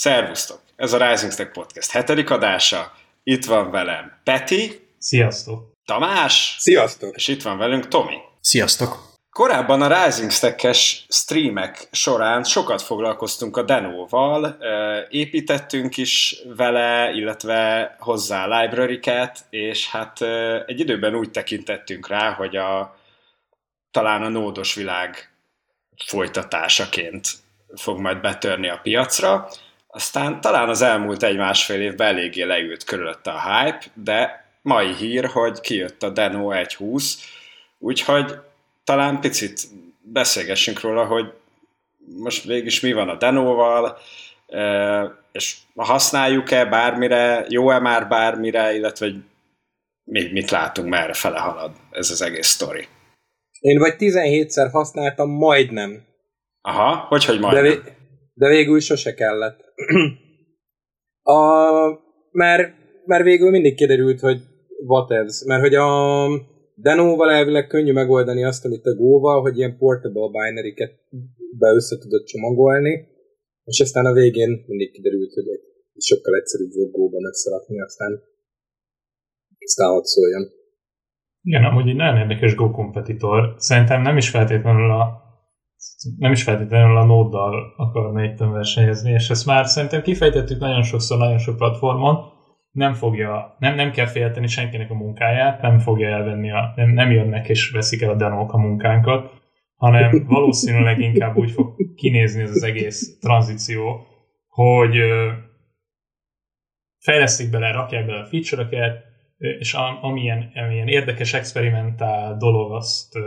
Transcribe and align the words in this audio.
Szervusztok! 0.00 0.60
Ez 0.76 0.92
a 0.92 1.08
Rising 1.08 1.32
Stack 1.32 1.52
Podcast 1.52 1.90
hetedik 1.90 2.30
adása. 2.30 2.92
Itt 3.22 3.44
van 3.44 3.70
velem 3.70 4.20
Peti. 4.24 4.88
Sziasztok! 4.98 5.72
Tamás. 5.84 6.56
Sziasztok! 6.58 7.14
És 7.16 7.28
itt 7.28 7.42
van 7.42 7.58
velünk 7.58 7.88
Tomi. 7.88 8.16
Sziasztok! 8.40 8.98
Korábban 9.30 9.82
a 9.82 10.04
Rising 10.04 10.30
Stack-es 10.30 11.06
streamek 11.08 11.88
során 11.90 12.44
sokat 12.44 12.82
foglalkoztunk 12.82 13.56
a 13.56 13.62
Denóval, 13.62 14.58
építettünk 15.08 15.96
is 15.96 16.42
vele, 16.56 17.10
illetve 17.12 17.94
hozzá 17.98 18.60
library-ket, 18.60 19.38
és 19.50 19.90
hát 19.90 20.22
egy 20.66 20.80
időben 20.80 21.14
úgy 21.14 21.30
tekintettünk 21.30 22.08
rá, 22.08 22.32
hogy 22.32 22.56
a, 22.56 22.96
talán 23.90 24.22
a 24.22 24.28
nódos 24.28 24.74
világ 24.74 25.32
folytatásaként 26.06 27.28
fog 27.76 27.98
majd 27.98 28.20
betörni 28.20 28.68
a 28.68 28.80
piacra. 28.82 29.48
Aztán 29.90 30.40
talán 30.40 30.68
az 30.68 30.82
elmúlt 30.82 31.22
egy-másfél 31.22 31.80
évben 31.80 32.08
eléggé 32.08 32.42
leült 32.42 32.84
körülötte 32.84 33.30
a 33.30 33.40
hype, 33.40 33.84
de 33.94 34.46
mai 34.62 34.94
hír, 34.94 35.24
hogy 35.24 35.60
kijött 35.60 36.02
a 36.02 36.10
Deno 36.10 36.50
1.20, 36.52 37.12
úgyhogy 37.78 38.34
talán 38.84 39.20
picit 39.20 39.60
beszélgessünk 40.00 40.80
róla, 40.80 41.04
hogy 41.04 41.32
most 42.16 42.44
végig 42.44 42.78
mi 42.82 42.92
van 42.92 43.08
a 43.08 43.16
Denóval, 43.16 43.98
és 45.32 45.56
használjuk-e 45.76 46.64
bármire, 46.64 47.44
jó-e 47.48 47.78
már 47.78 48.08
bármire, 48.08 48.74
illetve 48.74 49.06
hogy 49.06 49.16
mi, 50.04 50.30
mit 50.32 50.50
látunk, 50.50 50.88
merre 50.88 51.12
fele 51.12 51.38
halad 51.38 51.72
ez 51.90 52.10
az 52.10 52.22
egész 52.22 52.48
sztori. 52.48 52.88
Én 53.60 53.78
vagy 53.78 53.94
17-szer 53.98 54.68
használtam, 54.72 55.30
majdnem. 55.30 56.06
Aha, 56.60 56.94
hogy, 56.94 57.24
hogy 57.24 57.40
majdnem? 57.40 57.62
De, 57.62 57.70
vé- 57.70 57.92
de 58.34 58.48
végül 58.48 58.80
sose 58.80 59.14
kellett. 59.14 59.67
A, 61.22 61.40
mert, 62.30 62.72
mert 63.04 63.24
végül 63.24 63.50
mindig 63.50 63.74
kiderült, 63.74 64.20
hogy 64.20 64.40
what 64.86 65.10
else. 65.10 65.44
Mert 65.46 65.62
hogy 65.62 65.74
a 65.74 65.88
Denóval 66.74 67.30
elvileg 67.30 67.66
könnyű 67.66 67.92
megoldani 67.92 68.44
azt, 68.44 68.64
amit 68.64 68.86
a 68.86 68.94
Go-val, 68.94 69.40
hogy 69.40 69.56
ilyen 69.56 69.76
portable 69.78 70.30
binary-ket 70.30 70.92
be 71.58 71.68
össze 71.68 71.98
tudod 71.98 72.24
csomagolni, 72.24 73.06
és 73.64 73.80
aztán 73.80 74.06
a 74.06 74.12
végén 74.12 74.64
mindig 74.66 74.92
kiderült, 74.92 75.32
hogy 75.32 75.48
egy 75.48 76.02
sokkal 76.02 76.34
egyszerűbb 76.34 76.72
volt 76.72 76.90
Go-ban 76.90 77.24
összerakni, 77.24 77.80
aztán 77.80 78.22
aztán 79.58 79.88
hadd 79.88 80.02
szóljon. 80.02 80.44
Igen, 81.42 81.64
amúgy 81.64 81.88
egy 81.88 81.96
nagyon 81.96 82.16
érdekes 82.16 82.54
Go 82.54 82.70
kompetitor. 82.70 83.54
Szerintem 83.56 84.02
nem 84.02 84.16
is 84.16 84.30
feltétlenül 84.30 84.90
a 84.90 85.27
nem 86.18 86.32
is 86.32 86.42
feltétlenül 86.42 86.96
a 86.96 87.04
nóddal 87.04 87.74
akarna 87.76 88.24
itt 88.24 88.38
versenyezni, 88.38 89.10
és 89.10 89.30
ezt 89.30 89.46
már 89.46 89.66
szerintem 89.66 90.02
kifejtettük 90.02 90.60
nagyon 90.60 90.82
sokszor, 90.82 91.18
nagyon 91.18 91.38
sok 91.38 91.56
platformon, 91.56 92.36
nem 92.70 92.94
fogja, 92.94 93.56
nem, 93.58 93.74
nem 93.74 93.90
kell 93.90 94.06
félteni 94.06 94.46
senkinek 94.46 94.90
a 94.90 94.94
munkáját, 94.94 95.62
nem 95.62 95.78
fogja 95.78 96.08
elvenni, 96.08 96.50
a, 96.50 96.72
nem, 96.76 96.90
nem 96.90 97.10
jönnek 97.10 97.48
és 97.48 97.70
veszik 97.70 98.02
el 98.02 98.10
a 98.10 98.16
denók 98.16 98.52
a 98.52 98.58
munkánkat, 98.58 99.30
hanem 99.74 100.24
valószínűleg 100.26 101.00
inkább 101.00 101.36
úgy 101.36 101.50
fog 101.50 101.94
kinézni 101.94 102.42
ez 102.42 102.50
az 102.50 102.62
egész 102.62 103.18
tranzíció, 103.18 104.06
hogy 104.48 104.96
fejlesztik 106.98 107.50
bele, 107.50 107.72
rakják 107.72 108.06
bele 108.06 108.20
a 108.20 108.24
feature-öket, 108.24 109.06
és 109.38 109.74
amilyen, 110.00 110.50
amilyen 110.54 110.88
érdekes 110.88 111.34
experimentál 111.34 112.36
dolog, 112.36 112.72
azt 112.72 113.18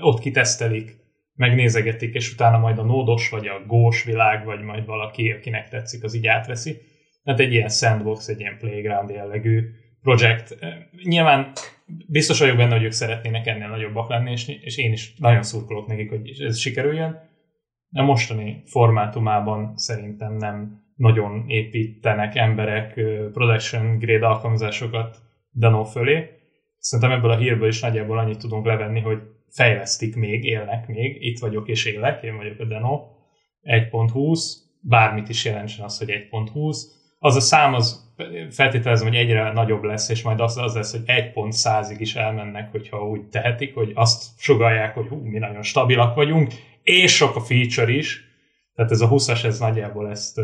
ott 0.00 0.18
kitesztelik, 0.18 1.03
megnézegetik, 1.34 2.14
és 2.14 2.32
utána 2.32 2.58
majd 2.58 2.78
a 2.78 2.82
nódos, 2.82 3.28
vagy 3.28 3.46
a 3.46 3.62
gós 3.66 4.04
világ, 4.04 4.44
vagy 4.44 4.60
majd 4.60 4.86
valaki, 4.86 5.30
akinek 5.30 5.68
tetszik, 5.68 6.04
az 6.04 6.14
így 6.14 6.26
átveszi. 6.26 6.78
Tehát 7.24 7.40
egy 7.40 7.52
ilyen 7.52 7.68
sandbox, 7.68 8.28
egy 8.28 8.40
ilyen 8.40 8.58
playground 8.58 9.10
jellegű 9.10 9.70
projekt. 10.02 10.58
Nyilván 11.02 11.52
biztos 12.06 12.38
vagyok 12.38 12.56
benne, 12.56 12.74
hogy 12.74 12.84
ők 12.84 12.92
szeretnének 12.92 13.46
ennél 13.46 13.68
nagyobbak 13.68 14.08
lenni, 14.08 14.30
és, 14.30 14.48
és 14.48 14.78
én 14.78 14.92
is 14.92 15.14
nagyon 15.18 15.42
szurkolok 15.42 15.86
nekik, 15.86 16.10
hogy 16.10 16.40
ez 16.40 16.58
sikerüljön. 16.58 17.32
De 17.88 18.02
mostani 18.02 18.62
formátumában 18.66 19.76
szerintem 19.76 20.36
nem 20.36 20.82
nagyon 20.96 21.44
építenek 21.48 22.36
emberek 22.36 23.00
production 23.32 23.98
grade 23.98 24.26
alkalmazásokat 24.26 25.16
Dano 25.54 25.84
fölé. 25.84 26.30
Szerintem 26.78 27.18
ebből 27.18 27.30
a 27.30 27.36
hírből 27.36 27.68
is 27.68 27.80
nagyjából 27.80 28.18
annyit 28.18 28.38
tudunk 28.38 28.66
levenni, 28.66 29.00
hogy 29.00 29.18
fejlesztik 29.54 30.16
még, 30.16 30.44
élnek 30.44 30.86
még, 30.86 31.16
itt 31.24 31.38
vagyok 31.38 31.68
és 31.68 31.84
élek, 31.84 32.22
én 32.22 32.36
vagyok 32.36 32.58
a 32.58 32.64
Deno, 32.64 33.02
1.20, 33.62 34.40
bármit 34.80 35.28
is 35.28 35.44
jelentsen 35.44 35.84
az, 35.84 35.98
hogy 35.98 36.08
1.20. 36.08 36.76
Az 37.18 37.36
a 37.36 37.40
szám 37.40 37.74
az 37.74 38.12
feltételezem, 38.50 39.08
hogy 39.08 39.16
egyre 39.16 39.52
nagyobb 39.52 39.82
lesz, 39.82 40.08
és 40.08 40.22
majd 40.22 40.40
az, 40.40 40.56
az 40.56 40.74
lesz, 40.74 40.90
hogy 40.90 41.02
1.100-ig 41.06 41.96
is 41.98 42.14
elmennek, 42.14 42.70
hogyha 42.70 43.08
úgy 43.08 43.28
tehetik, 43.28 43.74
hogy 43.74 43.92
azt 43.94 44.22
sugalják, 44.38 44.94
hogy 44.94 45.06
hú, 45.06 45.16
mi 45.16 45.38
nagyon 45.38 45.62
stabilak 45.62 46.14
vagyunk, 46.14 46.52
és 46.82 47.16
sok 47.16 47.36
a 47.36 47.40
feature 47.40 47.92
is, 47.92 48.32
tehát 48.74 48.90
ez 48.90 49.00
a 49.00 49.08
20-as, 49.08 49.44
ez 49.44 49.58
nagyjából 49.58 50.10
ezt... 50.10 50.40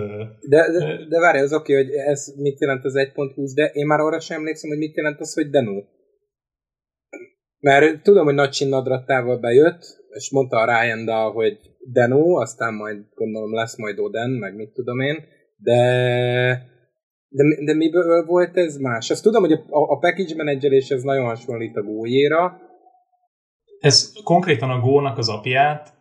De, 0.48 0.70
de, 0.78 1.06
de 1.08 1.20
várj, 1.20 1.38
az 1.38 1.52
oké, 1.52 1.72
okay, 1.72 1.84
hogy 1.84 1.94
ez 1.94 2.34
mit 2.36 2.60
jelent 2.60 2.84
az 2.84 2.94
1.20, 2.96 3.50
de 3.54 3.64
én 3.64 3.86
már 3.86 4.00
arra 4.00 4.20
sem 4.20 4.36
emlékszem, 4.38 4.70
hogy 4.70 4.78
mit 4.78 4.96
jelent 4.96 5.20
az, 5.20 5.34
hogy 5.34 5.50
Deno. 5.50 5.82
Mert 7.60 8.02
tudom, 8.02 8.24
hogy 8.24 8.34
nagy 8.34 8.50
csinnadrattával 8.50 9.38
bejött, 9.38 9.98
és 10.10 10.30
mondta 10.30 10.56
a 10.56 10.64
Ryan 10.64 11.32
hogy 11.32 11.58
Deno, 11.92 12.40
aztán 12.40 12.74
majd 12.74 12.98
gondolom 13.14 13.54
lesz 13.54 13.76
majd 13.76 13.98
Oden, 13.98 14.30
meg 14.30 14.54
mit 14.54 14.72
tudom 14.72 15.00
én, 15.00 15.24
de 15.56 15.78
de, 17.30 17.44
de 17.64 17.74
miből 17.74 18.24
volt 18.24 18.56
ez 18.56 18.76
más? 18.76 19.10
Azt 19.10 19.22
tudom, 19.22 19.42
hogy 19.42 19.52
a, 19.52 19.92
a 19.92 19.98
package 19.98 20.34
menedzselés 20.36 20.88
ez 20.88 21.02
nagyon 21.02 21.24
hasonlít 21.24 21.76
a 21.76 21.82
go 21.82 22.04
Ez 23.80 24.12
konkrétan 24.24 24.70
a 24.70 24.80
Go-nak 24.80 25.18
az 25.18 25.28
apját, 25.28 25.92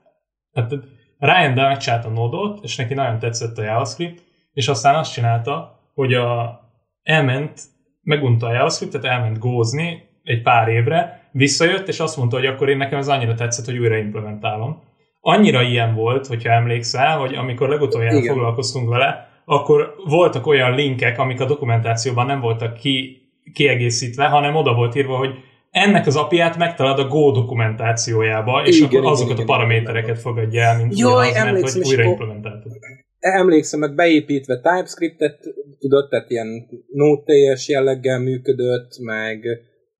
tehát 0.52 0.72
Ryan 1.18 1.54
megcsinálta 1.54 2.08
a 2.08 2.12
nodot, 2.12 2.64
és 2.64 2.76
neki 2.76 2.94
nagyon 2.94 3.20
tetszett 3.20 3.58
a 3.58 3.64
JavaScript, 3.64 4.22
és 4.54 4.68
aztán 4.68 4.96
azt 4.96 5.14
csinálta, 5.14 5.80
hogy 5.94 6.14
a, 6.14 6.60
elment, 7.04 7.62
megunta 8.02 8.48
a 8.48 8.54
JavaScript-et, 8.54 9.04
elment 9.04 9.40
gózni 9.40 10.04
egy 10.24 10.42
pár 10.42 10.68
évre, 10.68 11.19
visszajött, 11.32 11.88
és 11.88 12.00
azt 12.00 12.18
mondta, 12.18 12.36
hogy 12.36 12.46
akkor 12.46 12.70
én 12.70 12.78
nekem 12.78 13.00
ez 13.00 13.08
annyira 13.08 13.34
tetszett, 13.34 13.66
hogy 13.66 13.78
újra 13.78 13.98
implementálom. 13.98 14.82
Annyira 15.20 15.62
ilyen 15.62 15.96
volt, 15.96 16.28
hogyha 16.28 16.52
emlékszel, 16.52 17.18
hogy 17.18 17.34
amikor 17.34 17.70
legutoljára 17.70 18.18
Igen. 18.18 18.34
foglalkoztunk 18.34 18.90
vele, 18.90 19.28
akkor 19.46 19.96
voltak 20.06 20.48
olyan 20.48 20.76
linkek, 20.76 21.20
amik 21.20 21.42
a 21.42 21.46
dokumentációban 21.46 22.26
nem 22.26 22.40
voltak 22.40 22.74
ki, 22.74 23.22
kiegészítve, 23.54 24.26
hanem 24.26 24.56
oda 24.56 24.74
volt 24.74 24.96
írva, 24.96 25.18
hogy 25.18 25.34
ennek 25.72 26.08
az 26.08 26.16
apját 26.16 26.58
megtalad 26.58 27.00
a 27.00 27.08
Go 27.08 27.32
dokumentációjába, 27.32 28.66
és 28.66 28.78
igen, 28.80 28.90
akkor 28.90 29.12
azokat 29.12 29.34
igen, 29.34 29.44
a 29.44 29.48
paramétereket 29.48 30.10
igen. 30.10 30.22
fogadja 30.22 30.62
el, 30.62 30.78
mint 30.78 31.00
Jaj, 31.00 31.28
az, 31.28 31.34
mert 31.34 31.72
hogy 31.72 31.88
újra 31.88 32.04
implementáltad. 32.04 32.72
Emlékszem, 33.20 33.80
meg 33.80 33.96
beépítve 33.96 34.56
TypeScript-et 34.56 35.40
tudott, 35.80 36.10
tehát 36.10 36.30
ilyen 36.30 36.68
Node.js 36.88 37.68
jelleggel 37.68 38.20
működött, 38.20 39.00
meg, 39.04 39.44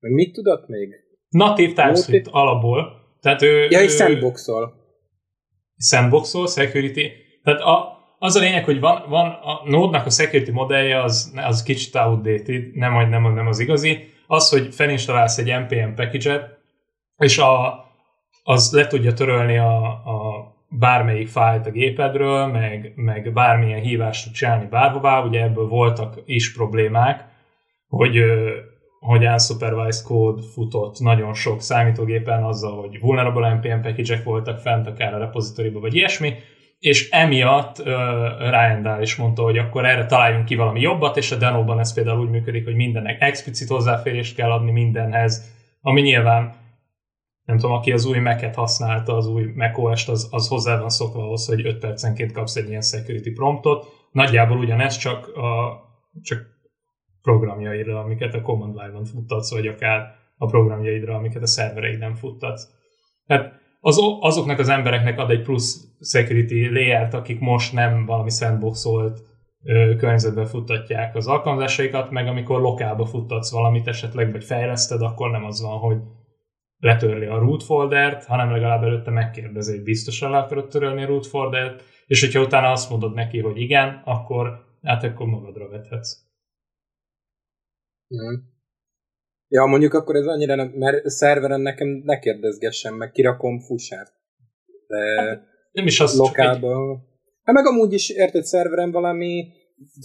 meg 0.00 0.12
mit 0.12 0.32
tudott 0.32 0.68
még? 0.68 0.88
Natív 1.30 1.68
TypeScript 1.68 2.28
alapból. 2.30 3.00
Tehát 3.20 3.42
ő, 3.42 3.66
ja, 3.70 3.80
és 3.80 3.92
sandboxol. 3.92 4.74
Sandboxol, 5.76 6.46
security. 6.46 7.00
Tehát 7.42 7.60
a, 7.60 7.98
az 8.18 8.36
a 8.36 8.40
lényeg, 8.40 8.64
hogy 8.64 8.80
van, 8.80 9.04
van 9.08 9.26
a 9.26 9.62
Node-nak 9.64 10.06
a 10.06 10.10
security 10.10 10.50
modellje 10.50 11.02
az, 11.02 11.32
az 11.36 11.62
kicsit 11.62 11.94
outdated, 11.94 12.74
nem, 12.74 13.08
nem, 13.08 13.34
nem 13.34 13.46
az 13.46 13.58
igazi. 13.58 14.08
Az, 14.26 14.48
hogy 14.48 14.74
felinstalálsz 14.74 15.38
egy 15.38 15.58
npm 15.58 15.94
package-et, 15.94 16.58
és 17.16 17.38
a, 17.38 17.84
az 18.42 18.72
le 18.72 18.86
tudja 18.86 19.12
törölni 19.12 19.58
a, 19.58 19.82
a 19.86 20.48
bármelyik 20.68 21.28
fájlt 21.28 21.66
a 21.66 21.70
gépedről, 21.70 22.46
meg, 22.46 22.92
meg 22.96 23.32
bármilyen 23.32 23.80
hívást 23.80 24.24
tud 24.24 24.32
csinálni 24.32 24.66
bárhová, 24.66 25.22
ugye 25.22 25.42
ebből 25.42 25.68
voltak 25.68 26.22
is 26.24 26.52
problémák, 26.52 27.24
hogy 27.88 28.22
hogy 29.00 29.26
unsupervised 29.26 30.04
code 30.04 30.42
futott 30.52 30.98
nagyon 30.98 31.34
sok 31.34 31.62
számítógépen 31.62 32.44
azzal, 32.44 32.80
hogy 32.80 33.00
vulnerable 33.00 33.54
npm 33.54 33.80
package 33.80 34.22
voltak 34.24 34.58
fent 34.58 34.86
akár 34.86 35.14
a 35.14 35.18
repozitoriba, 35.18 35.80
vagy 35.80 35.94
ilyesmi, 35.94 36.34
és 36.78 37.10
emiatt 37.10 37.78
uh, 37.78 37.86
Ryan 38.38 38.82
Dahl 38.82 39.02
is 39.02 39.16
mondta, 39.16 39.42
hogy 39.42 39.58
akkor 39.58 39.86
erre 39.86 40.06
találjunk 40.06 40.44
ki 40.44 40.54
valami 40.54 40.80
jobbat, 40.80 41.16
és 41.16 41.32
a 41.32 41.36
Deno-ban 41.36 41.78
ez 41.78 41.94
például 41.94 42.20
úgy 42.20 42.30
működik, 42.30 42.64
hogy 42.64 42.74
mindennek 42.74 43.20
explicit 43.20 43.68
hozzáférést 43.68 44.34
kell 44.34 44.50
adni 44.50 44.70
mindenhez, 44.70 45.52
ami 45.80 46.00
nyilván 46.00 46.54
nem 47.44 47.58
tudom, 47.58 47.76
aki 47.76 47.92
az 47.92 48.04
új 48.04 48.18
Mac-et 48.18 48.54
használta, 48.54 49.16
az 49.16 49.26
új 49.26 49.52
macOS-t, 49.54 50.08
az, 50.08 50.28
az 50.30 50.48
hozzá 50.48 50.78
van 50.78 50.88
szokva 50.88 51.22
ahhoz, 51.22 51.46
hogy 51.46 51.66
5 51.66 51.78
percenként 51.78 52.32
kapsz 52.32 52.56
egy 52.56 52.68
ilyen 52.68 52.80
security 52.80 53.32
promptot. 53.32 53.86
Nagyjából 54.12 54.58
ugyanez, 54.58 54.96
csak, 54.96 55.36
a, 55.36 55.80
csak 56.22 56.59
programjaidra, 57.22 58.00
amiket 58.00 58.34
a 58.34 58.42
Command 58.42 58.74
Line-on 58.74 59.04
futtatsz, 59.04 59.52
vagy 59.52 59.66
akár 59.66 60.14
a 60.36 60.46
programjaidra, 60.46 61.14
amiket 61.14 61.42
a 61.42 61.46
szervereiden 61.46 62.14
futtatsz. 62.14 62.68
Tehát 63.26 63.60
az, 63.80 63.98
azoknak 64.20 64.58
az 64.58 64.68
embereknek 64.68 65.18
ad 65.18 65.30
egy 65.30 65.42
plusz 65.42 65.84
security 66.00 66.72
layer 66.72 67.14
akik 67.14 67.40
most 67.40 67.72
nem 67.72 68.06
valami 68.06 68.30
sandboxolt 68.30 69.22
környezetben 69.96 70.46
futtatják 70.46 71.16
az 71.16 71.26
alkalmazásaikat, 71.26 72.10
meg 72.10 72.26
amikor 72.26 72.60
lokálba 72.60 73.06
futtatsz 73.06 73.52
valamit 73.52 73.86
esetleg, 73.86 74.32
vagy 74.32 74.44
fejleszted, 74.44 75.02
akkor 75.02 75.30
nem 75.30 75.44
az 75.44 75.62
van, 75.62 75.78
hogy 75.78 75.96
letörli 76.78 77.26
a 77.26 77.38
root 77.38 77.62
foldert, 77.62 78.24
hanem 78.24 78.50
legalább 78.50 78.82
előtte 78.82 79.10
megkérdezi, 79.10 79.72
hogy 79.72 79.82
biztosan 79.82 80.30
le 80.30 80.38
akarod 80.38 80.68
törölni 80.68 81.02
a 81.02 81.06
root 81.06 81.26
foldert, 81.26 81.84
és 82.06 82.20
hogyha 82.20 82.40
utána 82.40 82.70
azt 82.70 82.90
mondod 82.90 83.14
neki, 83.14 83.40
hogy 83.40 83.60
igen, 83.60 84.02
akkor 84.04 84.64
hát 84.82 85.04
akkor 85.04 85.26
magadra 85.26 85.68
vethetsz. 85.68 86.29
Mm. 88.14 88.34
Ja, 89.48 89.64
mondjuk 89.64 89.94
akkor 89.94 90.14
ez 90.16 90.26
annyira 90.26 90.54
nem, 90.54 90.68
mert 90.68 91.08
szerveren 91.08 91.60
nekem 91.60 91.88
ne 91.88 92.18
kérdezgessen, 92.18 92.94
meg 92.94 93.10
kirakom 93.10 93.60
fussát. 93.60 94.12
De 94.86 95.22
hát, 95.22 95.42
nem 95.72 95.86
is 95.86 96.00
az 96.00 96.16
lokálban... 96.16 96.90
Egy... 96.90 97.08
Hát 97.42 97.54
meg 97.54 97.66
amúgy 97.66 97.92
is, 97.92 98.10
érted, 98.10 98.44
szerveren 98.44 98.90
valami 98.90 99.52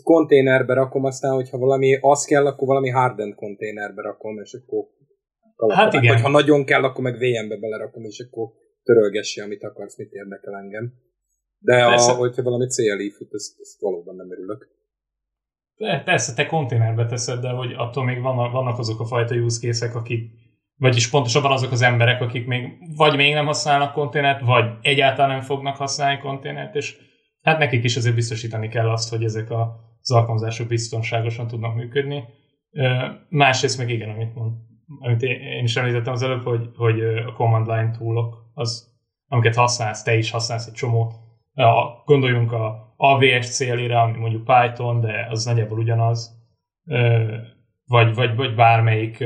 konténerbe 0.03 0.73
rakom, 0.73 1.03
aztán, 1.03 1.33
hogyha 1.33 1.57
valami 1.57 1.97
az 2.01 2.25
kell, 2.25 2.45
akkor 2.45 2.67
valami 2.67 2.89
hardened 2.89 3.35
konténerbe 3.35 4.01
rakom, 4.01 4.39
és 4.39 4.53
akkor 4.53 4.93
Hát 5.67 5.93
igen. 5.93 6.13
Vagy 6.13 6.21
ha 6.21 6.29
nagyon 6.29 6.65
kell, 6.65 6.83
akkor 6.83 7.03
meg 7.03 7.17
VM-be 7.17 7.57
belerakom, 7.57 8.03
és 8.03 8.19
akkor 8.19 8.47
törölgessi, 8.83 9.41
amit 9.41 9.63
akarsz, 9.63 9.97
mit 9.97 10.11
érdekel 10.11 10.55
engem. 10.55 10.93
De 11.59 11.85
a, 11.85 12.13
hogyha 12.15 12.43
valami 12.43 12.67
CLI 12.67 13.09
fut, 13.09 13.33
ezt, 13.33 13.59
ezt 13.59 13.79
valóban 13.79 14.15
nem 14.15 14.31
örülök. 14.31 14.67
Persze, 15.77 16.33
te 16.33 16.45
konténerbe 16.45 17.05
teszed, 17.05 17.39
de 17.39 17.49
hogy 17.49 17.73
attól 17.73 18.03
még 18.03 18.21
vannak, 18.21 18.51
vannak 18.51 18.79
azok 18.79 18.99
a 18.99 19.05
fajta 19.05 19.35
use 19.35 19.59
case 19.59 19.91
akik, 19.93 20.31
vagyis 20.77 21.09
pontosabban 21.09 21.51
azok 21.51 21.71
az 21.71 21.81
emberek, 21.81 22.21
akik 22.21 22.45
még 22.47 22.77
vagy 22.95 23.15
még 23.15 23.33
nem 23.33 23.45
használnak 23.45 23.93
konténert, 23.93 24.41
vagy 24.41 24.65
egyáltalán 24.81 25.31
nem 25.31 25.41
fognak 25.41 25.75
használni 25.75 26.19
konténert, 26.19 26.75
és 26.75 26.97
hát 27.41 27.59
nekik 27.59 27.83
is 27.83 27.95
azért 27.95 28.15
biztosítani 28.15 28.67
kell 28.67 28.89
azt, 28.89 29.09
hogy 29.09 29.23
ezek 29.23 29.51
az 29.51 30.11
alkalmazások 30.11 30.67
biztonságosan 30.67 31.47
tudnak 31.47 31.75
működni. 31.75 32.23
Másrészt 33.29 33.77
meg 33.77 33.89
igen, 33.89 34.09
amit 34.09 34.35
mond, 34.35 34.53
amit 34.99 35.21
én 35.21 35.63
is 35.63 35.75
említettem 35.75 36.13
az 36.13 36.23
előbb, 36.23 36.43
hogy, 36.43 36.69
hogy 36.75 37.01
a 37.01 37.33
command 37.33 37.67
line 37.67 37.91
toolok, 37.97 38.51
az, 38.53 38.93
amiket 39.27 39.55
használsz, 39.55 40.03
te 40.03 40.17
is 40.17 40.31
használsz 40.31 40.67
egy 40.67 40.73
csomó. 40.73 41.11
A, 41.55 42.03
gondoljunk 42.05 42.51
a 42.51 42.93
AVS 42.97 43.49
célére, 43.49 43.99
ami 43.99 44.17
mondjuk 44.17 44.43
Python, 44.43 45.01
de 45.01 45.27
az 45.29 45.45
nagyjából 45.45 45.79
ugyanaz, 45.79 46.43
vagy, 47.85 48.15
vagy, 48.15 48.35
vagy 48.35 48.55
bármelyik 48.55 49.23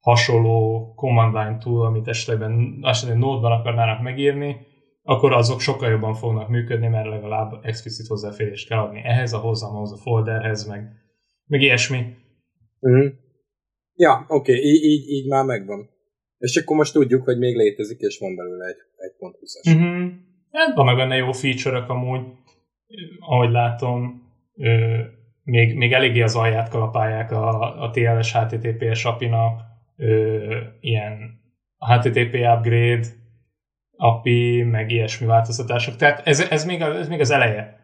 hasonló 0.00 0.92
command 0.94 1.34
line 1.34 1.58
tool, 1.58 1.86
amit 1.86 2.08
esetleg, 2.08 2.50
esetleg 2.82 3.18
Node-ban 3.18 3.52
akarnának 3.52 4.02
megírni, 4.02 4.56
akkor 5.02 5.32
azok 5.32 5.60
sokkal 5.60 5.90
jobban 5.90 6.14
fognak 6.14 6.48
működni, 6.48 6.88
mert 6.88 7.08
legalább 7.08 7.58
explicit 7.62 8.06
hozzáférést 8.06 8.68
kell 8.68 8.78
adni 8.78 9.00
ehhez, 9.04 9.32
ahhoz, 9.32 9.62
ahhoz 9.62 9.92
a 9.92 9.96
folderhez, 9.96 10.66
meg, 10.66 10.88
meg 11.46 11.60
ilyesmi. 11.60 11.98
Mm. 12.88 13.06
Ja, 13.94 14.24
oké, 14.28 14.52
okay, 14.52 14.64
így, 14.64 14.84
így, 14.84 15.08
így 15.08 15.28
már 15.28 15.44
megvan. 15.44 15.90
És 16.38 16.56
akkor 16.56 16.76
most 16.76 16.92
tudjuk, 16.92 17.24
hogy 17.24 17.38
még 17.38 17.56
létezik, 17.56 17.98
és 17.98 18.18
van 18.18 18.36
belőle 18.36 18.66
egy, 18.66 18.76
egy 18.96 19.16
pont 19.18 19.36
20-as. 19.40 19.76
Mm-hmm. 19.76 20.08
Vannak 20.52 20.96
benne 20.96 21.16
jó 21.16 21.32
feature-ök 21.32 21.88
amúgy, 21.88 22.20
ahogy 23.20 23.50
látom, 23.50 24.22
ö, 24.56 24.98
még, 25.42 25.76
még 25.76 25.92
eléggé 25.92 26.22
az 26.22 26.36
alját 26.36 26.68
kalapálják 26.68 27.30
a, 27.30 27.82
a 27.82 27.90
TLS 27.90 28.32
HTTPS 28.32 29.04
API-nak, 29.04 29.60
ö, 29.96 30.60
ilyen 30.80 31.40
HTTP 31.78 32.34
upgrade, 32.34 33.06
API, 33.96 34.62
meg 34.62 34.90
ilyesmi 34.90 35.26
változtatások. 35.26 35.96
Tehát 35.96 36.26
ez, 36.26 36.40
ez, 36.40 36.64
még, 36.64 36.80
ez 36.80 37.08
még 37.08 37.20
az 37.20 37.30
eleje. 37.30 37.80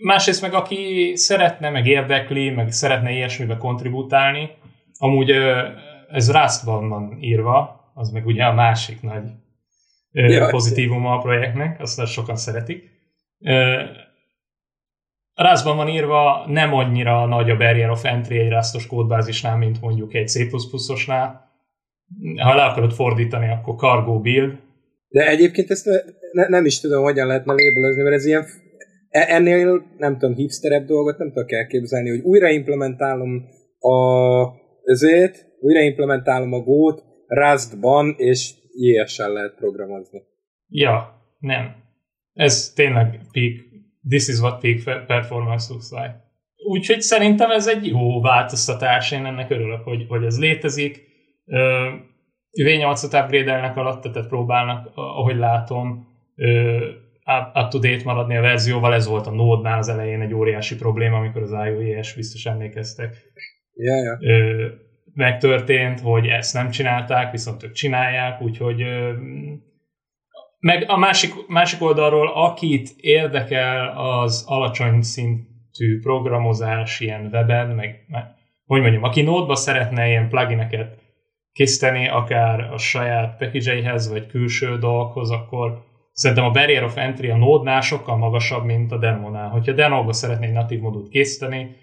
Másrészt 0.00 0.42
meg 0.42 0.54
aki 0.54 1.12
szeretne, 1.14 1.70
meg 1.70 1.86
érdekli, 1.86 2.50
meg 2.50 2.70
szeretne 2.70 3.10
ilyesmibe 3.10 3.56
kontribútálni, 3.56 4.50
amúgy 4.98 5.30
ez 6.08 6.32
Rustban 6.32 6.88
van 6.88 7.16
írva, 7.20 7.90
az 7.94 8.10
meg 8.10 8.26
ugye 8.26 8.44
a 8.44 8.52
másik 8.52 9.02
nagy 9.02 9.30
ja, 10.16 10.46
pozitívuma 10.46 11.12
a 11.12 11.18
projektnek, 11.18 11.80
azt 11.80 12.06
sokan 12.06 12.36
szeretik. 12.36 12.84
Rustban 15.34 15.76
van 15.76 15.88
írva, 15.88 16.44
nem 16.48 16.74
annyira 16.74 17.26
nagy 17.26 17.50
a 17.50 17.56
barrier 17.56 17.90
of 17.90 18.04
entry 18.04 18.38
egy 18.38 18.50
Rustos 18.50 18.86
kódbázisnál, 18.86 19.56
mint 19.56 19.80
mondjuk 19.80 20.14
egy 20.14 20.28
C++-osnál. 20.28 21.44
Ha 22.42 22.54
le 22.54 22.62
akarod 22.62 22.92
fordítani, 22.92 23.48
akkor 23.48 23.74
cargo 23.74 24.20
build. 24.20 24.58
De 25.08 25.28
egyébként 25.28 25.70
ezt 25.70 25.86
ne, 26.32 26.48
nem 26.48 26.64
is 26.64 26.80
tudom, 26.80 27.02
hogyan 27.02 27.26
lehetne 27.26 27.52
labelezni, 27.52 28.02
mert 28.02 28.14
ez 28.14 28.26
ilyen 28.26 28.44
E, 29.16 29.26
ennél, 29.28 29.84
nem 29.96 30.18
tudom, 30.18 30.34
hipsterebb 30.34 30.86
dolgot 30.86 31.18
nem 31.18 31.32
tudok 31.32 31.52
elképzelni, 31.52 32.08
hogy 32.08 32.20
újra 32.20 32.48
implementálom 32.48 33.44
a 33.78 33.94
ezért, 34.84 35.46
újra 35.60 35.80
implementálom 35.80 36.52
a 36.52 36.60
Go-t 36.60 37.02
Rustban, 37.26 38.14
és 38.16 38.54
JS-el 38.76 39.32
lehet 39.32 39.54
programozni. 39.54 40.22
Ja, 40.68 41.22
nem. 41.38 41.74
Ez 42.32 42.72
tényleg 42.74 43.20
peak, 43.32 43.52
this 44.08 44.28
is 44.28 44.38
what 44.38 44.60
peak 44.60 45.06
performance 45.06 45.72
looks 45.72 45.90
like. 45.90 46.24
Úgyhogy 46.68 47.00
szerintem 47.00 47.50
ez 47.50 47.66
egy 47.66 47.86
jó 47.86 48.20
változtatás, 48.20 49.12
én 49.12 49.24
ennek 49.26 49.50
örülök, 49.50 49.82
hogy, 49.82 50.04
hogy 50.08 50.24
ez 50.24 50.40
létezik. 50.40 51.04
V8-ot 52.62 53.22
upgrade-elnek 53.22 53.76
alatt, 53.76 54.12
tehát 54.12 54.28
próbálnak, 54.28 54.90
ahogy 54.94 55.36
látom, 55.36 56.06
up-to-date 57.54 58.04
maradni 58.04 58.36
a 58.36 58.40
verzióval, 58.40 58.94
ez 58.94 59.06
volt 59.06 59.26
a 59.26 59.30
Node-nál 59.30 59.78
az 59.78 59.88
elején 59.88 60.20
egy 60.20 60.34
óriási 60.34 60.76
probléma, 60.76 61.16
amikor 61.16 61.42
az 61.42 61.52
iOS, 61.52 62.14
biztos 62.14 62.46
emlékeztek. 62.46 63.16
Yeah, 63.74 64.02
yeah. 64.02 64.20
Ö, 64.20 64.66
megtörtént, 65.16 66.00
hogy 66.00 66.26
ezt 66.26 66.54
nem 66.54 66.70
csinálták, 66.70 67.30
viszont 67.30 67.62
ők 67.62 67.72
csinálják, 67.72 68.40
úgyhogy 68.40 68.84
meg 70.58 70.84
a 70.86 70.96
másik, 70.96 71.32
másik 71.48 71.82
oldalról, 71.82 72.28
akit 72.34 72.90
érdekel 72.96 73.98
az 73.98 74.44
alacsony 74.46 75.02
szintű 75.02 76.00
programozás 76.02 77.00
ilyen 77.00 77.28
weben, 77.32 77.68
meg, 77.68 78.04
meg 78.08 78.24
hogy 78.66 78.80
mondjam, 78.80 79.02
aki 79.02 79.22
Node-ba 79.22 79.54
szeretne 79.54 80.08
ilyen 80.08 80.28
plugineket 80.28 80.98
készíteni, 81.52 82.08
akár 82.08 82.60
a 82.60 82.78
saját 82.78 83.36
package 83.38 83.92
vagy 84.08 84.26
külső 84.26 84.78
dolgokhoz, 84.78 85.30
akkor 85.30 85.84
Szerintem 86.16 86.44
a 86.44 86.50
barrier 86.50 86.82
of 86.82 86.96
entry 86.96 87.30
a 87.30 87.36
Node-nál 87.36 87.80
sokkal 87.80 88.16
magasabb, 88.16 88.64
mint 88.64 88.92
a 88.92 88.98
Demo-nál. 88.98 89.48
Hogyha 89.48 89.72
Demo-ba 89.72 90.12
szeretnék 90.12 90.52
natív 90.52 90.80
modult 90.80 91.08
készíteni, 91.08 91.76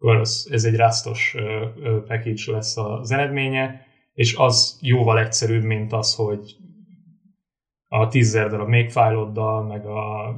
az, 0.00 0.48
ez 0.52 0.64
egy 0.64 0.76
rastos 0.76 1.36
package 2.06 2.52
lesz 2.52 2.76
az 2.76 3.10
eredménye, 3.10 3.86
és 4.14 4.34
az 4.34 4.78
jóval 4.82 5.18
egyszerűbb, 5.18 5.62
mint 5.62 5.92
az, 5.92 6.14
hogy 6.14 6.56
a 7.88 8.08
10 8.08 8.32
darab 8.32 8.68
makefile-oddal, 8.68 9.62
meg 9.62 9.86
a 9.86 10.34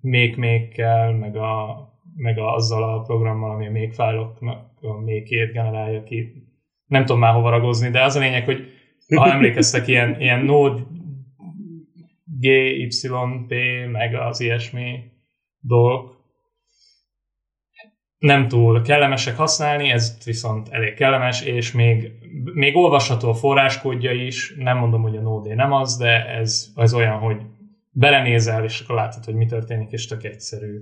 make-make-kel, 0.00 1.12
meg, 1.12 1.36
a, 1.36 1.78
meg 2.16 2.38
a, 2.38 2.54
azzal 2.54 2.82
a 2.82 3.00
programmal, 3.00 3.50
ami 3.50 3.66
a 3.66 3.70
makefile-oknak 3.70 4.68
a 4.80 5.00
make 5.00 5.46
generálja 5.52 6.02
ki. 6.02 6.32
Nem 6.86 7.04
tudom 7.04 7.20
már 7.20 7.34
hova 7.34 7.50
ragozni, 7.50 7.90
de 7.90 8.02
az 8.02 8.16
a 8.16 8.20
lényeg, 8.20 8.44
hogy 8.44 8.66
ha 9.16 9.32
emlékeztek, 9.32 9.86
ilyen, 9.86 10.20
ilyen 10.20 10.44
Node 10.44 10.82
GYP, 12.24 13.54
meg 13.92 14.14
az 14.14 14.40
ilyesmi 14.40 15.02
dolgok 15.60 16.19
nem 18.20 18.48
túl 18.48 18.82
kellemesek 18.82 19.36
használni, 19.36 19.90
ez 19.90 20.24
viszont 20.24 20.68
elég 20.68 20.94
kellemes, 20.94 21.44
és 21.44 21.72
még, 21.72 22.12
még 22.54 22.76
olvasható 22.76 23.28
a 23.28 23.34
forráskódja 23.34 24.12
is, 24.12 24.54
nem 24.56 24.78
mondom, 24.78 25.02
hogy 25.02 25.16
a 25.16 25.20
Node 25.20 25.54
nem 25.54 25.72
az, 25.72 25.96
de 25.96 26.26
ez, 26.26 26.66
ez 26.74 26.94
olyan, 26.94 27.18
hogy 27.18 27.36
belenézel, 27.90 28.64
és 28.64 28.80
akkor 28.80 28.94
látod, 28.94 29.24
hogy 29.24 29.34
mi 29.34 29.46
történik, 29.46 29.90
és 29.90 30.06
tök 30.06 30.24
egyszerű. 30.24 30.80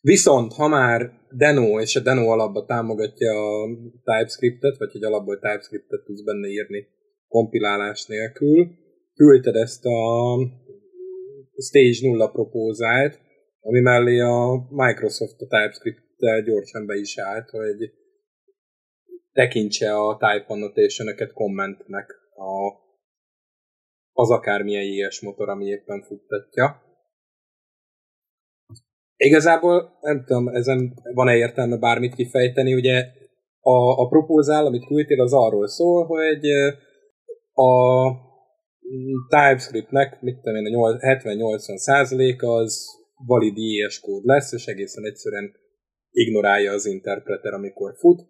Viszont, 0.00 0.52
ha 0.52 0.68
már 0.68 1.10
Deno, 1.30 1.80
és 1.80 1.96
a 1.96 2.00
Deno 2.00 2.28
alapba 2.28 2.64
támogatja 2.64 3.32
a 3.32 3.68
TypeScript-et, 4.04 4.76
vagy 4.78 4.92
hogy 4.92 5.04
alapból 5.04 5.38
TypeScript-et 5.38 6.04
tudsz 6.04 6.22
benne 6.22 6.48
írni 6.48 6.86
kompilálás 7.28 8.06
nélkül, 8.06 8.70
küldted 9.14 9.54
ezt 9.54 9.84
a 9.84 9.98
Stage 11.56 12.08
0 12.08 12.30
propózált, 12.30 13.20
ami 13.66 13.80
mellé 13.80 14.18
a 14.20 14.66
Microsoft 14.70 15.40
a 15.40 15.46
TypeScript-tel 15.46 16.42
gyorsan 16.42 16.86
be 16.86 16.94
is 16.94 17.18
állt, 17.18 17.50
hogy 17.50 17.92
tekintse 19.32 19.96
a 19.96 20.16
type 20.16 20.44
annotation 20.46 21.32
kommentnek 21.34 22.14
a, 22.34 22.72
az 24.12 24.30
akármilyen 24.30 24.82
ilyes 24.82 25.20
motor, 25.20 25.48
ami 25.48 25.64
éppen 25.64 26.02
futtatja. 26.02 26.82
Igazából 29.16 29.98
nem 30.00 30.24
tudom, 30.24 30.48
ezen 30.48 30.94
van-e 31.14 31.36
értelme 31.36 31.76
bármit 31.76 32.14
kifejteni, 32.14 32.74
ugye 32.74 33.04
a, 33.60 34.00
a 34.02 34.08
propózál, 34.08 34.66
amit 34.66 34.86
küldtél, 34.86 35.20
az 35.20 35.32
arról 35.32 35.68
szól, 35.68 36.06
hogy 36.06 36.46
a 37.52 38.10
TypeScriptnek, 39.28 40.20
mit 40.20 40.40
tudom 40.40 40.66
én, 40.66 40.74
a 40.74 40.96
70-80 40.98 41.76
százalék 41.76 42.42
az 42.42 43.04
valid 43.26 43.56
IES 43.56 44.00
kód 44.00 44.24
lesz, 44.24 44.52
és 44.52 44.66
egészen 44.66 45.04
egyszerűen 45.04 45.54
ignorálja 46.10 46.72
az 46.72 46.86
interpreter, 46.86 47.52
amikor 47.52 47.94
fut. 47.98 48.22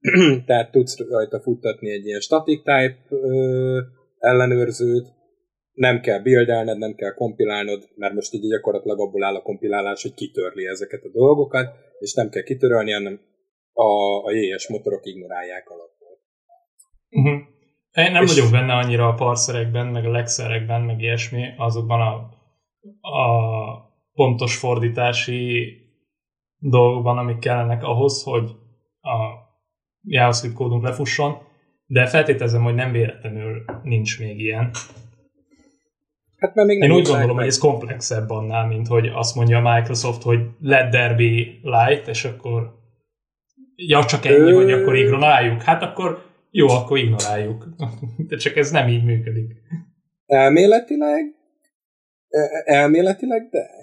Tehát 0.46 0.70
tudsz 0.70 0.98
rajta 0.98 1.40
futtatni 1.40 1.90
egy 1.90 2.06
ilyen 2.06 2.20
static 2.20 2.58
type 2.58 2.98
ö, 3.08 3.80
ellenőrzőt, 4.18 5.06
nem 5.72 6.00
kell 6.00 6.22
buildelned, 6.22 6.78
nem 6.78 6.94
kell 6.94 7.14
kompilálnod, 7.14 7.88
mert 7.96 8.14
most 8.14 8.34
így 8.34 8.48
gyakorlatilag 8.48 9.00
abból 9.00 9.24
áll 9.24 9.34
a 9.34 9.42
kompilálás, 9.42 10.02
hogy 10.02 10.14
kitörli 10.14 10.66
ezeket 10.66 11.02
a 11.04 11.10
dolgokat, 11.12 11.74
és 11.98 12.14
nem 12.14 12.28
kell 12.28 12.42
kitörölni, 12.42 12.92
hanem 12.92 13.20
a, 13.72 14.22
a 14.24 14.30
JS 14.30 14.68
motorok 14.68 15.06
ignorálják 15.06 15.68
alapból. 15.68 16.18
Uh-huh. 17.10 17.40
Én 18.06 18.12
nem 18.12 18.22
és... 18.22 18.34
vagyok 18.34 18.50
benne 18.50 18.74
annyira 18.74 19.08
a 19.08 19.14
parszerekben, 19.14 19.86
meg 19.86 20.04
a 20.04 20.10
legszerekben, 20.10 20.80
meg 20.82 21.00
ilyesmi, 21.00 21.44
azokban 21.56 22.00
a, 22.00 22.12
a 23.08 23.87
pontos 24.18 24.56
fordítási 24.56 25.76
dolgokban, 26.58 27.18
amik 27.18 27.38
kellenek 27.38 27.82
ahhoz, 27.82 28.22
hogy 28.22 28.50
a 29.00 29.16
JavaScript 30.02 30.54
kódunk 30.54 30.82
lefusson, 30.82 31.38
de 31.86 32.06
feltételezem, 32.06 32.62
hogy 32.62 32.74
nem 32.74 32.92
véletlenül 32.92 33.64
nincs 33.82 34.18
még 34.18 34.40
ilyen. 34.40 34.70
Hát 36.36 36.54
mert 36.54 36.68
még 36.68 36.78
nem 36.78 36.90
Én 36.90 36.96
úgy 36.96 37.06
gondolom, 37.06 37.28
meg. 37.28 37.36
hogy 37.36 37.46
ez 37.46 37.58
komplexebb 37.58 38.30
annál, 38.30 38.66
mint 38.66 38.86
hogy 38.86 39.06
azt 39.06 39.34
mondja 39.34 39.58
a 39.58 39.74
Microsoft, 39.74 40.22
hogy 40.22 40.40
let 40.60 40.90
there 40.90 41.14
be 41.14 41.30
light, 41.62 42.08
és 42.08 42.24
akkor 42.24 42.74
ja, 43.76 44.04
csak 44.04 44.24
ennyi, 44.24 44.50
Ö... 44.50 44.54
hogy 44.54 44.72
akkor 44.72 44.96
ignoráljuk. 44.96 45.62
Hát 45.62 45.82
akkor 45.82 46.22
jó, 46.50 46.68
akkor 46.68 46.98
ignoráljuk. 46.98 47.68
De 48.28 48.36
csak 48.36 48.56
ez 48.56 48.70
nem 48.70 48.88
így 48.88 49.04
működik. 49.04 49.52
Elméletileg? 50.26 51.34
Elméletileg, 52.64 53.48
de? 53.50 53.77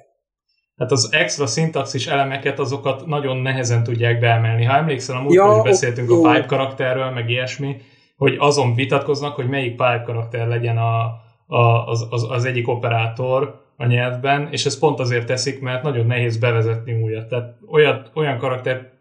Hát 0.78 0.92
az 0.92 1.10
extra 1.12 1.46
szintaxis 1.46 2.08
elemeket, 2.08 2.60
azokat 2.60 3.06
nagyon 3.06 3.38
nehezen 3.38 3.84
tudják 3.84 4.20
beemelni. 4.20 4.64
Ha 4.64 4.76
emlékszel, 4.76 5.16
a 5.16 5.22
múltkor 5.22 5.50
ja, 5.50 5.58
is 5.58 5.64
beszéltünk 5.64 6.10
jó. 6.10 6.26
a 6.26 6.32
pipe 6.32 6.46
karakterről, 6.46 7.10
meg 7.10 7.30
ilyesmi, 7.30 7.76
hogy 8.16 8.36
azon 8.40 8.76
vitatkoznak, 8.76 9.36
hogy 9.36 9.50
melyik 9.50 9.72
pipe 9.72 10.02
karakter 10.06 10.48
legyen 10.48 10.78
a, 10.78 11.04
a, 11.48 11.88
az, 11.88 12.08
az, 12.10 12.32
az 12.32 12.46
egyik 12.46 12.68
operátor 12.68 13.64
a 13.78 13.86
nyelvben, 13.86 14.48
és 14.52 14.66
ez 14.66 14.80
pont 14.80 15.00
azért 15.00 15.26
teszik, 15.26 15.62
mert 15.62 15.84
nagyon 15.84 16.06
nehéz 16.06 16.38
bevezetni 16.38 17.02
újat. 17.02 17.28
Tehát 17.28 17.58
olyat, 17.72 18.12
olyan 18.14 18.38
karakter, 18.38 18.92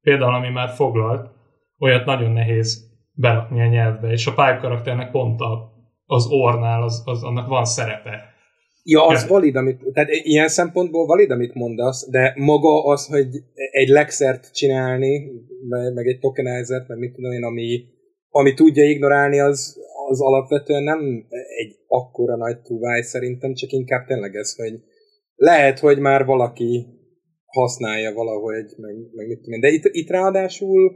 például 0.00 0.34
ami 0.34 0.48
már 0.48 0.68
foglalt, 0.68 1.30
olyat 1.78 2.04
nagyon 2.04 2.30
nehéz 2.30 2.88
berakni 3.12 3.60
a 3.60 3.66
nyelvbe, 3.66 4.10
és 4.10 4.26
a 4.26 4.30
pipe 4.30 4.58
karakternek 4.60 5.10
pont 5.10 5.40
a, 5.40 5.72
az 6.06 6.26
ornál 6.30 6.82
az, 6.82 7.02
az, 7.04 7.22
annak 7.22 7.48
van 7.48 7.64
szerepe. 7.64 8.36
Ja, 8.90 9.06
az 9.06 9.22
ja. 9.22 9.28
valid, 9.28 9.56
amit, 9.56 9.80
tehát 9.92 10.10
ilyen 10.10 10.48
szempontból 10.48 11.06
valid, 11.06 11.30
amit 11.30 11.54
mondasz, 11.54 12.10
de 12.10 12.34
maga 12.36 12.84
az, 12.84 13.06
hogy 13.06 13.26
egy 13.70 13.88
lexert 13.88 14.54
csinálni, 14.54 15.30
meg 15.94 16.06
egy 16.06 16.18
tokenizert, 16.18 16.88
meg 16.88 16.98
mit 16.98 17.12
tudom 17.12 17.32
én, 17.32 17.44
ami, 17.44 17.84
ami 18.28 18.54
tudja 18.54 18.84
ignorálni, 18.84 19.40
az, 19.40 19.76
az 20.08 20.20
alapvetően 20.20 20.82
nem 20.82 21.26
egy 21.58 21.76
akkora 21.86 22.36
nagy 22.36 22.60
túváj 22.60 23.02
szerintem, 23.02 23.54
csak 23.54 23.70
inkább 23.70 24.06
tényleg 24.06 24.34
ez, 24.34 24.54
hogy 24.54 24.72
lehet, 25.34 25.78
hogy 25.78 25.98
már 25.98 26.24
valaki 26.24 26.86
használja 27.46 28.12
valahogy, 28.12 28.64
meg, 28.76 28.94
meg 29.14 29.26
mit 29.26 29.40
tudom 29.40 29.60
De 29.60 29.68
itt, 29.68 29.84
itt 29.84 30.08
ráadásul... 30.08 30.92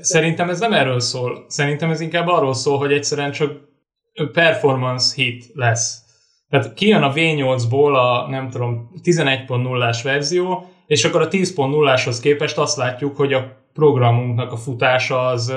Szerintem 0.00 0.48
ez 0.48 0.60
nem 0.60 0.72
erről 0.72 1.00
szól. 1.00 1.44
Szerintem 1.48 1.90
ez 1.90 2.00
inkább 2.00 2.26
arról 2.26 2.54
szól, 2.54 2.78
hogy 2.78 2.92
egyszerűen 2.92 3.32
csak 3.32 3.50
performance 4.32 5.14
hit 5.14 5.44
lesz. 5.52 6.03
Tehát 6.54 6.74
kijön 6.74 7.02
a 7.02 7.12
V8-ból 7.12 7.94
a, 7.94 8.30
nem 8.30 8.50
tudom, 8.50 8.90
11.0-ás 9.04 10.02
verzió, 10.02 10.68
és 10.86 11.04
akkor 11.04 11.20
a 11.20 11.28
10.0-áshoz 11.28 12.20
képest 12.20 12.58
azt 12.58 12.76
látjuk, 12.76 13.16
hogy 13.16 13.32
a 13.32 13.56
programunknak 13.72 14.52
a 14.52 14.56
futása 14.56 15.26
az, 15.26 15.54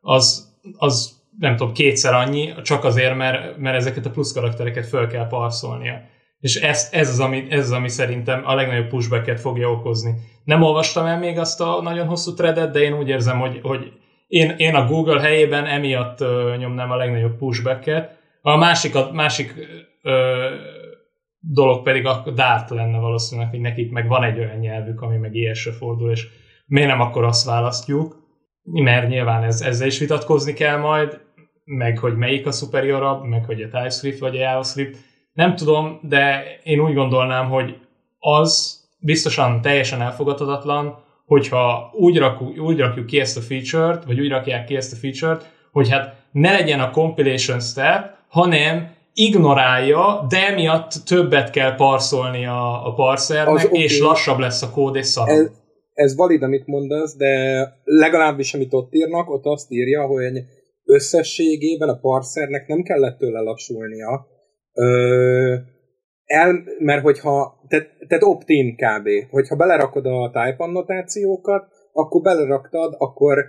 az, 0.00 0.54
az 0.76 1.20
nem 1.38 1.56
tudom, 1.56 1.72
kétszer 1.72 2.14
annyi, 2.14 2.52
csak 2.62 2.84
azért, 2.84 3.16
mert, 3.16 3.56
mert 3.56 3.76
ezeket 3.76 4.06
a 4.06 4.10
plusz 4.10 4.32
karaktereket 4.32 4.86
föl 4.86 5.06
kell 5.06 5.26
parszolnia. 5.26 6.00
És 6.40 6.56
ez, 6.56 6.88
ez, 6.92 7.08
az, 7.08 7.20
ami, 7.20 7.46
ez 7.50 7.64
az, 7.64 7.72
ami 7.72 7.88
szerintem 7.88 8.42
a 8.44 8.54
legnagyobb 8.54 8.88
pushbacket 8.88 9.40
fogja 9.40 9.70
okozni. 9.70 10.14
Nem 10.44 10.62
olvastam 10.62 11.06
el 11.06 11.18
még 11.18 11.38
azt 11.38 11.60
a 11.60 11.80
nagyon 11.82 12.06
hosszú 12.06 12.34
threadet, 12.34 12.72
de 12.72 12.78
én 12.78 12.98
úgy 12.98 13.08
érzem, 13.08 13.38
hogy, 13.38 13.60
hogy 13.62 13.92
én, 14.26 14.54
én 14.56 14.74
a 14.74 14.86
Google 14.86 15.20
helyében 15.20 15.66
emiatt 15.66 16.18
nyomnám 16.58 16.90
a 16.90 16.96
legnagyobb 16.96 17.36
pushbacket. 17.36 18.18
A 18.42 18.56
másik, 18.56 18.94
a 18.94 19.10
másik 19.12 19.54
ö, 20.02 20.48
dolog 21.40 21.82
pedig 21.82 22.06
a 22.06 22.22
Dart 22.34 22.70
lenne 22.70 22.98
valószínűleg, 22.98 23.50
hogy 23.50 23.60
nekik 23.60 23.90
meg 23.90 24.08
van 24.08 24.22
egy 24.22 24.38
olyan 24.38 24.58
nyelvük, 24.58 25.00
ami 25.00 25.16
meg 25.16 25.34
ilyesre 25.34 25.72
fordul, 25.72 26.10
és 26.10 26.26
miért 26.66 26.88
nem 26.88 27.00
akkor 27.00 27.24
azt 27.24 27.46
választjuk, 27.46 28.16
mert 28.62 29.08
nyilván 29.08 29.42
ez, 29.42 29.60
ezzel 29.60 29.86
is 29.86 29.98
vitatkozni 29.98 30.52
kell 30.52 30.78
majd, 30.78 31.20
meg 31.64 31.98
hogy 31.98 32.16
melyik 32.16 32.46
a 32.46 32.52
superiorabb, 32.52 33.24
meg 33.24 33.44
hogy 33.44 33.62
a 33.62 33.68
TypeScript 33.68 34.18
vagy 34.18 34.36
a 34.36 34.40
JavaScript, 34.40 34.98
nem 35.32 35.56
tudom, 35.56 35.98
de 36.02 36.44
én 36.62 36.80
úgy 36.80 36.94
gondolnám, 36.94 37.48
hogy 37.48 37.76
az 38.18 38.80
biztosan 38.98 39.60
teljesen 39.60 40.00
elfogadhatatlan, 40.00 40.98
hogyha 41.24 41.90
úgy 41.92 42.18
rakjuk, 42.18 42.58
úgy 42.58 42.78
rakjuk 42.78 43.06
ki 43.06 43.20
ezt 43.20 43.36
a 43.36 43.40
feature-t, 43.40 44.04
vagy 44.04 44.20
úgy 44.20 44.28
rakják 44.28 44.64
ki 44.64 44.76
ezt 44.76 44.92
a 44.92 44.96
feature-t, 44.96 45.50
hogy 45.72 45.90
hát 45.90 46.14
ne 46.32 46.52
legyen 46.52 46.80
a 46.80 46.90
compilation 46.90 47.60
step, 47.60 48.14
hanem 48.28 48.94
ignorálja, 49.20 50.26
de 50.28 50.46
emiatt 50.46 50.92
többet 51.04 51.50
kell 51.50 51.74
parszolni 51.74 52.46
a, 52.46 52.86
a 52.86 52.94
parsernek, 52.94 53.54
az 53.54 53.68
és 53.72 53.96
okay. 53.98 54.08
lassabb 54.08 54.38
lesz 54.38 54.62
a 54.62 54.70
kód, 54.70 54.96
és 54.96 55.06
szarabb. 55.06 55.38
Ez, 55.38 55.50
ez 55.92 56.16
valid, 56.16 56.42
amit 56.42 56.66
mondasz, 56.66 57.16
de 57.16 57.62
legalábbis 57.84 58.54
amit 58.54 58.72
ott 58.72 58.94
írnak, 58.94 59.30
ott 59.30 59.44
azt 59.44 59.70
írja, 59.70 60.06
hogy 60.06 60.44
összességében 60.84 61.88
a 61.88 61.98
parszernek 61.98 62.66
nem 62.66 62.82
kellett 62.82 63.18
tőle 63.18 63.40
lassulnia, 63.40 64.26
Ö, 64.74 65.56
el, 66.24 66.64
mert 66.78 67.02
hogyha, 67.02 67.64
tehát, 67.68 67.88
tehát 68.08 68.24
opt-in 68.24 68.76
kb. 68.76 69.08
Hogyha 69.30 69.56
belerakod 69.56 70.06
a 70.06 70.30
type 70.32 70.64
annotációkat, 70.64 71.68
akkor 71.92 72.22
beleraktad, 72.22 72.94
akkor, 72.98 73.44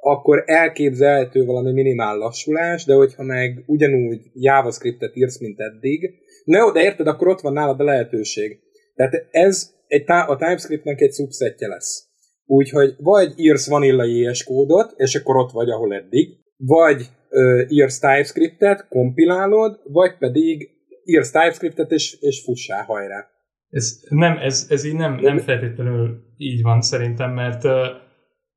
akkor 0.00 0.42
elképzelhető 0.46 1.44
valami 1.44 1.72
minimál 1.72 2.16
lassulás, 2.16 2.84
de 2.84 2.94
hogyha 2.94 3.22
meg 3.22 3.62
ugyanúgy 3.66 4.20
JavaScript-et 4.34 5.16
írsz, 5.16 5.40
mint 5.40 5.60
eddig, 5.60 6.14
na 6.44 6.58
jó, 6.58 6.70
de 6.70 6.82
érted, 6.82 7.06
akkor 7.06 7.28
ott 7.28 7.40
van 7.40 7.52
nálad 7.52 7.80
a 7.80 7.84
lehetőség. 7.84 8.58
Tehát 8.94 9.26
ez 9.30 9.70
egy, 9.86 10.04
a 10.06 10.36
TypeScriptnek 10.36 11.00
egy 11.00 11.12
subsetje 11.12 11.68
lesz. 11.68 12.08
Úgyhogy 12.46 12.94
vagy 12.98 13.32
írsz 13.36 13.68
vanilla 13.68 14.04
JS 14.04 14.44
kódot, 14.44 14.92
és 14.96 15.14
akkor 15.14 15.36
ott 15.36 15.50
vagy, 15.50 15.70
ahol 15.70 15.94
eddig, 15.94 16.28
vagy 16.56 17.06
ö, 17.28 17.62
írsz 17.68 17.98
TypeScriptet, 17.98 18.88
kompilálod, 18.88 19.80
vagy 19.84 20.18
pedig 20.18 20.68
írsz 21.04 21.30
TypeScriptet, 21.30 21.90
és, 21.90 22.16
és 22.20 22.42
fussál 22.44 22.84
hajrá. 22.84 23.28
Ez, 23.70 24.00
nem, 24.08 24.38
ez, 24.38 24.66
ez 24.68 24.84
így 24.84 24.96
nem, 24.96 25.14
nem 25.14 25.38
feltétlenül 25.38 26.22
így 26.36 26.62
van 26.62 26.80
szerintem, 26.80 27.32
mert 27.32 27.62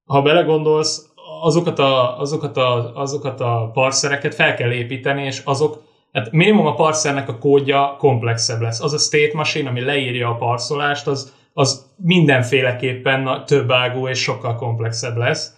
ha 0.04 0.22
belegondolsz, 0.22 1.13
azokat 1.44 1.80
a, 1.80 2.20
azokat, 2.20 2.58
a, 2.58 2.92
azokat 2.96 3.42
a 3.42 3.70
parszereket 3.74 4.36
fel 4.36 4.56
kell 4.56 4.72
építeni, 4.72 5.24
és 5.26 5.42
azok, 5.46 5.84
hát 6.12 6.32
minimum 6.32 6.66
a 6.66 6.74
parszernek 6.74 7.30
a 7.30 7.38
kódja 7.38 7.96
komplexebb 7.98 8.62
lesz. 8.62 8.82
Az 8.82 8.94
a 8.94 8.98
state 8.98 9.32
machine, 9.34 9.70
ami 9.70 9.82
leírja 9.82 10.30
a 10.30 10.36
parszolást, 10.36 11.08
az, 11.08 11.34
az 11.54 11.86
mindenféleképpen 11.98 13.44
több 13.46 13.72
ágú 13.72 14.08
és 14.08 14.20
sokkal 14.22 14.56
komplexebb 14.56 15.18
lesz. 15.18 15.54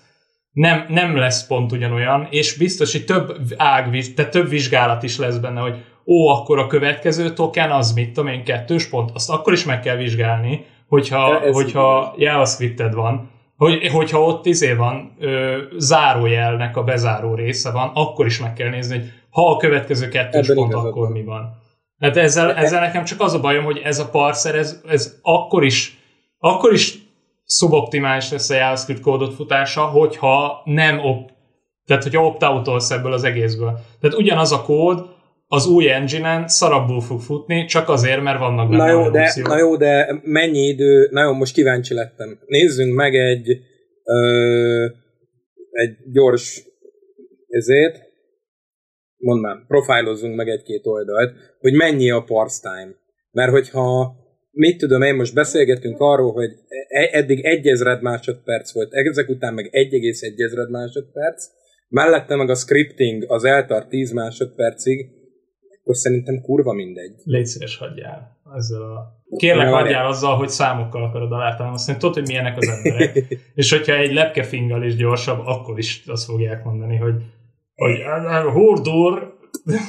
Nem, 0.51 0.85
nem 0.89 1.17
lesz 1.17 1.47
pont 1.47 1.71
ugyanolyan, 1.71 2.27
és 2.29 2.57
biztos, 2.57 2.91
hogy 2.91 3.05
több 3.05 3.37
ág, 3.57 4.13
tehát 4.15 4.31
több 4.31 4.49
vizsgálat 4.49 5.03
is 5.03 5.17
lesz 5.17 5.37
benne, 5.37 5.59
hogy 5.59 5.75
ó, 6.05 6.27
akkor 6.27 6.59
a 6.59 6.67
következő 6.67 7.33
token 7.33 7.71
az 7.71 7.93
mit 7.93 8.11
tudom 8.11 8.29
én, 8.29 8.43
kettős 8.43 8.87
pont, 8.89 9.11
azt 9.13 9.29
akkor 9.29 9.53
is 9.53 9.65
meg 9.65 9.79
kell 9.79 9.95
vizsgálni, 9.95 10.65
hogyha, 10.87 11.51
hogyha 11.51 12.13
JavaScripted 12.17 12.93
van, 12.93 13.29
hogy, 13.57 13.87
hogyha 13.87 14.21
ott 14.21 14.45
izé 14.45 14.73
van, 14.73 15.15
ö, 15.19 15.61
zárójelnek 15.77 16.77
a 16.77 16.83
bezáró 16.83 17.33
része 17.33 17.71
van, 17.71 17.91
akkor 17.93 18.25
is 18.25 18.39
meg 18.39 18.53
kell 18.53 18.69
nézni, 18.69 18.97
hogy 18.97 19.11
ha 19.29 19.51
a 19.51 19.57
következő 19.57 20.07
kettős 20.07 20.47
Ebben 20.47 20.69
pont, 20.69 20.73
akkor 20.73 21.09
mi 21.09 21.23
van. 21.23 21.63
Hát 21.99 22.17
ezzel, 22.17 22.53
ezzel 22.53 22.79
nekem 22.79 23.03
csak 23.03 23.19
az 23.19 23.33
a 23.33 23.39
bajom, 23.39 23.63
hogy 23.63 23.81
ez 23.83 23.99
a 23.99 24.09
parser, 24.09 24.55
ez, 24.55 24.81
ez 24.87 25.19
akkor 25.21 25.63
is 25.63 25.99
akkor 26.45 26.73
is 26.73 26.97
szuboptimális 27.45 28.31
lesz 28.31 28.49
a 28.49 28.55
JavaScript 28.55 29.01
kódot 29.01 29.33
futása, 29.33 29.85
hogyha 29.85 30.61
nem 30.65 30.99
op, 30.99 31.31
tehát 31.85 32.03
hogyha 32.03 32.25
opt 32.25 32.43
ebből 32.91 33.13
az 33.13 33.23
egészből. 33.23 33.79
Tehát 34.01 34.17
ugyanaz 34.17 34.51
a 34.51 34.61
kód 34.61 35.14
az 35.47 35.67
új 35.67 35.89
engine-en 35.89 36.47
szarabbul 36.47 37.01
fog 37.01 37.19
futni, 37.19 37.65
csak 37.65 37.89
azért, 37.89 38.21
mert 38.21 38.39
vannak 38.39 38.69
benne 38.69 38.83
na 38.83 38.91
jó, 38.91 39.09
de, 39.09 39.33
na 39.43 39.57
jó, 39.57 39.77
de 39.77 40.21
mennyi 40.23 40.67
idő, 40.67 41.07
na 41.11 41.23
jó, 41.23 41.33
most 41.33 41.53
kíváncsi 41.53 41.93
lettem. 41.93 42.39
Nézzünk 42.45 42.95
meg 42.95 43.15
egy 43.15 43.49
ö, 44.03 44.85
egy 45.69 45.97
gyors 46.11 46.63
ezért, 47.47 47.99
mondom, 49.17 49.65
profilozzunk 49.67 50.35
meg 50.35 50.47
egy-két 50.47 50.85
oldalt, 50.85 51.33
hogy 51.59 51.73
mennyi 51.73 52.11
a 52.11 52.23
parse 52.23 52.59
time. 52.61 52.95
Mert 53.31 53.51
hogyha 53.51 54.15
mit 54.51 54.77
tudom 54.77 55.01
én, 55.01 55.15
most 55.15 55.33
beszélgetünk 55.33 55.99
arról, 55.99 56.31
hogy 56.31 56.49
e- 56.87 57.09
eddig 57.11 57.45
egy 57.45 57.67
ezred 57.67 58.01
másodperc 58.01 58.73
volt, 58.73 58.93
ezek 58.93 59.29
után 59.29 59.53
meg 59.53 59.69
1,1 59.71 60.43
ezred 60.45 60.69
másodperc, 60.69 61.45
mellette 61.87 62.35
meg 62.35 62.49
a 62.49 62.55
scripting 62.55 63.23
az 63.27 63.43
eltart 63.43 63.89
10 63.89 64.11
másodpercig, 64.11 65.09
akkor 65.85 65.97
szerintem 65.97 66.41
kurva 66.41 66.73
mindegy. 66.73 67.13
Légy 67.23 67.45
szíves, 67.45 67.77
hagyjál. 67.77 68.39
Ezzel 68.55 68.81
a... 68.81 69.23
Kérlek, 69.37 69.73
hagyjál 69.73 70.05
azzal, 70.05 70.35
hogy 70.35 70.49
számokkal 70.49 71.03
akarod 71.03 71.31
alátámasztani. 71.31 71.97
Tudod, 71.97 72.15
hogy 72.15 72.27
milyenek 72.27 72.57
az 72.57 72.67
emberek. 72.67 73.23
és 73.55 73.71
hogyha 73.71 73.93
egy 73.93 74.13
lepkefinggal 74.13 74.83
is 74.83 74.95
gyorsabb, 74.95 75.41
akkor 75.45 75.77
is 75.77 76.03
azt 76.07 76.25
fogják 76.25 76.63
mondani, 76.63 76.97
hogy 76.97 77.15
hogy 77.75 78.03
hordor, 78.51 79.37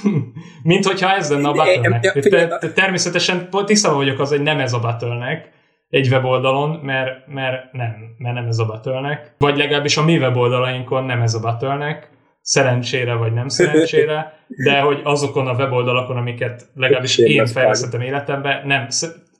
mint 0.62 0.84
hogyha 0.84 1.14
ez 1.14 1.30
lenne 1.30 1.48
a 1.48 1.52
battle 1.52 2.70
Természetesen 2.74 3.48
tisztában 3.64 3.98
vagyok 3.98 4.18
az, 4.18 4.28
hogy 4.28 4.42
nem 4.42 4.58
ez 4.58 4.72
a 4.72 4.80
battle 4.80 5.54
egy 5.88 6.08
weboldalon, 6.08 6.70
mert, 6.70 7.26
mert 7.26 7.72
nem, 7.72 7.94
mert 8.18 8.34
nem 8.34 8.46
ez 8.46 8.58
a 8.58 8.66
battle 8.66 9.34
vagy 9.38 9.56
legalábbis 9.56 9.96
a 9.96 10.04
mi 10.04 10.18
weboldalainkon 10.18 11.04
nem 11.04 11.20
ez 11.20 11.34
a 11.34 11.40
battle 11.40 12.08
szerencsére 12.46 13.14
vagy 13.14 13.32
nem 13.32 13.48
szerencsére, 13.48 14.32
de 14.64 14.80
hogy 14.80 15.00
azokon 15.04 15.46
a 15.46 15.54
weboldalakon, 15.54 16.16
amiket 16.16 16.68
legalábbis 16.74 17.18
én 17.18 17.46
fejlesztettem 17.46 18.00
életemben, 18.00 18.66
nem, 18.66 18.86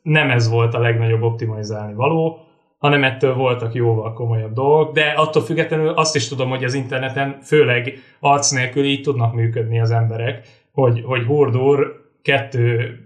nem 0.03 0.31
ez 0.31 0.49
volt 0.49 0.75
a 0.75 0.79
legnagyobb 0.79 1.23
optimalizálni 1.23 1.95
való, 1.95 2.39
hanem 2.79 3.05
ettől 3.05 3.35
voltak 3.35 3.75
jóval 3.75 4.13
komolyabb 4.13 4.53
dolgok, 4.53 4.95
de 4.95 5.13
attól 5.17 5.43
függetlenül 5.43 5.89
azt 5.89 6.17
is 6.17 6.29
tudom, 6.29 6.49
hogy 6.49 6.65
az 6.65 6.75
interneten 6.75 7.39
főleg 7.43 7.93
arc 8.21 8.51
nélkül 8.51 8.85
így 8.85 9.03
tudnak 9.03 9.35
működni 9.35 9.81
az 9.81 9.91
emberek, 9.91 10.49
hogy, 10.73 11.03
hogy 11.05 11.23
hurdur 11.23 12.05
kettő 12.23 12.99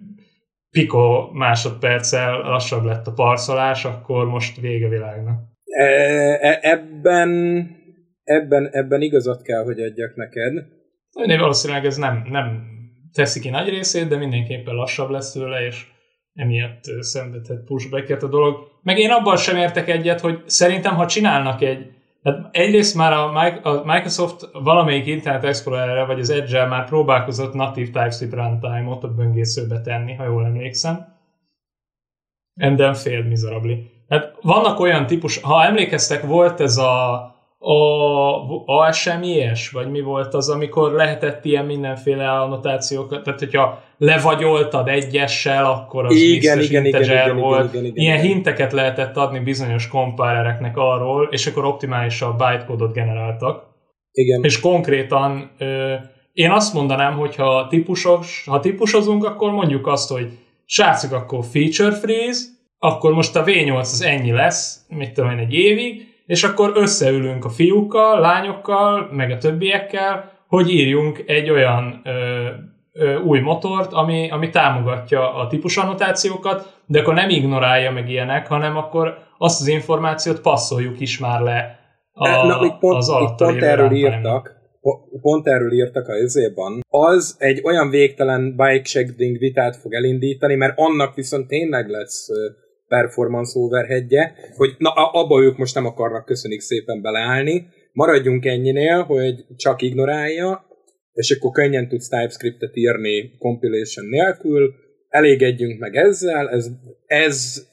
piko 0.71 1.31
másodperccel 1.33 2.39
lassabb 2.39 2.85
lett 2.85 3.07
a 3.07 3.13
parszolás, 3.13 3.85
akkor 3.85 4.27
most 4.27 4.61
vége 4.61 4.89
világnak. 4.89 5.41
E, 5.65 5.85
e, 6.41 6.59
ebben, 6.63 7.31
ebben, 8.31 8.69
ebben 8.73 9.01
igazat 9.01 9.43
kell, 9.43 9.63
hogy 9.63 9.81
adjak 9.81 10.17
neked. 10.17 10.65
Én 11.27 11.39
valószínűleg 11.39 11.85
ez 11.85 11.97
nem, 11.97 12.27
nem 12.31 12.63
teszi 13.13 13.41
ki 13.41 13.49
nagy 13.49 13.69
részét, 13.69 14.09
de 14.09 14.17
mindenképpen 14.17 14.75
lassabb 14.75 15.11
lesz 15.11 15.33
tőle, 15.33 15.67
és 15.67 15.87
emiatt 16.35 16.85
szenvedhet 17.01 17.65
pushbacket 17.65 18.23
a 18.23 18.29
dolog. 18.29 18.57
Meg 18.83 18.99
én 18.99 19.11
abban 19.11 19.37
sem 19.37 19.57
értek 19.57 19.89
egyet, 19.89 20.21
hogy 20.21 20.43
szerintem, 20.47 20.95
ha 20.95 21.07
csinálnak 21.07 21.61
egy 21.63 21.99
tehát 22.23 22.49
egyrészt 22.51 22.95
már 22.95 23.13
a 23.13 23.83
Microsoft 23.85 24.49
valamelyik 24.53 25.07
Internet 25.07 25.45
Explorer-re, 25.45 26.05
vagy 26.05 26.19
az 26.21 26.31
Edge-el 26.31 26.69
már 26.69 26.89
próbálkozott 26.89 27.55
natív 27.55 27.87
TypeScript 27.87 28.33
runtime-ot 28.33 29.05
a 29.05 29.15
böngészőbe 29.15 29.81
tenni, 29.81 30.15
ha 30.15 30.25
jól 30.25 30.45
emlékszem. 30.45 31.19
And 32.61 32.77
then 32.77 32.95
failed 32.95 33.29
miserably. 33.29 33.75
Hát 34.09 34.37
vannak 34.41 34.81
olyan 34.81 35.07
típus, 35.07 35.41
ha 35.41 35.65
emlékeztek, 35.65 36.23
volt 36.23 36.61
ez 36.61 36.77
a 36.77 37.25
a 37.63 38.65
ASMIS, 38.65 39.71
vagy 39.71 39.91
mi 39.91 40.01
volt 40.01 40.35
az, 40.35 40.49
amikor 40.49 40.93
lehetett 40.93 41.45
ilyen 41.45 41.65
mindenféle 41.65 42.31
annotációkat, 42.31 43.23
tehát 43.23 43.39
hogyha 43.39 43.83
levagyoltad 43.99 44.89
egyessel, 44.89 45.65
akkor 45.65 46.05
az 46.05 46.15
igen, 46.15 46.39
biztos 46.39 46.69
igen, 46.69 46.85
integer 46.85 47.27
igen, 47.27 47.37
volt. 47.37 47.69
Igen, 47.69 47.85
igen, 47.85 47.85
igen, 47.85 48.05
ilyen 48.05 48.19
igen. 48.19 48.33
hinteket 48.33 48.73
lehetett 48.73 49.17
adni 49.17 49.39
bizonyos 49.39 49.89
kompilereknek 49.89 50.77
arról, 50.77 51.29
és 51.31 51.47
akkor 51.47 51.65
optimálisabb 51.65 52.39
bytecode 52.39 52.93
generáltak. 52.93 53.65
Igen. 54.13 54.45
És 54.45 54.61
konkrétan 54.61 55.51
ö, 55.59 55.95
én 56.33 56.51
azt 56.51 56.75
mondanám, 56.75 57.17
hogy 57.17 57.37
ha 57.37 57.67
típusos, 57.69 58.45
ha 58.47 58.61
típusozunk, 58.61 59.25
akkor 59.25 59.51
mondjuk 59.51 59.87
azt, 59.87 60.11
hogy 60.11 60.29
srácok, 60.65 61.13
akkor 61.13 61.45
feature 61.45 61.93
freeze, 61.93 62.41
akkor 62.79 63.13
most 63.13 63.37
a 63.37 63.45
V8 63.45 63.81
az 63.81 64.03
ennyi 64.03 64.31
lesz, 64.31 64.85
mit 64.89 65.13
tudom 65.13 65.31
én, 65.31 65.39
egy 65.39 65.55
évig, 65.55 66.10
és 66.31 66.45
akkor 66.45 66.73
összeülünk 66.75 67.45
a 67.45 67.49
fiúkkal, 67.49 68.21
lányokkal, 68.21 69.09
meg 69.13 69.31
a 69.31 69.39
többiekkel, 69.39 70.33
hogy 70.47 70.71
írjunk 70.71 71.23
egy 71.27 71.51
olyan 71.51 72.01
ö, 72.05 72.47
ö, 72.93 73.19
új 73.19 73.41
motort, 73.41 73.93
ami, 73.93 74.31
ami 74.31 74.51
támogatja 74.51 75.35
a 75.35 75.47
típusannotációkat, 75.47 76.81
de 76.87 77.01
akkor 77.01 77.15
nem 77.15 77.29
ignorálja 77.29 77.91
meg 77.91 78.09
ilyenek, 78.09 78.47
hanem 78.47 78.77
akkor 78.77 79.19
azt 79.39 79.61
az 79.61 79.67
információt 79.67 80.41
passzoljuk 80.41 81.01
is 81.01 81.19
már 81.19 81.41
le 81.41 81.79
a, 82.13 82.47
Na, 82.47 82.79
pont, 82.79 82.97
az 82.97 83.09
alatt 83.09 83.37
pont 83.37 83.63
erről 83.63 83.93
írtak, 83.93 84.55
pont 85.21 85.47
erről 85.47 85.73
írtak 85.73 86.09
a 86.09 86.15
izében, 86.15 86.85
az 86.89 87.37
egy 87.39 87.61
olyan 87.65 87.91
végtelen 87.91 88.57
bike 88.57 88.85
shading 88.85 89.39
vitát 89.39 89.77
fog 89.77 89.95
elindítani, 89.95 90.55
mert 90.55 90.79
annak 90.79 91.15
viszont 91.15 91.47
tényleg 91.47 91.89
lesz 91.89 92.29
performance 92.91 93.59
overheadje, 93.59 94.35
hogy 94.57 94.75
na 94.79 94.91
abba 94.91 95.43
ők 95.43 95.57
most 95.57 95.75
nem 95.75 95.87
akarnak 95.87 96.25
köszönik 96.25 96.61
szépen 96.61 97.03
beleállni, 97.03 97.67
maradjunk 97.93 98.45
ennyinél, 98.45 99.03
hogy 99.03 99.45
csak 99.57 99.83
ignorálja, 99.83 100.67
és 101.13 101.31
akkor 101.31 101.51
könnyen 101.51 101.89
tudsz 101.89 102.09
TypeScript-et 102.09 102.77
írni 102.77 103.37
compilation 103.39 104.07
nélkül, 104.07 104.75
elégedjünk 105.09 105.79
meg 105.79 105.97
ezzel, 105.97 106.49
ez, 106.49 106.71
ez 107.07 107.67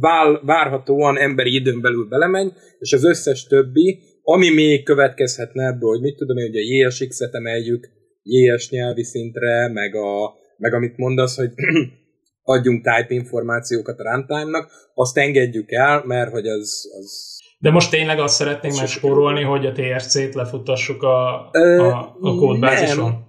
vál, 0.00 0.40
várhatóan 0.44 1.18
emberi 1.18 1.54
időn 1.54 1.80
belül 1.80 2.08
belemegy, 2.08 2.52
és 2.78 2.92
az 2.92 3.04
összes 3.04 3.46
többi, 3.46 3.98
ami 4.22 4.48
még 4.50 4.84
következhetne 4.84 5.66
ebből, 5.66 5.90
hogy 5.90 6.00
mit 6.00 6.16
tudom 6.16 6.36
én, 6.36 6.46
hogy 6.46 6.56
a 6.56 6.86
JSX-et 6.86 7.34
emeljük 7.34 7.88
JS 8.22 8.70
nyelvi 8.70 9.04
szintre, 9.04 9.68
meg, 9.72 9.94
a, 9.94 10.34
meg 10.56 10.74
amit 10.74 10.96
mondasz, 10.96 11.36
hogy 11.36 11.50
adjunk 12.44 12.84
type 12.84 13.14
információkat 13.14 13.98
a 13.98 14.10
runtime-nak, 14.10 14.70
azt 14.94 15.18
engedjük 15.18 15.70
el, 15.70 16.02
mert 16.06 16.30
hogy 16.30 16.46
az, 16.46 16.90
az 17.00 17.32
de 17.58 17.70
most 17.70 17.90
tényleg 17.90 18.18
azt 18.18 18.34
szeretnénk 18.34 18.76
megspórolni, 18.76 19.42
hogy 19.42 19.66
a 19.66 19.72
TRC-t 19.72 20.34
lefutassuk 20.34 21.02
a, 21.02 21.50
a, 21.50 22.16
a 22.20 22.34
kódbázison? 22.36 23.26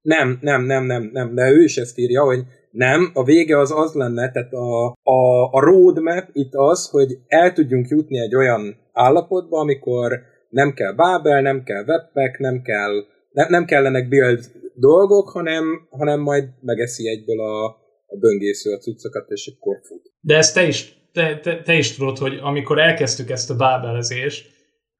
Nem, 0.00 0.38
nem, 0.40 0.62
nem, 0.62 0.84
nem, 0.84 1.10
nem, 1.12 1.34
de 1.34 1.50
ő 1.50 1.62
is 1.62 1.76
ezt 1.76 1.98
írja, 1.98 2.24
hogy 2.24 2.44
nem, 2.70 3.10
a 3.14 3.24
vége 3.24 3.58
az 3.58 3.72
az 3.72 3.92
lenne, 3.92 4.30
tehát 4.30 4.52
a, 4.52 4.86
a, 5.02 5.50
a 5.50 5.60
roadmap 5.60 6.28
itt 6.32 6.54
az, 6.54 6.88
hogy 6.90 7.18
el 7.26 7.52
tudjunk 7.52 7.88
jutni 7.88 8.20
egy 8.20 8.34
olyan 8.34 8.76
állapotba, 8.92 9.58
amikor 9.58 10.20
nem 10.48 10.72
kell 10.72 10.92
Babel, 10.92 11.40
nem 11.40 11.62
kell 11.62 11.84
Webpack, 11.86 12.38
nem 12.38 12.62
kell 12.62 13.04
nem, 13.34 13.46
nem 13.48 13.64
kellenek 13.64 14.08
build 14.08 14.44
dolgok, 14.74 15.28
hanem, 15.28 15.86
hanem 15.90 16.20
majd 16.20 16.48
megeszi 16.60 17.08
egyből 17.08 17.40
a, 17.40 17.76
a 18.06 18.16
böngésző 18.16 18.72
a 18.72 18.78
cuccokat, 18.78 19.30
és 19.30 19.52
akkor 19.54 19.80
fut. 19.86 20.12
De 20.20 20.36
ezt 20.36 20.54
te 20.54 20.66
is, 20.66 20.96
te, 21.12 21.38
te, 21.38 21.62
te 21.62 21.74
is 21.74 21.96
tudod, 21.96 22.18
hogy 22.18 22.38
amikor 22.42 22.78
elkezdtük 22.78 23.30
ezt 23.30 23.50
a 23.50 23.56
bábelezést, 23.56 24.52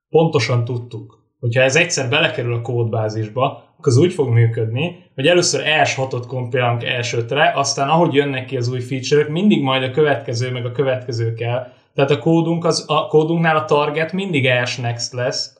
pontosan 0.08 0.64
tudtuk, 0.64 1.24
hogyha 1.40 1.62
ez 1.62 1.76
egyszer 1.76 2.08
belekerül 2.08 2.54
a 2.54 2.60
kódbázisba, 2.60 3.74
akkor 3.78 3.92
az 3.92 3.96
úgy 3.96 4.12
fog 4.12 4.28
működni, 4.28 5.10
hogy 5.14 5.26
először 5.26 5.66
els 5.66 5.94
6-ot 5.98 6.24
kompilálunk 6.26 6.84
els 6.84 7.16
aztán 7.54 7.88
ahogy 7.88 8.14
jönnek 8.14 8.46
ki 8.46 8.56
az 8.56 8.68
új 8.68 8.80
feature 8.80 9.30
mindig 9.30 9.62
majd 9.62 9.82
a 9.82 9.90
következő, 9.90 10.50
meg 10.50 10.64
a 10.64 10.72
következő 10.72 11.32
kell. 11.32 11.72
Tehát 11.94 12.10
a, 12.10 12.18
kódunk 12.18 12.64
az, 12.64 12.84
a 12.86 13.06
kódunknál 13.06 13.56
a 13.56 13.64
target 13.64 14.12
mindig 14.12 14.46
els 14.46 14.76
next 14.76 15.12
lesz. 15.12 15.58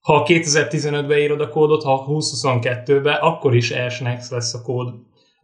Ha 0.00 0.24
2015-ben 0.26 1.18
írod 1.18 1.40
a 1.40 1.48
kódot, 1.48 1.82
ha 1.82 2.06
2022-ben, 2.08 3.18
akkor 3.20 3.56
is 3.56 3.70
els 3.70 4.00
next 4.00 4.30
lesz 4.30 4.54
a 4.54 4.62
kód 4.62 4.94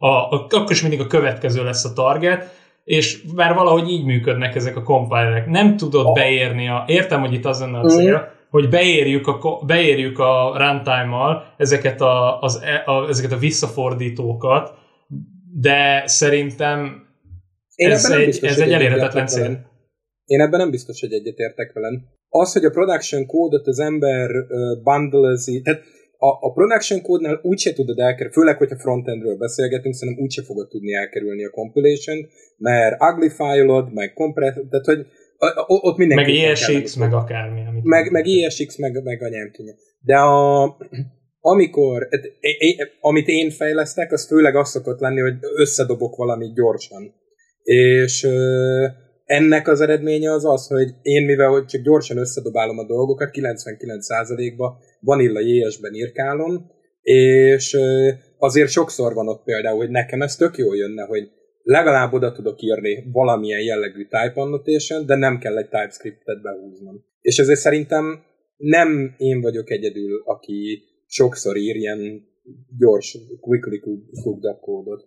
a, 0.01 0.07
a, 0.07 0.47
akkor 0.49 0.71
is 0.71 0.81
mindig 0.81 0.99
a 0.99 1.07
következő 1.07 1.63
lesz 1.63 1.85
a 1.85 1.93
target, 1.93 2.57
és 2.83 3.23
már 3.35 3.53
valahogy 3.53 3.89
így 3.89 4.05
működnek 4.05 4.55
ezek 4.55 4.75
a 4.75 4.83
compilerek. 4.83 5.47
Nem 5.47 5.77
tudod 5.77 6.13
beérni 6.13 6.67
a... 6.69 6.83
Értem, 6.87 7.19
hogy 7.19 7.33
itt 7.33 7.45
az 7.45 7.59
lenne 7.59 7.79
a 7.79 7.87
cél, 7.87 8.17
mm. 8.17 8.49
hogy 8.49 8.69
beérjük 8.69 9.27
a, 9.27 9.61
beérjük 9.65 10.19
a 10.19 10.53
runtime-mal 10.57 11.53
ezeket 11.57 12.01
a, 12.01 12.39
az, 12.41 12.61
e, 12.63 12.91
a, 12.91 13.07
ezeket 13.07 13.31
a 13.31 13.37
visszafordítókat, 13.37 14.73
de 15.53 16.03
szerintem 16.05 17.07
Én 17.75 17.91
ez 17.91 18.11
egy, 18.11 18.25
biztos, 18.25 18.49
ez 18.49 18.59
egy 18.59 18.71
elérhetetlen 18.71 19.27
cél. 19.27 19.67
Én 20.25 20.41
ebben 20.41 20.59
nem 20.59 20.69
biztos, 20.69 20.99
hogy 20.99 21.13
egyetértek 21.13 21.73
velem. 21.73 22.05
Az, 22.29 22.53
hogy 22.53 22.65
a 22.65 22.69
production 22.69 23.25
kódot 23.25 23.67
az 23.67 23.79
ember 23.79 24.29
uh, 24.29 24.83
bundlezi, 24.83 25.61
tehát 25.61 25.83
a, 26.21 26.27
a 26.47 26.51
production 26.51 27.01
kódnál 27.01 27.39
úgyse 27.43 27.73
tudod 27.73 27.99
elkerülni, 27.99 28.33
főleg, 28.33 28.57
hogyha 28.57 28.79
frontendről 28.79 29.37
beszélgetünk, 29.37 29.93
szerintem 29.93 30.23
úgyse 30.23 30.43
fogod 30.43 30.67
tudni 30.67 30.93
elkerülni 30.93 31.45
a 31.45 31.49
compilation 31.49 32.27
mert 32.59 33.01
ugly 33.01 33.27
file 33.27 33.89
meg 33.93 34.13
compress, 34.13 34.53
tehát 34.69 34.85
hogy 34.85 35.05
ott 35.67 35.97
mindenki... 35.97 36.31
Meg 36.31 36.51
ESX, 36.51 36.95
meg 36.95 37.13
akármi. 37.13 37.65
Amit 37.65 37.83
meg, 37.83 38.11
meg 38.11 38.27
ESX, 38.27 38.77
meg, 38.77 39.03
meg 39.03 39.23
a 39.23 39.29
nyelvtűnye. 39.29 39.73
De 39.99 40.15
a, 40.15 40.77
amikor, 41.39 42.07
amit 42.99 43.27
én 43.27 43.49
fejlesztek, 43.49 44.11
az 44.11 44.27
főleg 44.27 44.55
az 44.55 44.69
szokott 44.69 44.99
lenni, 44.99 45.19
hogy 45.19 45.35
összedobok 45.55 46.15
valamit 46.15 46.53
gyorsan. 46.53 47.13
És 47.63 48.27
ennek 49.29 49.67
az 49.67 49.81
eredménye 49.81 50.31
az 50.31 50.45
az, 50.45 50.67
hogy 50.67 50.89
én 51.01 51.25
mivel 51.25 51.49
hogy 51.49 51.65
csak 51.65 51.81
gyorsan 51.81 52.17
összedobálom 52.17 52.77
a 52.77 52.85
dolgokat, 52.85 53.29
99%-ba 53.33 54.77
vanilla 54.99 55.39
JS-ben 55.39 55.93
írkálom, 55.93 56.71
és 57.01 57.77
azért 58.37 58.69
sokszor 58.69 59.13
van 59.13 59.27
ott 59.27 59.43
például, 59.43 59.77
hogy 59.77 59.89
nekem 59.89 60.21
ez 60.21 60.35
tök 60.35 60.57
jól 60.57 60.75
jönne, 60.75 61.03
hogy 61.03 61.29
legalább 61.63 62.13
oda 62.13 62.31
tudok 62.31 62.61
írni 62.61 63.03
valamilyen 63.11 63.61
jellegű 63.61 64.03
type 64.03 64.33
annotation, 64.35 65.05
de 65.05 65.15
nem 65.15 65.37
kell 65.37 65.57
egy 65.57 65.69
TypeScript-et 65.69 66.41
behúznom. 66.41 67.05
És 67.21 67.37
ezért 67.37 67.59
szerintem 67.59 68.23
nem 68.57 69.15
én 69.17 69.41
vagyok 69.41 69.69
egyedül, 69.71 70.21
aki 70.25 70.83
sokszor 71.05 71.57
ír 71.57 71.75
ilyen 71.75 72.27
gyors, 72.77 73.17
quickly 73.39 73.77
cooked 74.23 74.51
up 74.51 74.59
kódot. 74.59 75.05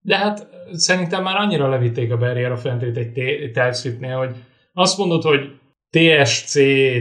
De 0.00 0.16
hát 0.16 0.46
szerintem 0.72 1.22
már 1.22 1.36
annyira 1.36 1.68
levitték 1.68 2.12
a 2.12 2.16
barrier 2.16 2.52
a 2.52 2.56
fentét 2.56 2.96
egy 2.96 3.12
TypeScript-nél, 3.52 4.16
hogy 4.16 4.36
azt 4.72 4.98
mondod, 4.98 5.22
hogy 5.22 5.40
TSC 5.90 6.54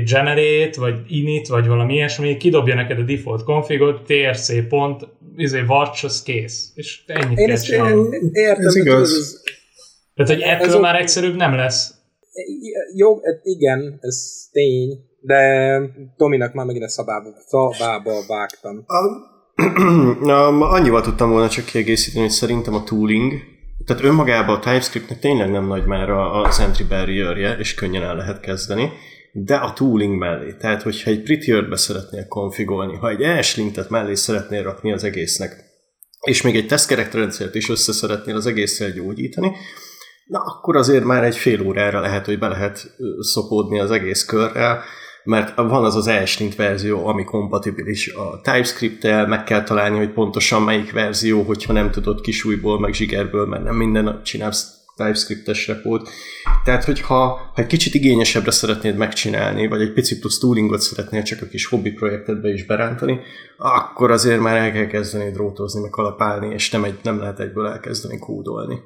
generate, 0.09 0.79
vagy 0.79 0.95
init, 1.07 1.47
vagy 1.47 1.67
valami 1.67 1.93
ilyesmi, 1.93 2.37
kidobja 2.37 2.75
neked 2.75 2.99
a 2.99 3.03
default 3.03 3.43
configot, 3.43 4.01
TSC 4.05 4.67
pont, 4.67 5.07
izé, 5.35 5.61
watch, 5.67 6.05
az 6.05 6.23
kész. 6.23 6.71
És 6.75 7.03
ennyit 7.05 7.37
Én 7.39 7.45
kell 7.45 7.55
ezt 7.55 7.65
csinálni. 7.65 8.07
értem, 8.31 8.65
Ez 8.65 8.75
igaz. 8.75 9.11
ez- 9.13 9.41
Tehát, 10.13 10.31
hogy 10.31 10.41
ettől 10.41 10.67
Ez 10.67 10.75
már 10.75 10.93
oké. 10.93 11.01
egyszerűbb 11.03 11.35
nem 11.35 11.53
lesz. 11.55 11.93
Jó, 12.95 13.13
hát 13.23 13.39
igen, 13.43 13.97
ez 14.01 14.47
tény, 14.51 14.99
de 15.21 15.79
Tominak 16.17 16.53
már 16.53 16.65
megint 16.65 16.83
a 16.83 16.89
szabába, 16.89 17.29
szabába 17.45 18.13
vágtam. 18.27 18.83
A, 18.85 18.99
annyival 20.59 21.01
tudtam 21.01 21.29
volna 21.29 21.49
csak 21.49 21.65
kiegészíteni, 21.65 22.23
hogy 22.23 22.33
szerintem 22.33 22.73
a 22.73 22.83
tooling, 22.83 23.33
tehát 23.85 24.03
önmagában 24.03 24.55
a 24.55 24.59
TypeScriptnek 24.59 25.19
tényleg 25.19 25.51
nem 25.51 25.67
nagy 25.67 25.85
már 25.85 26.09
a- 26.09 26.41
az 26.41 26.59
entry 26.59 26.83
barrier 26.83 27.59
és 27.59 27.73
könnyen 27.73 28.03
el 28.03 28.15
lehet 28.15 28.39
kezdeni, 28.39 28.91
de 29.31 29.55
a 29.55 29.73
tooling 29.73 30.17
mellé, 30.17 30.53
tehát 30.59 30.81
hogyha 30.81 31.09
egy 31.09 31.23
prettier-be 31.23 31.75
szeretnél 31.75 32.27
konfigolni, 32.27 32.95
ha 32.95 33.09
egy 33.09 33.21
ESLintet 33.21 33.89
mellé 33.89 34.13
szeretnél 34.13 34.63
rakni 34.63 34.93
az 34.93 35.03
egésznek, 35.03 35.65
és 36.21 36.41
még 36.41 36.55
egy 36.55 36.67
tesztkerektrendszert 36.67 37.55
is 37.55 37.69
össze 37.69 37.91
szeretnél 37.91 38.35
az 38.35 38.45
egésszel 38.45 38.91
gyógyítani, 38.91 39.51
na 40.25 40.39
akkor 40.39 40.75
azért 40.75 41.03
már 41.03 41.23
egy 41.23 41.35
fél 41.35 41.61
órára 41.61 41.99
lehet, 41.99 42.25
hogy 42.25 42.39
be 42.39 42.47
lehet 42.47 42.95
szopódni 43.19 43.79
az 43.79 43.91
egész 43.91 44.25
körrel, 44.25 44.83
mert 45.27 45.55
van 45.55 45.83
az 45.83 45.95
az 45.95 46.07
ESLint 46.07 46.55
verzió, 46.55 47.07
ami 47.07 47.23
kompatibilis 47.23 48.13
a 48.13 48.41
TypeScript-tel, 48.41 49.27
meg 49.27 49.43
kell 49.43 49.63
találni, 49.63 49.97
hogy 49.97 50.09
pontosan 50.09 50.61
melyik 50.61 50.91
verzió, 50.91 51.41
hogyha 51.41 51.73
nem 51.73 51.91
tudod 51.91 52.21
kisújból, 52.21 52.79
meg 52.79 52.93
zsigerből, 52.93 53.45
mert 53.45 53.63
nem 53.63 53.75
minden 53.75 54.03
nap 54.03 54.21
csinálsz 54.21 54.77
TypeScript-es 54.95 55.67
repót. 55.67 56.09
Tehát, 56.63 56.83
hogyha 56.83 57.15
ha 57.15 57.51
egy 57.55 57.67
kicsit 57.67 57.93
igényesebbre 57.93 58.51
szeretnéd 58.51 58.97
megcsinálni, 58.97 59.67
vagy 59.67 59.81
egy 59.81 59.93
pici 59.93 60.19
plusz 60.19 60.39
toolingot 60.39 60.79
szeretnél 60.79 61.23
csak 61.23 61.41
a 61.41 61.47
kis 61.47 61.65
hobbi 61.65 61.91
projektedbe 61.91 62.49
is 62.49 62.65
berántani, 62.65 63.19
akkor 63.57 64.11
azért 64.11 64.39
már 64.39 64.57
el 64.57 64.71
kell 64.71 64.87
kezdeni 64.87 65.31
drótozni, 65.31 65.81
meg 65.81 65.89
kalapálni, 65.89 66.53
és 66.53 66.71
nem, 66.71 66.83
egy, 66.83 66.99
nem 67.03 67.19
lehet 67.19 67.39
egyből 67.39 67.67
elkezdeni 67.67 68.19
kódolni. 68.19 68.79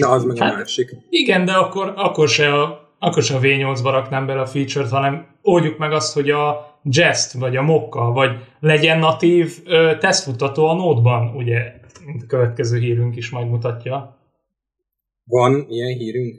Na, 0.00 0.08
az 0.08 0.24
meg 0.24 0.36
a 0.40 0.44
Hát- 0.44 0.54
másik. 0.54 0.90
Igen, 1.08 1.44
de 1.44 1.52
akkor, 1.52 1.92
akkor, 1.96 2.28
se 2.28 2.52
a, 2.52 2.94
akkor 2.98 3.22
se 3.22 3.34
a 3.34 3.40
V8-ba 3.40 3.88
raknám 3.90 4.26
bele 4.26 4.40
a 4.40 4.46
feature-t, 4.46 4.90
hanem 4.90 5.26
oldjuk 5.46 5.78
meg 5.78 5.92
azt, 5.92 6.14
hogy 6.14 6.30
a 6.30 6.74
Jest, 6.90 7.32
vagy 7.32 7.56
a 7.56 7.62
Mokka, 7.62 8.12
vagy 8.12 8.30
legyen 8.60 8.98
natív 8.98 9.58
ö, 9.64 9.92
tesztfutató 10.00 10.68
a 10.68 10.74
Node-ban, 10.74 11.34
ugye, 11.36 11.58
a 12.22 12.26
következő 12.26 12.78
hírünk 12.78 13.16
is 13.16 13.30
majd 13.30 13.48
mutatja. 13.48 14.16
Van 15.24 15.66
ilyen 15.68 15.96
hírünk? 15.98 16.34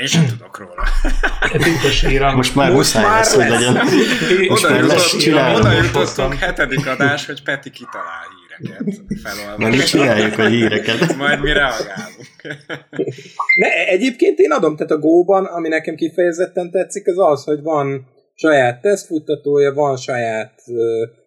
Én 0.00 0.06
sem 0.06 0.26
tudok 0.26 0.58
róla. 0.58 0.84
Titkos 1.52 2.04
híram. 2.04 2.34
Most 2.36 2.54
már 2.54 2.72
Most 2.72 2.78
muszáj 2.78 3.02
már 3.04 3.18
lesz, 3.18 3.34
hogy 3.34 3.48
legyen. 3.48 3.72
Most 4.48 4.64
Oda 4.64 4.74
már 4.74 4.82
lesz, 4.82 5.16
csinálom. 5.16 5.60
oda 5.60 5.72
jutottunk 5.72 6.34
hetedik 6.34 6.86
adás, 6.86 7.26
hogy 7.26 7.42
Peti 7.42 7.70
kitalál 7.70 8.24
híreket. 8.58 9.02
Mert 9.58 9.76
mi 9.76 9.82
csináljuk 9.82 10.38
a 10.38 10.46
híreket. 10.46 11.16
Majd 11.16 11.40
mi 11.40 11.52
reagálunk. 11.52 12.60
Ne, 13.54 13.86
egyébként 13.86 14.38
én 14.38 14.50
adom, 14.50 14.76
tehát 14.76 14.92
a 14.92 14.98
Go-ban, 14.98 15.44
ami 15.44 15.68
nekem 15.68 15.94
kifejezetten 15.94 16.70
tetszik, 16.70 17.06
az 17.06 17.18
az, 17.18 17.44
hogy 17.44 17.62
van 17.62 18.06
saját 18.40 18.80
tesztfuttatója, 18.80 19.72
van 19.72 19.96
saját 19.96 20.62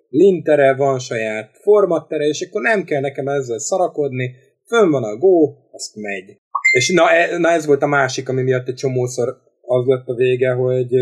lintere, 0.09 0.75
van 0.75 0.99
saját 0.99 1.57
formattere, 1.61 2.23
és 2.23 2.41
akkor 2.41 2.61
nem 2.61 2.83
kell 2.83 3.01
nekem 3.01 3.27
ezzel 3.27 3.59
szarakodni, 3.59 4.35
fönn 4.67 4.91
van 4.91 5.03
a 5.03 5.17
Go, 5.17 5.53
azt 5.71 5.95
megy. 5.95 6.37
És 6.71 6.91
na, 6.91 7.11
e, 7.11 7.37
na 7.37 7.49
ez 7.49 7.65
volt 7.65 7.81
a 7.81 7.87
másik, 7.87 8.29
ami 8.29 8.41
miatt 8.41 8.67
egy 8.67 8.75
csomószor 8.75 9.27
az 9.61 9.85
lett 9.85 10.07
a 10.07 10.13
vége, 10.13 10.51
hogy, 10.51 10.93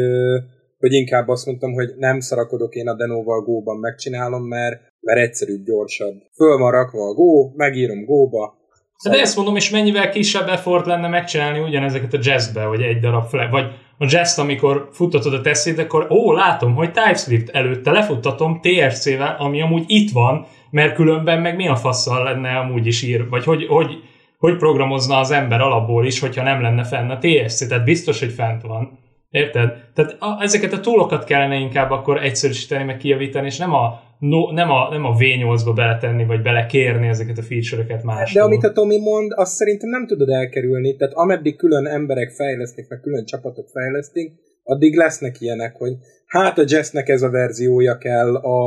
hogy 0.78 0.94
inkább 0.94 1.28
azt 1.28 1.46
mondtam, 1.46 1.74
hogy 1.74 1.94
nem 1.98 2.20
szarakodok 2.20 2.76
én 2.76 2.88
a 2.88 2.96
Denóval 2.96 3.42
Go-ban 3.42 3.78
megcsinálom, 3.78 4.44
mert, 4.44 4.82
mert 5.00 5.20
egyszerűbb, 5.20 5.66
gyorsabb. 5.66 6.16
Föl 6.36 6.58
van 6.58 6.72
rakva 6.72 7.08
a 7.08 7.14
Go, 7.14 7.52
megírom 7.56 8.06
Go-ba, 8.06 8.58
De 9.04 9.20
ezt 9.20 9.36
mondom, 9.36 9.56
és 9.56 9.70
mennyivel 9.70 10.10
kisebb 10.10 10.48
effort 10.48 10.86
lenne 10.86 11.08
megcsinálni 11.08 11.60
ugyanezeket 11.60 12.14
a 12.14 12.20
jazzbe, 12.22 12.66
vagy 12.66 12.82
egy 12.82 13.00
darab 13.00 13.28
flag, 13.28 13.52
vagy 13.52 13.72
a 14.02 14.06
jazz 14.08 14.40
amikor 14.40 14.90
futtatod 14.92 15.34
a 15.34 15.42
teszét, 15.42 15.80
akkor 15.80 16.08
ó, 16.10 16.34
látom, 16.34 16.76
hogy 16.76 16.92
TypeScript 16.92 17.50
előtte 17.50 17.92
lefuttatom 17.92 18.60
TRC-vel, 18.62 19.36
ami 19.40 19.62
amúgy 19.62 19.84
itt 19.88 20.12
van, 20.12 20.46
mert 20.70 20.96
különben 20.96 21.42
meg 21.42 21.56
mi 21.56 21.68
a 21.68 21.76
faszal 21.76 22.24
lenne 22.24 22.58
amúgy 22.58 22.88
is 22.88 23.04
ír, 23.04 23.30
vagy 23.30 23.44
hogy, 23.44 23.66
hogy, 23.66 24.04
hogy 24.38 24.58
programozna 24.58 25.18
az 25.18 25.32
ember 25.32 25.62
alapból 25.62 26.06
is, 26.06 26.20
hogyha 26.20 26.44
nem 26.44 26.62
lenne 26.62 26.84
fenn 26.84 27.10
a 27.10 27.18
TSC, 27.18 27.68
tehát 27.68 27.84
biztos, 27.84 28.20
hogy 28.20 28.32
fent 28.32 28.62
van. 28.62 29.00
Érted? 29.30 29.70
Tehát 29.94 30.16
a, 30.20 30.42
ezeket 30.42 30.74
a 30.74 30.80
túlokat 30.80 31.24
kellene 31.24 31.56
inkább 31.56 31.92
akkor 31.92 32.24
egyszerűsíteni, 32.24 32.84
meg 32.84 32.98
kijavítani, 32.98 33.46
és 33.46 33.58
nem 33.58 33.74
a, 33.74 34.00
no, 34.20 34.52
nem 34.52 34.72
a, 34.72 34.90
nem 34.90 35.06
a 35.06 35.16
V8-ba 35.16 35.72
beletenni, 35.76 36.26
vagy 36.26 36.42
belekérni 36.42 37.08
ezeket 37.08 37.38
a 37.38 37.42
feature-öket 37.42 38.04
máshol. 38.04 38.42
De 38.42 38.48
amit 38.48 38.64
a 38.64 38.72
Tomi 38.72 39.00
mond, 39.00 39.32
azt 39.36 39.54
szerintem 39.54 39.90
nem 39.90 40.08
tudod 40.08 40.30
elkerülni. 40.30 40.96
Tehát 40.96 41.14
ameddig 41.14 41.58
külön 41.58 41.86
emberek 41.86 42.30
fejlesztik, 42.30 42.88
meg 42.90 43.00
külön 43.00 43.26
csapatok 43.26 43.68
fejlesztik, 43.68 44.34
addig 44.64 44.96
lesznek 44.96 45.42
ilyenek, 45.42 45.76
hogy 45.76 45.94
hát 46.26 46.58
a 46.58 46.64
Jazznek 46.66 47.10
ez 47.10 47.22
a 47.22 47.30
verziója 47.30 47.98
kell, 47.98 48.36
a 48.36 48.58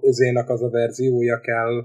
Zénak 0.00 0.48
az 0.48 0.62
a 0.62 0.70
verziója 0.70 1.40
kell. 1.40 1.84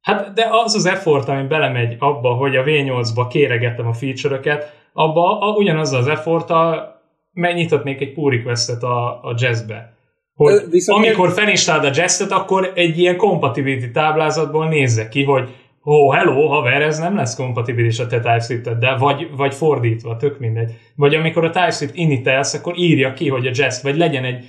Hát 0.00 0.32
de 0.32 0.46
az 0.50 0.74
az 0.74 0.86
effort, 0.86 1.28
ami 1.28 1.46
belemegy 1.46 1.96
abba, 1.98 2.34
hogy 2.34 2.56
a 2.56 2.62
V8-ba 2.62 3.26
kéregettem 3.30 3.86
a 3.86 3.92
feature-öket, 3.92 4.64
abba 4.92 5.38
a, 5.38 5.56
ugyanaz 5.56 5.92
az 5.92 6.06
efforttal 6.06 6.95
megnyithatnék 7.36 8.00
egy 8.00 8.12
pull 8.12 8.30
requestet 8.30 8.82
a, 8.82 9.06
a 9.06 9.34
jazzbe. 9.36 9.94
Hogy 10.34 10.52
Ö, 10.52 10.68
viszont 10.70 11.04
amikor 11.04 11.32
felistáld 11.32 11.84
a 11.84 11.90
jazzet, 11.94 12.30
akkor 12.30 12.72
egy 12.74 12.98
ilyen 12.98 13.16
compatibility 13.16 13.90
táblázatból 13.90 14.68
nézze 14.68 15.08
ki, 15.08 15.24
hogy 15.24 15.48
ó, 15.84 15.92
oh, 15.92 16.14
hello, 16.14 16.46
haver, 16.46 16.82
ez 16.82 16.98
nem 16.98 17.16
lesz 17.16 17.36
kompatibilis 17.36 17.98
a 17.98 18.06
te 18.06 18.16
typescript 18.16 18.78
de 18.78 18.96
vagy, 18.96 19.28
vagy 19.36 19.54
fordítva, 19.54 20.16
tök 20.16 20.38
mindegy. 20.38 20.72
Vagy 20.96 21.14
amikor 21.14 21.44
a 21.44 21.50
TypeScript 21.50 21.96
initelsz, 21.96 22.54
akkor 22.54 22.78
írja 22.78 23.12
ki, 23.12 23.28
hogy 23.28 23.46
a 23.46 23.50
jazz, 23.54 23.82
vagy 23.82 23.96
legyen 23.96 24.24
egy 24.24 24.44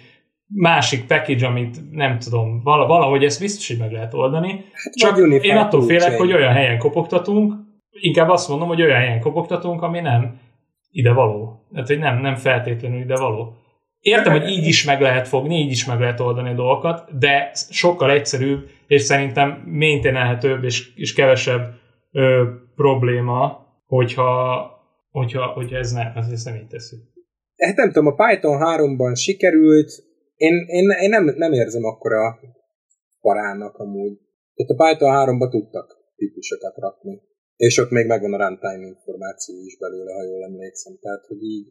másik 0.47 1.05
package, 1.05 1.47
amit 1.47 1.91
nem 1.91 2.19
tudom, 2.19 2.61
vala- 2.63 2.87
valahogy 2.87 3.23
ezt 3.23 3.39
biztos, 3.39 3.67
hogy 3.67 3.77
meg 3.77 3.91
lehet 3.91 4.13
oldani. 4.13 4.49
Hát 4.73 4.93
Csak 4.93 5.17
én 5.43 5.57
attól 5.57 5.81
félek, 5.81 6.17
hogy 6.17 6.33
olyan 6.33 6.53
helyen 6.53 6.77
kopogtatunk, 6.77 7.53
inkább 7.91 8.29
azt 8.29 8.49
mondom, 8.49 8.67
hogy 8.67 8.81
olyan 8.81 8.99
helyen 8.99 9.19
kopogtatunk, 9.19 9.81
ami 9.81 9.99
nem 9.99 10.39
ide 10.97 11.13
való. 11.13 11.67
Tehát, 11.71 11.87
hogy 11.87 11.99
nem, 11.99 12.21
nem 12.21 12.35
feltétlenül 12.35 13.01
ide 13.01 13.15
való. 13.15 13.53
Értem, 13.99 14.31
hogy 14.31 14.49
így 14.49 14.65
is 14.65 14.85
meg 14.85 15.01
lehet 15.01 15.27
fogni, 15.27 15.55
így 15.55 15.71
is 15.71 15.85
meg 15.85 15.99
lehet 15.99 16.19
oldani 16.19 16.49
a 16.49 16.53
dolgokat, 16.53 17.17
de 17.17 17.51
sokkal 17.69 18.11
egyszerűbb, 18.11 18.69
és 18.87 19.01
szerintem 19.01 19.63
maintainelhetőbb 19.65 20.63
és, 20.63 20.95
és 20.95 21.13
kevesebb 21.13 21.73
ö, 22.11 22.43
probléma, 22.75 23.65
hogyha, 23.85 24.31
hogyha, 25.11 25.45
hogyha 25.45 25.77
ez, 25.77 25.91
ne, 25.91 26.13
ez 26.15 26.31
ezt 26.31 26.45
nem 26.45 26.55
így 26.55 26.67
teszi. 26.67 26.95
Hát 27.57 27.75
nem 27.75 27.91
tudom, 27.91 28.07
a 28.07 28.15
Python 28.15 28.59
3-ban 28.63 29.15
sikerült, 29.15 29.91
én, 30.35 30.65
én, 30.67 30.89
én 31.01 31.09
nem, 31.09 31.33
nem 31.35 31.53
érzem 31.53 31.83
akkora 31.83 32.39
parának 33.21 33.77
amúgy. 33.77 34.17
Tehát 34.55 34.71
a 34.71 34.83
Python 34.83 35.11
3-ban 35.13 35.49
tudtak 35.49 35.97
típusokat 36.15 36.75
rakni. 36.75 37.21
És 37.57 37.77
ott 37.77 37.89
még 37.89 38.05
megvan 38.05 38.33
a 38.33 38.47
runtime 38.47 38.85
információ 38.85 39.55
is 39.65 39.77
belőle, 39.77 40.13
ha 40.13 40.23
jól 40.23 40.43
emlékszem. 40.43 40.97
Tehát, 41.01 41.25
hogy 41.25 41.43
így 41.43 41.67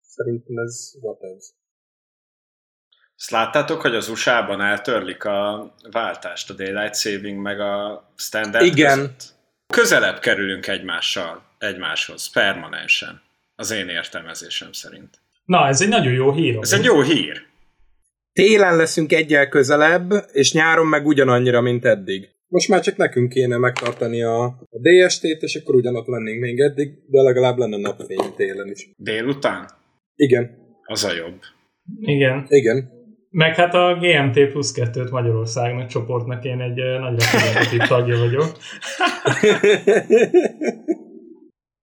szerintem 0.00 0.56
ez 0.56 0.92
whatever. 1.00 1.36
Ezt 3.16 3.30
láttátok, 3.30 3.80
hogy 3.80 3.94
az 3.94 4.08
USA-ban 4.08 4.60
eltörlik 4.60 5.24
a 5.24 5.74
váltást, 5.90 6.50
a 6.50 6.54
Daylight 6.54 6.96
Saving 6.96 7.40
meg 7.40 7.60
a 7.60 8.04
Standard 8.16 8.64
Igen. 8.64 8.96
között? 8.98 9.34
Közelebb 9.66 10.18
kerülünk 10.18 10.66
egymással, 10.66 11.42
egymáshoz, 11.58 12.30
permanensen. 12.30 13.22
Az 13.56 13.70
én 13.70 13.88
értelmezésem 13.88 14.72
szerint. 14.72 15.20
Na, 15.44 15.66
ez 15.66 15.80
egy 15.80 15.88
nagyon 15.88 16.12
jó 16.12 16.32
hír. 16.32 16.58
Ez 16.60 16.72
egy 16.72 16.84
jó 16.84 17.02
hír. 17.02 17.42
Télen 18.32 18.76
leszünk 18.76 19.12
egyel 19.12 19.48
közelebb, 19.48 20.12
és 20.32 20.52
nyáron 20.52 20.86
meg 20.86 21.06
ugyanannyira, 21.06 21.60
mint 21.60 21.84
eddig. 21.84 22.33
Most 22.54 22.68
már 22.68 22.80
csak 22.80 22.96
nekünk 22.96 23.28
kéne 23.28 23.56
megtartani 23.56 24.22
a, 24.22 24.44
a 24.44 24.78
DST-t, 24.80 25.42
és 25.42 25.54
akkor 25.54 25.74
ugyanott 25.74 26.06
lennénk 26.06 26.40
még 26.40 26.60
eddig, 26.60 26.88
de 27.06 27.22
legalább 27.22 27.58
lenne 27.58 27.76
napfény 27.76 28.34
télen 28.36 28.70
is. 28.70 28.90
Délután? 28.96 29.68
Igen, 30.14 30.50
Az 30.84 31.04
a 31.04 31.12
jobb. 31.12 31.40
Igen. 32.00 32.44
igen. 32.48 32.90
Meg 33.30 33.54
hát 33.54 33.74
a 33.74 33.98
GMT 34.00 34.50
plusz 34.50 34.74
2-t 34.76 35.10
Magyarországnak 35.10 35.88
csoportnak 35.88 36.44
én 36.44 36.60
egy 36.60 37.00
nagy 37.00 37.20
reprezentatív 37.20 37.80
tagja 37.80 38.18
vagyok. 38.18 38.52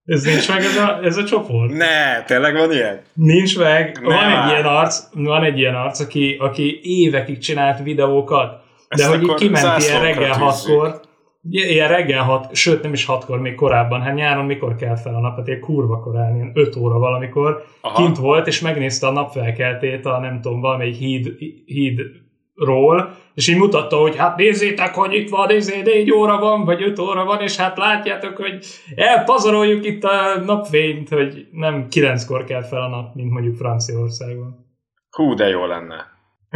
Ez 0.05 0.23
nincs 0.23 0.49
meg 0.49 0.61
ez 0.61 0.77
a, 0.77 0.99
ez 1.03 1.17
a 1.17 1.23
csoport? 1.23 1.73
Ne, 1.73 2.23
tényleg 2.23 2.53
van 2.53 2.71
ilyen? 2.71 3.01
Nincs 3.13 3.57
meg. 3.57 3.99
Ne 4.01 4.07
van 4.07 4.43
egy 4.43 4.51
ilyen 4.51 4.65
arc, 4.65 5.03
van 5.13 5.43
egy 5.43 5.57
ilyen 5.57 5.75
arc, 5.75 5.99
aki, 5.99 6.35
aki 6.39 6.79
évekig 6.83 7.37
csinált 7.37 7.83
videókat, 7.83 8.61
de 8.95 9.03
Ezt 9.03 9.11
hogy 9.11 9.23
akkor 9.23 9.35
kiment 9.35 9.83
ilyen 9.83 10.01
reggel 10.01 10.33
hatkor, 10.33 11.01
ilyen 11.49 11.87
reggel 11.87 12.23
hat, 12.23 12.55
sőt 12.55 12.81
nem 12.81 12.93
is 12.93 13.05
hatkor, 13.05 13.39
még 13.39 13.55
korábban, 13.55 14.01
hát 14.01 14.15
nyáron 14.15 14.45
mikor 14.45 14.75
kell 14.75 14.95
fel 14.95 15.15
a 15.15 15.19
nap, 15.19 15.35
hát 15.35 15.47
ilyen 15.47 15.59
kurva 15.59 15.99
korán, 15.99 16.35
ilyen 16.35 16.51
5 16.53 16.75
óra 16.75 16.99
valamikor, 16.99 17.63
Aha. 17.81 18.03
kint 18.03 18.17
volt, 18.17 18.47
és 18.47 18.59
megnézte 18.61 19.07
a 19.07 19.11
napfelkeltét 19.11 20.05
a 20.05 20.19
nem 20.19 20.41
tudom, 20.41 20.59
valamelyik 20.59 20.95
híd, 20.95 21.35
hídról, 21.65 23.15
és 23.33 23.47
így 23.47 23.57
mutatta, 23.57 23.97
hogy 23.97 24.15
hát 24.15 24.37
nézzétek, 24.37 24.95
hogy 24.95 25.13
itt 25.13 25.29
van, 25.29 25.47
nézzé, 25.47 25.81
4 25.81 26.11
óra 26.11 26.39
van, 26.39 26.65
vagy 26.65 26.83
5 26.83 26.99
óra 26.99 27.25
van, 27.25 27.41
és 27.41 27.55
hát 27.55 27.77
látjátok, 27.77 28.37
hogy 28.37 28.65
elpazaroljuk 28.95 29.85
itt 29.85 30.03
a 30.03 30.39
napfényt, 30.45 31.09
hogy 31.09 31.47
nem 31.51 31.87
9-kor 31.89 32.43
kell 32.43 32.63
fel 32.63 32.81
a 32.81 32.87
nap, 32.87 33.15
mint 33.15 33.31
mondjuk 33.31 33.55
Franciaországban. 33.55 34.69
Hú, 35.09 35.33
de 35.33 35.47
jó 35.47 35.65
lenne. 35.65 36.05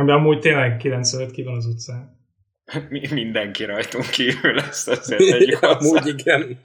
De 0.05 0.13
amúgy 0.13 0.39
tényleg 0.39 0.77
95 0.77 1.31
ki 1.31 1.43
van 1.43 1.55
az 1.55 1.65
utcán. 1.65 2.15
Mi, 2.89 3.01
mindenki 3.11 3.63
rajtunk 3.65 4.09
kívül 4.09 4.59
ezt 4.59 4.87
azért 4.87 5.29
tegyük 5.31 5.65
hozzá. 5.65 5.77
Amúgy 5.77 6.07
igen. 6.07 6.59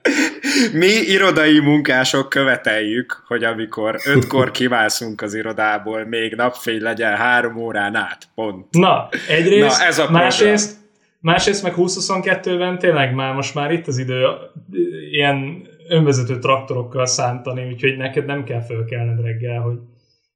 Mi 0.72 0.86
irodai 0.86 1.58
munkások 1.58 2.28
követeljük, 2.28 3.22
hogy 3.26 3.44
amikor 3.44 4.00
ötkor 4.06 4.50
kivászunk 4.50 5.20
az 5.22 5.34
irodából, 5.34 6.04
még 6.04 6.34
napfény 6.34 6.80
legyen 6.80 7.16
három 7.16 7.56
órán 7.56 7.94
át. 7.94 8.28
Pont. 8.34 8.66
Na, 8.70 9.08
egyrészt, 9.28 9.78
Na, 9.78 9.84
ez 9.84 9.98
a 9.98 10.02
program. 10.02 10.22
másrészt, 10.22 10.76
másrészt 11.20 11.62
meg 11.62 11.72
2022-ben 11.76 12.78
tényleg 12.78 13.14
már 13.14 13.34
most 13.34 13.54
már 13.54 13.72
itt 13.72 13.86
az 13.86 13.98
idő 13.98 14.26
ilyen 15.10 15.68
önvezető 15.88 16.38
traktorokkal 16.38 17.06
szántani, 17.06 17.66
úgyhogy 17.72 17.96
neked 17.96 18.26
nem 18.26 18.44
kell 18.44 18.62
fölkelned 18.64 19.20
reggel, 19.24 19.60
hogy 19.60 19.78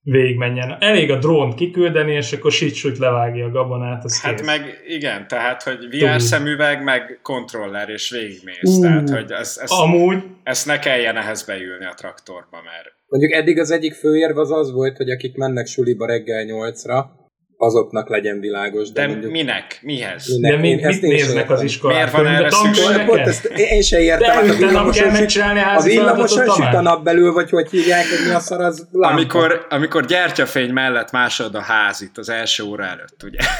végigmenjen. 0.04 0.76
Elég 0.80 1.10
a 1.10 1.18
drónt 1.18 1.54
kiküldeni, 1.54 2.12
és 2.12 2.32
akkor 2.32 2.52
sicsúgy 2.52 2.96
levágja 2.98 3.46
a 3.46 3.50
gabonát, 3.50 4.04
az 4.04 4.22
Hát 4.22 4.34
kész. 4.34 4.46
meg 4.46 4.82
igen, 4.88 5.28
tehát, 5.28 5.62
hogy 5.62 5.78
VR 5.90 5.98
Tudod. 5.98 6.20
szemüveg, 6.20 6.82
meg 6.82 7.18
kontroller, 7.22 7.88
és 7.88 8.10
végigmész. 8.10 8.76
Ú. 8.76 8.80
Tehát, 8.80 9.10
hogy 9.10 9.30
ez, 9.30 9.58
ez, 9.62 9.70
Amúgy, 9.70 10.22
ezt 10.42 10.66
ne 10.66 10.78
kelljen 10.78 11.16
ehhez 11.16 11.42
beülni 11.42 11.84
a 11.84 11.94
traktorba, 11.96 12.62
mert 12.64 12.92
Mondjuk 13.08 13.32
eddig 13.32 13.58
az 13.58 13.70
egyik 13.70 13.94
főérv 13.94 14.38
az 14.38 14.50
az 14.50 14.72
volt, 14.72 14.96
hogy 14.96 15.10
akik 15.10 15.36
mennek 15.36 15.66
suliba 15.66 16.06
reggel 16.06 16.42
nyolcra, 16.44 17.10
azoknak 17.56 18.08
legyen 18.08 18.40
világos. 18.40 18.90
De, 18.90 19.00
de 19.00 19.06
mondjuk 19.08 19.32
minek? 19.32 19.78
Mihez? 19.82 20.28
Minek? 20.28 20.50
de 20.50 20.56
mi, 20.60 20.74
mit 20.74 21.00
néznek 21.00 21.50
az 21.50 21.62
iskolák? 21.62 21.96
Miért 21.96 22.12
van 22.12 22.26
erre 22.26 22.46
a 22.46 22.50
szükség? 22.50 23.04
Pont 23.06 23.26
ezt 23.26 23.44
én 23.44 23.82
sem 23.82 24.00
értem. 24.00 24.18
De 24.18 24.32
hát 24.32 24.48
a 24.48 24.52
villamoson 24.54 24.92
kell 24.92 25.10
süt- 25.10 25.18
megcsinálni 25.20 25.60
a 25.60 25.80
villamoson 25.82 26.48
süt 26.48 26.74
a 26.74 26.80
nap 26.80 27.04
belül, 27.04 27.32
vagy 27.32 27.50
hogy 27.50 27.70
hívják, 27.70 28.04
hogy 28.08 28.28
mi 28.28 28.34
a 28.34 28.38
szar, 28.38 28.60
az 28.60 28.88
lámpa. 28.92 29.16
Amikor, 29.16 29.66
amikor 29.70 30.04
gyertyafény 30.04 30.70
mellett 30.70 31.10
másod 31.10 31.54
a 31.54 31.60
házit 31.60 32.18
az 32.18 32.28
első 32.28 32.62
óra 32.62 32.84
előtt, 32.84 33.22
ugye? 33.22 33.38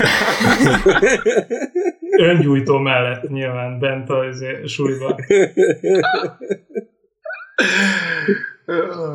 Öngyújtó 2.30 2.78
mellett 2.78 3.28
nyilván 3.28 3.78
bent 3.78 4.10
a 4.10 4.24
izé, 4.30 4.66
suliba. 4.66 5.16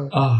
Ah. 0.09 0.31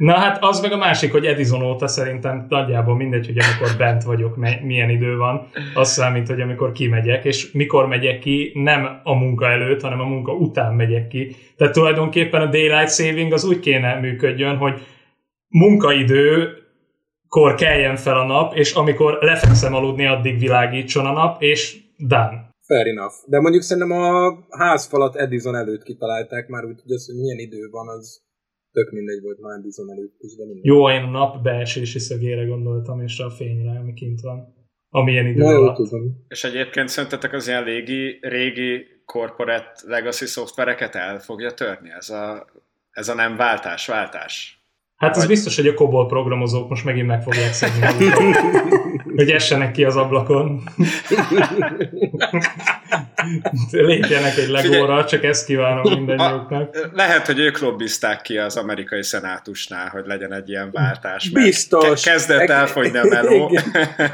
Na 0.00 0.12
hát 0.12 0.44
az 0.44 0.60
meg 0.60 0.72
a 0.72 0.76
másik, 0.76 1.12
hogy 1.12 1.26
Edison 1.26 1.62
óta 1.62 1.88
szerintem 1.88 2.46
nagyjából 2.48 2.96
mindegy, 2.96 3.26
hogy 3.26 3.38
amikor 3.38 3.76
bent 3.78 4.02
vagyok, 4.02 4.36
milyen 4.62 4.90
idő 4.90 5.16
van, 5.16 5.48
az 5.74 5.92
számít, 5.92 6.26
hogy 6.26 6.40
amikor 6.40 6.72
kimegyek, 6.72 7.24
és 7.24 7.52
mikor 7.52 7.86
megyek 7.86 8.18
ki, 8.18 8.52
nem 8.54 9.00
a 9.04 9.14
munka 9.14 9.46
előtt, 9.46 9.80
hanem 9.80 10.00
a 10.00 10.04
munka 10.04 10.32
után 10.32 10.74
megyek 10.74 11.08
ki. 11.08 11.36
Tehát 11.56 11.72
tulajdonképpen 11.72 12.40
a 12.40 12.46
Daylight 12.46 12.94
Saving 12.94 13.32
az 13.32 13.44
úgy 13.44 13.60
kéne 13.60 13.94
működjön, 13.94 14.56
hogy 14.56 14.80
munkaidőkor 15.48 17.54
keljen 17.56 17.96
fel 17.96 18.18
a 18.18 18.26
nap, 18.26 18.54
és 18.54 18.72
amikor 18.72 19.18
lefekszem 19.20 19.74
aludni, 19.74 20.06
addig 20.06 20.38
világítson 20.38 21.06
a 21.06 21.12
nap, 21.12 21.42
és 21.42 21.76
done. 21.96 22.48
Fair 22.66 22.86
enough. 22.86 23.14
De 23.26 23.40
mondjuk 23.40 23.62
szerintem 23.62 24.00
a 24.00 24.38
házfalat 24.50 25.16
Edison 25.16 25.56
előtt 25.56 25.82
kitalálták 25.82 26.48
már, 26.48 26.64
úgyhogy 26.64 26.92
az, 26.92 27.06
hogy 27.06 27.20
milyen 27.20 27.38
idő 27.38 27.68
van, 27.70 27.88
az 27.88 28.28
tök 28.72 28.90
mindegy 28.90 29.22
volt 29.22 29.40
már 29.40 29.58
Edison 29.58 29.90
előtt 29.90 30.16
is, 30.18 30.36
de 30.36 30.44
mindegy. 30.44 30.64
Jó, 30.64 30.90
én 30.90 31.02
a 31.02 31.10
nap 31.10 31.42
beesési 31.42 31.98
szögére 31.98 32.44
gondoltam, 32.44 33.00
és 33.00 33.18
a 33.18 33.30
fényre, 33.30 33.78
ami 33.78 33.92
kint 33.92 34.20
van. 34.20 34.58
Amilyen 34.88 35.26
idő 35.26 35.42
Na 35.42 35.48
alatt. 35.48 35.76
tudom. 35.76 36.24
És 36.28 36.44
egyébként 36.44 36.88
szerintetek 36.88 37.32
az 37.32 37.48
ilyen 37.48 37.64
régi, 37.64 38.18
régi 38.20 38.86
corporate 39.04 39.72
legacy 39.86 40.26
szoftvereket 40.26 40.94
el 40.94 41.18
fogja 41.18 41.50
törni? 41.50 41.90
Ez 41.90 42.10
a, 42.10 42.46
ez 42.90 43.08
a 43.08 43.14
nem 43.14 43.36
váltás, 43.36 43.86
Hát 45.00 45.16
az 45.16 45.26
biztos, 45.26 45.56
hogy 45.56 45.66
a 45.66 45.74
COBOL 45.74 46.06
programozók 46.06 46.68
most 46.68 46.84
megint 46.84 47.06
meg 47.06 47.22
fogják 47.22 47.52
szedni 47.52 47.86
hogy 49.16 49.30
essenek 49.30 49.72
ki 49.72 49.84
az 49.84 49.96
ablakon. 49.96 50.62
Lépjenek 53.70 54.36
egy 54.36 54.48
legóra, 54.48 55.04
csak 55.04 55.24
ezt 55.24 55.44
kívánom 55.46 55.92
mindannyiuknak. 55.92 56.90
Lehet, 56.92 57.26
hogy 57.26 57.38
ők 57.38 57.58
lobbizták 57.58 58.20
ki 58.20 58.38
az 58.38 58.56
amerikai 58.56 59.02
szenátusnál, 59.02 59.88
hogy 59.88 60.04
legyen 60.06 60.32
egy 60.32 60.48
ilyen 60.48 60.70
váltás. 60.72 61.28
Biztos. 61.30 62.02
ke- 62.02 62.12
Kezdett 62.12 62.48
elfogyni 62.48 62.98
a 62.98 63.04
meló. 63.08 63.50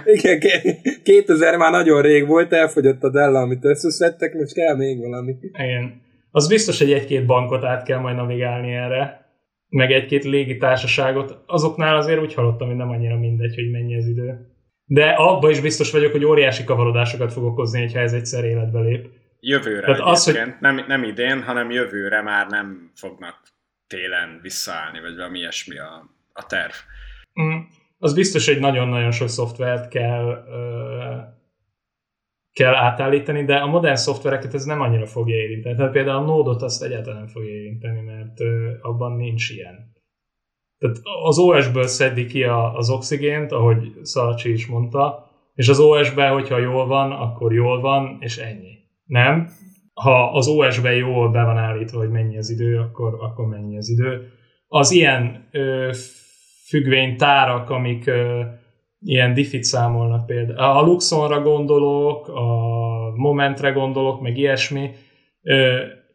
Igen. 0.04 0.38
Igen, 0.38 0.38
ke- 0.40 1.02
2000 1.02 1.56
már 1.56 1.70
nagyon 1.70 2.02
rég 2.02 2.26
volt, 2.26 2.52
elfogyott 2.52 3.02
a 3.02 3.10
Della, 3.10 3.40
amit 3.40 3.64
összeszedtek, 3.64 4.34
most 4.34 4.54
kell 4.54 4.76
még 4.76 4.98
valami. 4.98 5.36
Igen. 5.52 6.02
Az 6.30 6.48
biztos, 6.48 6.78
hogy 6.78 6.92
egy-két 6.92 7.26
bankot 7.26 7.64
át 7.64 7.84
kell 7.84 7.98
majd 7.98 8.16
navigálni 8.16 8.72
erre, 8.72 9.25
meg 9.68 9.92
egy-két 9.92 10.24
légitársaságot. 10.24 11.42
Azoknál 11.46 11.96
azért 11.96 12.20
úgy 12.20 12.34
hallottam, 12.34 12.68
hogy 12.68 12.76
nem 12.76 12.90
annyira 12.90 13.18
mindegy, 13.18 13.54
hogy 13.54 13.70
mennyi 13.70 13.96
az 13.96 14.06
idő. 14.06 14.50
De 14.84 15.08
abban 15.08 15.50
is 15.50 15.60
biztos 15.60 15.90
vagyok, 15.90 16.12
hogy 16.12 16.24
óriási 16.24 16.64
kavarodásokat 16.64 17.32
fog 17.32 17.44
okozni, 17.44 17.92
ha 17.92 17.98
ez 17.98 18.12
egyszer 18.12 18.44
életbe 18.44 18.80
lép. 18.80 19.08
Jövőre 19.40 19.80
Tehát 19.80 20.00
az, 20.00 20.28
egyébként. 20.28 20.60
Nem, 20.60 20.84
nem 20.86 21.02
idén, 21.02 21.42
hanem 21.42 21.70
jövőre 21.70 22.22
már 22.22 22.46
nem 22.48 22.90
fognak 22.94 23.38
télen 23.86 24.38
visszaállni, 24.42 25.00
vagy 25.00 25.16
valami 25.16 25.38
ilyesmi 25.38 25.78
a, 25.78 26.10
a 26.32 26.46
terv. 26.46 26.72
Mm, 27.42 27.58
az 27.98 28.14
biztos, 28.14 28.46
hogy 28.46 28.58
nagyon-nagyon 28.58 29.10
sok 29.10 29.28
szoftvert 29.28 29.88
kell, 29.88 30.44
ö, 30.48 31.34
kell 32.56 32.74
átállítani, 32.74 33.44
de 33.44 33.56
a 33.56 33.66
modern 33.66 33.94
szoftvereket 33.94 34.54
ez 34.54 34.64
nem 34.64 34.80
annyira 34.80 35.06
fogja 35.06 35.36
érinteni. 35.36 35.76
Tehát 35.76 35.92
például 35.92 36.22
a 36.22 36.26
Node-ot 36.26 36.62
azt 36.62 36.82
egyáltalán 36.82 37.18
nem 37.18 37.28
fogja 37.28 37.50
érinteni, 37.50 38.00
mert 38.00 38.40
abban 38.82 39.16
nincs 39.16 39.50
ilyen. 39.50 39.92
Tehát 40.78 40.96
az 41.22 41.38
OS-ből 41.38 41.86
szedi 41.86 42.26
ki 42.26 42.42
az 42.74 42.90
oxigént, 42.90 43.52
ahogy 43.52 43.92
Szalcsi 44.02 44.52
is 44.52 44.66
mondta, 44.66 45.30
és 45.54 45.68
az 45.68 45.80
OS-ben, 45.80 46.32
hogyha 46.32 46.58
jól 46.58 46.86
van, 46.86 47.12
akkor 47.12 47.52
jól 47.52 47.80
van, 47.80 48.16
és 48.20 48.36
ennyi. 48.36 48.78
Nem? 49.04 49.48
Ha 49.94 50.30
az 50.32 50.48
OS-ben 50.48 50.94
jól 50.94 51.30
be 51.30 51.44
van 51.44 51.56
állítva, 51.56 51.98
hogy 51.98 52.10
mennyi 52.10 52.38
az 52.38 52.50
idő, 52.50 52.78
akkor, 52.78 53.16
akkor 53.20 53.46
mennyi 53.46 53.76
az 53.76 53.88
idő. 53.88 54.30
Az 54.68 54.90
ilyen 54.90 55.48
ö, 55.50 55.90
függvénytárak, 56.66 57.70
amik 57.70 58.06
ö, 58.06 58.42
ilyen 59.00 59.34
diffit 59.34 59.64
számolnak 59.64 60.26
például. 60.26 60.78
A 60.78 60.82
Luxonra 60.82 61.40
gondolok, 61.40 62.28
a 62.28 62.46
Momentre 63.14 63.70
gondolok, 63.70 64.20
meg 64.20 64.38
ilyesmi. 64.38 64.90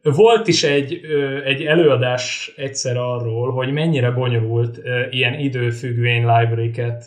Volt 0.02 0.48
is 0.48 0.64
egy, 0.64 1.02
egy 1.46 1.62
előadás 1.62 2.54
egyszer 2.56 2.98
arról, 2.98 3.52
hogy 3.52 3.72
mennyire 3.72 4.12
bonyolult 4.12 4.82
ilyen 5.10 5.40
időfüggvény 5.40 6.26
library-ket 6.26 7.06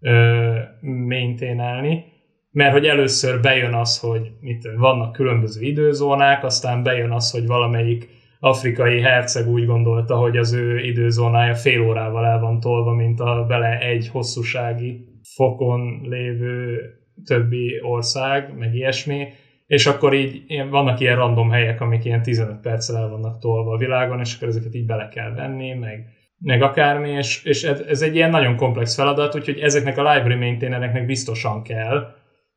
ö, 0.00 0.52
maintainálni, 0.80 2.04
mert 2.50 2.72
hogy 2.72 2.86
először 2.86 3.40
bejön 3.40 3.74
az, 3.74 4.00
hogy 4.00 4.30
mit, 4.40 4.68
vannak 4.76 5.12
különböző 5.12 5.62
időzónák, 5.62 6.44
aztán 6.44 6.82
bejön 6.82 7.10
az, 7.10 7.30
hogy 7.30 7.46
valamelyik 7.46 8.08
afrikai 8.40 9.00
herceg 9.00 9.48
úgy 9.48 9.66
gondolta, 9.66 10.16
hogy 10.16 10.36
az 10.36 10.52
ő 10.52 10.78
időzónája 10.78 11.54
fél 11.54 11.80
órával 11.80 12.26
el 12.26 12.40
van 12.40 12.60
tolva, 12.60 12.92
mint 12.92 13.20
a 13.20 13.44
vele 13.48 13.78
egy 13.78 14.08
hosszúsági 14.08 15.13
fokon 15.34 16.00
lévő 16.02 16.78
többi 17.24 17.80
ország, 17.82 18.56
meg 18.58 18.74
ilyesmi, 18.74 19.28
és 19.66 19.86
akkor 19.86 20.14
így 20.14 20.44
vannak 20.70 21.00
ilyen 21.00 21.16
random 21.16 21.50
helyek, 21.50 21.80
amik 21.80 22.04
ilyen 22.04 22.22
15 22.22 22.60
perccel 22.60 22.96
el 22.96 23.08
vannak 23.08 23.38
tolva 23.38 23.72
a 23.72 23.78
világon, 23.78 24.20
és 24.20 24.34
akkor 24.34 24.48
ezeket 24.48 24.74
így 24.74 24.86
bele 24.86 25.08
kell 25.08 25.34
venni, 25.34 25.74
meg, 25.74 26.06
meg 26.38 26.62
akármi, 26.62 27.10
és, 27.10 27.44
és 27.44 27.62
ez, 27.62 27.80
ez 27.80 28.02
egy 28.02 28.14
ilyen 28.14 28.30
nagyon 28.30 28.56
komplex 28.56 28.94
feladat, 28.94 29.34
úgyhogy 29.34 29.58
ezeknek 29.58 29.98
a 29.98 30.12
library 30.12 30.38
maintainereknek 30.38 31.06
biztosan 31.06 31.62
kell 31.62 32.14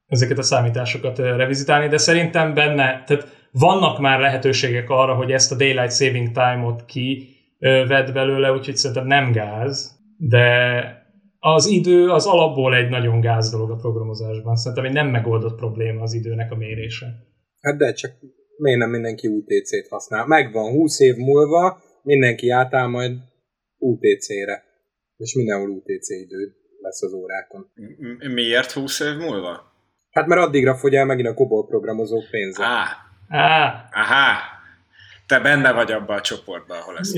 ezeket 0.07 0.37
a 0.37 0.41
számításokat 0.41 1.17
revizitálni, 1.17 1.87
de 1.87 1.97
szerintem 1.97 2.53
benne, 2.53 3.03
tehát 3.05 3.47
vannak 3.51 3.99
már 3.99 4.19
lehetőségek 4.19 4.89
arra, 4.89 5.13
hogy 5.13 5.31
ezt 5.31 5.51
a 5.51 5.55
Daylight 5.55 5.95
Saving 5.95 6.31
Time-ot 6.31 6.85
ki 6.85 7.27
vedd 7.59 8.13
belőle, 8.13 8.51
úgyhogy 8.51 8.75
szerintem 8.75 9.07
nem 9.07 9.31
gáz, 9.31 9.99
de 10.17 10.96
az 11.39 11.65
idő 11.67 12.09
az 12.09 12.25
alapból 12.25 12.75
egy 12.75 12.89
nagyon 12.89 13.19
gáz 13.19 13.51
dolog 13.51 13.71
a 13.71 13.75
programozásban. 13.75 14.55
Szerintem 14.55 14.85
egy 14.85 14.93
nem 14.93 15.07
megoldott 15.07 15.57
probléma 15.57 16.01
az 16.01 16.13
időnek 16.13 16.51
a 16.51 16.55
mérése. 16.55 17.05
Hát 17.61 17.77
de 17.77 17.93
csak 17.93 18.11
miért 18.57 18.79
nem 18.79 18.89
mindenki 18.89 19.27
UTC-t 19.27 19.87
használ? 19.89 20.25
Megvan 20.25 20.71
20 20.71 20.99
év 20.99 21.15
múlva, 21.15 21.81
mindenki 22.03 22.49
átáll 22.49 22.87
majd 22.87 23.17
UTC-re. 23.77 24.63
És 25.17 25.35
mindenhol 25.35 25.69
UTC 25.69 26.09
idő 26.09 26.55
lesz 26.81 27.01
az 27.01 27.13
órákon. 27.13 27.71
Miért 28.33 28.71
20 28.71 28.99
év 28.99 29.17
múlva? 29.17 29.75
Hát 30.09 30.27
mert 30.27 30.41
addigra 30.41 30.75
fogy 30.75 30.95
el 30.95 31.05
megint 31.05 31.27
a 31.27 31.33
kobol 31.33 31.67
programozók 31.67 32.29
pénze. 32.31 32.63
Á, 32.63 32.85
Á, 33.29 33.89
aha, 33.91 34.56
te 35.27 35.39
benne 35.39 35.71
vagy 35.71 35.91
abban 35.91 36.17
a 36.17 36.21
csoportban, 36.21 36.77
ahol 36.77 36.97
ezt 36.97 37.15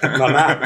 Na, 0.00 0.30
na. 0.30 0.58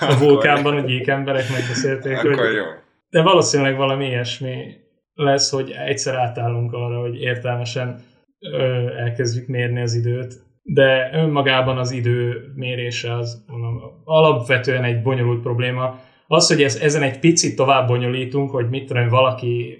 a 0.00 0.18
vulkánban 0.18 0.76
a 0.76 0.80
gyík 0.80 1.06
emberek 1.06 1.50
megbeszélték, 1.50 2.16
Akkor 2.16 2.38
hogy 2.38 2.54
jó. 2.54 2.64
De 3.10 3.22
valószínűleg 3.22 3.76
valami 3.76 4.06
ilyesmi 4.06 4.80
lesz, 5.14 5.50
hogy 5.50 5.70
egyszer 5.70 6.14
átállunk 6.14 6.72
arra, 6.72 7.00
hogy 7.00 7.20
értelmesen 7.20 8.02
ö, 8.38 8.86
elkezdjük 8.96 9.46
mérni 9.46 9.80
az 9.80 9.94
időt, 9.94 10.34
de 10.62 11.10
önmagában 11.12 11.78
az 11.78 11.90
idő 11.90 12.52
mérése 12.54 13.16
az 13.16 13.44
mondom, 13.46 14.02
alapvetően 14.04 14.84
egy 14.84 15.02
bonyolult 15.02 15.42
probléma. 15.42 16.00
Az, 16.26 16.48
hogy 16.48 16.62
ez, 16.62 16.76
ezen 16.76 17.02
egy 17.02 17.18
picit 17.18 17.56
tovább 17.56 17.86
bonyolítunk, 17.86 18.50
hogy 18.50 18.68
mit 18.68 18.86
tudom, 18.86 19.08
valaki 19.08 19.78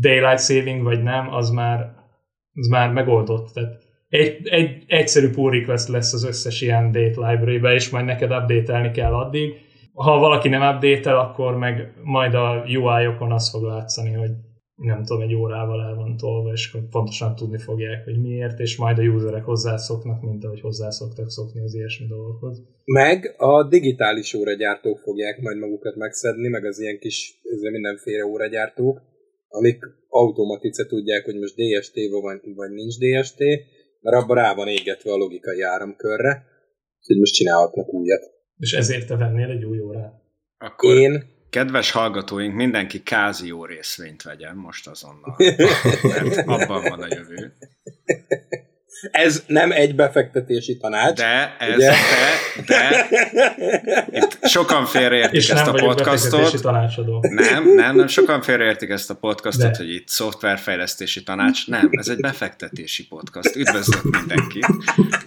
daylight 0.00 0.44
saving 0.44 0.82
vagy 0.82 1.02
nem, 1.02 1.34
az 1.34 1.50
már, 1.50 1.94
az 2.54 2.66
már 2.66 2.92
megoldott. 2.92 3.52
Tehát 3.52 3.87
egy, 4.08 4.48
egy 4.48 4.84
egyszerű 4.86 5.30
pull 5.30 5.50
request 5.50 5.88
lesz 5.88 6.12
az 6.12 6.24
összes 6.24 6.60
ilyen 6.60 6.92
date 6.92 7.30
library-be, 7.30 7.74
és 7.74 7.90
majd 7.90 8.04
neked 8.04 8.30
update 8.30 8.90
kell 8.90 9.14
addig, 9.14 9.54
ha 9.92 10.18
valaki 10.18 10.48
nem 10.48 10.74
update 10.74 11.18
akkor 11.18 11.56
meg 11.56 11.92
majd 12.02 12.34
a 12.34 12.64
UI-okon 12.66 13.32
az 13.32 13.50
fog 13.50 13.62
látszani, 13.62 14.12
hogy 14.12 14.30
nem 14.74 15.04
tudom, 15.04 15.22
egy 15.22 15.34
órával 15.34 15.82
el 15.82 15.94
van 15.94 16.16
tolva, 16.16 16.52
és 16.52 16.76
pontosan 16.90 17.34
tudni 17.34 17.58
fogják, 17.58 18.04
hogy 18.04 18.20
miért, 18.20 18.58
és 18.58 18.76
majd 18.76 18.98
a 18.98 19.02
userek 19.02 19.44
hozzászoknak, 19.44 20.22
mint 20.22 20.44
ahogy 20.44 20.60
hozzászoktak 20.60 21.30
szokni 21.30 21.60
az 21.60 21.74
ilyesmi 21.74 22.06
dolgokhoz. 22.06 22.62
Meg 22.84 23.34
a 23.36 23.68
digitális 23.68 24.34
óragyártók 24.34 24.98
fogják 24.98 25.40
majd 25.40 25.58
magukat 25.58 25.96
megszedni, 25.96 26.48
meg 26.48 26.64
az 26.64 26.80
ilyen 26.80 26.98
kis 26.98 27.40
mindenféle 27.72 28.24
óragyártók, 28.24 29.00
amik 29.48 29.78
automatice 30.08 30.86
tudják, 30.86 31.24
hogy 31.24 31.38
most 31.38 31.54
DST 31.54 31.94
van, 32.10 32.40
vagy 32.54 32.70
nincs 32.70 32.94
DST, 32.98 33.42
mert 34.00 34.16
abban 34.16 34.36
rá 34.36 34.54
van 34.54 34.68
égetve 34.68 35.12
a 35.12 35.16
logikai 35.16 35.62
áramkörre, 35.62 36.46
hogy 37.06 37.18
most 37.18 37.34
csinálhatnak 37.34 37.92
újat. 37.92 38.22
És 38.56 38.72
ezért 38.72 39.06
te 39.06 39.16
vennél 39.16 39.50
egy 39.50 39.64
új 39.64 39.80
órát. 39.80 40.12
Akkor 40.58 40.94
Én 40.94 41.36
kedves 41.50 41.90
hallgatóink, 41.90 42.54
mindenki 42.54 43.02
Kázió 43.02 43.64
részvényt 43.64 44.22
vegyen 44.22 44.56
most 44.56 44.86
azonnal. 44.86 45.36
Mert 46.02 46.36
abban 46.36 46.82
van 46.82 47.02
a 47.02 47.06
jövő. 47.14 47.52
Ez 49.10 49.42
nem 49.46 49.72
egy 49.72 49.94
befektetési 49.94 50.76
tanács. 50.76 51.16
De 51.16 51.56
ez, 51.58 51.74
Ugye? 51.76 51.92
de, 52.66 53.06
de 53.08 53.08
itt 54.10 54.38
sokan 54.42 54.86
félreértik 54.86 55.40
És 55.40 55.50
ezt 55.50 55.64
nem 55.64 55.74
a 55.74 55.78
podcastot. 55.78 56.62
tanácsadó. 56.62 57.24
Nem, 57.30 57.74
nem, 57.74 57.96
nem, 57.96 58.06
sokan 58.06 58.42
félreértik 58.42 58.90
ezt 58.90 59.10
a 59.10 59.14
podcastot, 59.14 59.70
De. 59.70 59.76
hogy 59.76 59.94
itt 59.94 60.08
szoftverfejlesztési 60.08 61.22
tanács. 61.22 61.66
Nem, 61.66 61.88
ez 61.90 62.08
egy 62.08 62.20
befektetési 62.20 63.06
podcast. 63.06 63.56
Üdvözlök 63.56 64.02
mindenkit. 64.02 64.66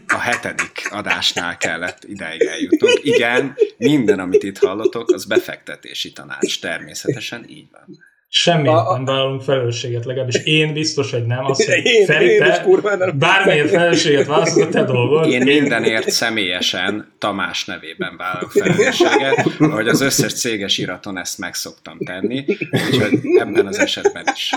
A 0.08 0.18
hetedik 0.20 0.88
adásnál 0.92 1.58
kellett 1.58 2.04
ideig 2.04 2.42
eljutnunk. 2.42 3.00
Igen, 3.04 3.56
minden, 3.78 4.20
amit 4.20 4.44
itt 4.44 4.58
hallotok, 4.58 5.12
az 5.12 5.26
befektetési 5.26 6.12
tanács. 6.12 6.60
Természetesen 6.62 7.46
így 7.50 7.68
van. 7.72 8.10
A- 8.46 8.90
a- 8.90 8.96
nem 8.96 9.06
vállalunk 9.06 9.42
felelősséget, 9.42 10.06
legalábbis 10.06 10.36
én 10.44 10.74
biztos, 10.74 11.12
hogy 11.12 11.26
nem. 11.26 11.46
Azt, 11.46 11.64
hogy 11.64 11.86
Én- 11.94 12.06
Feri, 12.06 12.26
én 12.26 12.42
is 12.42 12.48
te 12.48 12.62
kurva 12.62 12.96
nem- 12.96 13.18
bármilyen 13.18 13.68
felelősséget 13.68 14.26
vállalsz, 14.28 14.56
az 14.56 14.62
a 14.62 14.70
te 14.70 14.84
dolgod. 14.84 15.28
Én 15.30 15.44
mindenért 15.44 16.10
személyesen 16.10 17.14
Tamás 17.18 17.66
nevében 17.66 18.18
vállalok 18.18 18.52
felelősséget, 18.52 19.46
ahogy 19.60 19.88
az 19.88 20.02
összes 20.02 20.34
céges 20.34 20.78
iraton 20.78 21.18
ezt 21.18 21.38
meg 21.38 21.54
szoktam 21.54 21.98
tenni, 22.06 22.46
úgyhogy 22.72 23.20
ebben 23.40 23.68
az 23.68 23.80
esetben 23.80 24.24
is. 24.34 24.52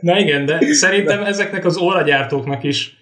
Na 0.00 0.18
igen, 0.18 0.46
de 0.46 0.58
szerintem 0.72 1.24
ezeknek 1.24 1.64
az 1.64 1.78
óragyártóknak 1.78 2.62
is 2.64 2.96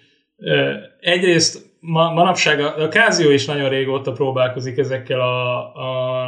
egyrészt 0.99 1.67
ma, 1.79 2.13
manapság 2.13 2.59
a, 2.59 2.75
a 2.83 2.87
Casio 2.87 3.29
is 3.29 3.45
nagyon 3.45 3.69
régóta 3.69 4.11
próbálkozik 4.11 4.77
ezekkel 4.77 5.19
a, 5.19 5.57
a 5.57 6.27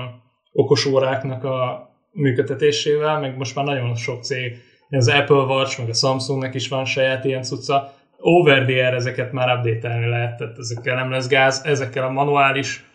okos 0.52 0.86
óráknak 0.86 1.44
a 1.44 1.90
működtetésével, 2.12 3.20
meg 3.20 3.38
most 3.38 3.56
már 3.56 3.66
nagyon 3.66 3.96
sok 3.96 4.24
cég, 4.24 4.58
az 4.90 5.08
Apple 5.08 5.36
Watch, 5.36 5.80
meg 5.80 5.90
a 5.90 5.94
Samsungnak 5.94 6.54
is 6.54 6.68
van 6.68 6.86
saját 6.86 7.26
ilyen 7.26 7.44
cucca. 7.44 7.94
Over 8.18 8.66
the 8.66 8.74
air 8.74 8.94
ezeket 8.94 9.32
már 9.32 9.58
update 9.58 10.08
lehet, 10.08 10.38
tehát 10.38 10.58
ezekkel 10.58 10.96
nem 10.96 11.12
lesz 11.12 11.28
gáz, 11.28 11.62
ezekkel 11.66 12.04
a 12.04 12.12
manuális 12.12 12.86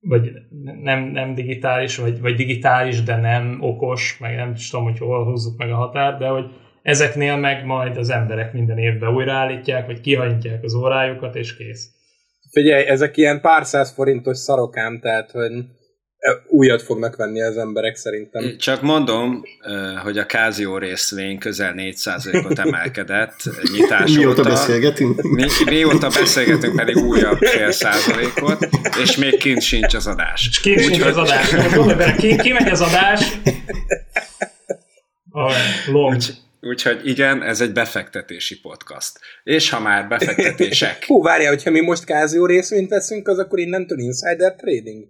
vagy 0.00 0.32
nem, 0.82 1.04
nem 1.04 1.34
digitális, 1.34 1.96
vagy, 1.96 2.20
vagy 2.20 2.34
digitális, 2.34 3.02
de 3.02 3.16
nem 3.16 3.58
okos, 3.60 4.18
meg 4.18 4.36
nem 4.36 4.50
is 4.50 4.70
tudom, 4.70 4.84
hogy 4.84 4.98
hol 4.98 5.24
húzzuk 5.24 5.58
meg 5.58 5.72
a 5.72 5.76
határt, 5.76 6.18
de 6.18 6.26
hogy 6.26 6.44
ezeknél 6.82 7.36
meg 7.36 7.64
majd 7.64 7.96
az 7.96 8.10
emberek 8.10 8.52
minden 8.52 8.78
évben 8.78 9.14
újraállítják, 9.14 9.86
vagy 9.86 10.00
kihajtják 10.00 10.64
az 10.64 10.74
órájukat, 10.74 11.36
és 11.36 11.56
kész. 11.56 11.90
Figyelj, 12.50 12.84
ezek 12.84 13.16
ilyen 13.16 13.40
pár 13.40 13.64
száz 13.64 13.92
forintos 13.92 14.38
szarokám, 14.38 15.00
tehát 15.00 15.30
hogy 15.30 15.52
újat 16.46 16.82
fognak 16.82 17.16
venni 17.16 17.42
az 17.42 17.56
emberek 17.56 17.96
szerintem. 17.96 18.56
Csak 18.58 18.82
mondom, 18.82 19.42
ö, 19.64 19.92
hogy 20.02 20.18
a 20.18 20.26
Casio 20.26 20.78
részvény 20.78 21.38
közel 21.38 21.74
4%-ot 21.76 22.58
emelkedett 22.58 23.36
nyitás 23.72 24.12
Mióta 24.12 24.40
óta. 24.40 24.48
beszélgetünk? 24.48 25.22
Mi, 25.22 25.46
mióta 25.64 26.08
beszélgetünk 26.08 26.76
pedig 26.76 26.96
újabb 26.96 27.38
fél 27.38 27.70
százalékot, 27.70 28.68
és 29.02 29.16
még 29.16 29.36
kint 29.36 29.62
sincs 29.62 29.94
az 29.94 30.06
adás. 30.06 30.48
És 30.50 30.60
kint 30.60 30.80
sincs 30.80 31.00
az 31.02 31.16
adás. 31.16 31.50
Bele, 31.96 32.14
ki, 32.14 32.36
ki 32.36 32.52
megy 32.52 32.68
az 32.68 32.80
adás? 32.80 33.38
A 35.30 35.52
long. 35.90 36.14
Úgy, 36.14 36.34
úgyhogy 36.60 37.00
igen, 37.04 37.42
ez 37.42 37.60
egy 37.60 37.72
befektetési 37.72 38.60
podcast. 38.60 39.18
És 39.44 39.70
ha 39.70 39.80
már 39.80 40.08
befektetések, 40.08 41.04
Hú, 41.06 41.22
várjál, 41.22 41.52
hogyha 41.52 41.70
mi 41.70 41.80
most 41.80 42.04
Casio 42.04 42.46
részvényt 42.46 42.88
veszünk, 42.90 43.28
az 43.28 43.38
akkor 43.38 43.58
innentől 43.58 43.98
insider 43.98 44.54
trading? 44.54 45.04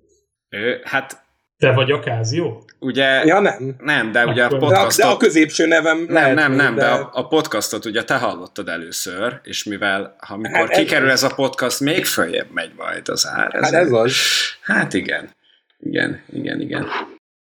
Ö, 0.50 0.74
hát 0.84 1.22
Te 1.58 1.72
vagy 1.72 1.90
a 1.90 1.98
Casio? 1.98 2.58
ugye, 2.78 3.24
Ja, 3.24 3.40
nem. 3.40 3.76
nem, 3.78 4.12
de 4.12 4.26
ugye 4.26 4.42
a 4.42 4.46
Akkor- 4.46 4.58
De 4.58 4.64
a, 4.66 4.68
de 4.68 4.74
a 4.76 4.78
podcastot, 4.78 5.18
középső 5.18 5.66
nevem 5.66 5.98
nem, 5.98 6.12
lehet 6.14 6.34
nem, 6.34 6.52
nem, 6.52 6.74
de 6.74 6.86
a, 6.88 7.10
a 7.12 7.26
podcastot 7.28 7.84
ugye 7.84 8.04
te 8.04 8.16
hallottad 8.16 8.68
először, 8.68 9.40
és 9.42 9.64
mivel 9.64 10.16
ha 10.18 10.36
mikor 10.36 10.56
Hát 10.58 10.70
ez 10.70 10.78
kikerül 10.78 11.08
az. 11.10 11.24
ez 11.24 11.30
a 11.30 11.34
podcast, 11.34 11.80
még 11.80 12.04
följebb 12.04 12.50
megy 12.52 12.72
majd 12.76 13.08
az 13.08 13.26
ár. 13.26 13.52
Hát 13.62 13.72
ez 13.72 13.92
az. 13.92 14.14
Hát 14.62 14.94
igen. 14.94 15.30
Igen, 15.78 16.22
igen, 16.32 16.60
igen. 16.60 16.86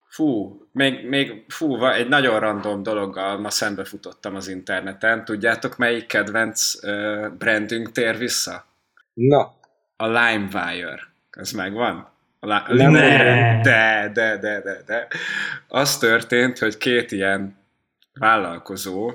Fú, 0.09 0.61
még, 0.73 1.09
még 1.09 1.45
fú, 1.49 1.85
egy 1.87 2.09
nagyon 2.09 2.41
random 2.41 2.83
dologgal 2.83 3.39
ma 3.39 3.51
szembefutottam 3.51 4.35
az 4.35 4.49
interneten. 4.49 5.25
Tudjátok, 5.25 5.77
melyik 5.77 6.07
kedvenc 6.07 6.75
uh, 6.85 7.29
brandünk 7.39 7.93
tér 7.93 8.19
vissza? 8.19 8.65
Na, 9.13 9.55
A 9.97 10.07
LimeWire. 10.07 11.01
Ez 11.31 11.51
megvan? 11.51 12.12
Nem. 12.47 12.65
LimeWire. 12.67 13.61
De, 13.63 14.11
de, 14.13 14.37
de, 14.37 14.61
de, 14.61 14.83
de. 14.87 15.09
Az 15.69 15.99
történt, 15.99 16.59
hogy 16.59 16.77
két 16.77 17.13
ilyen 17.13 17.57
vállalkozó, 18.15 19.13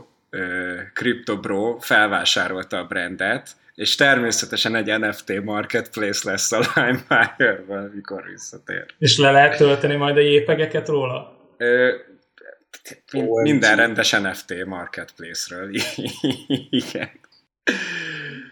CryptoBro 0.93 1.77
felvásárolta 1.79 2.77
a 2.77 2.85
brandet, 2.85 3.49
és 3.75 3.95
természetesen 3.95 4.75
egy 4.75 4.99
NFT 4.99 5.43
marketplace 5.43 6.29
lesz 6.29 6.51
a 6.51 6.59
LimeWire-ből, 6.75 7.91
mikor 7.93 8.23
visszatér. 8.31 8.85
És 8.97 9.17
le 9.17 9.31
lehet 9.31 9.57
tölteni 9.57 9.95
majd 9.95 10.17
a 10.17 10.19
jépegeket 10.19 10.87
róla? 10.87 11.37
Ö, 11.57 11.93
minden 13.43 13.75
rendes 13.75 14.11
NFT 14.11 14.65
marketplace-ről. 14.65 15.69
Igen. 16.69 17.09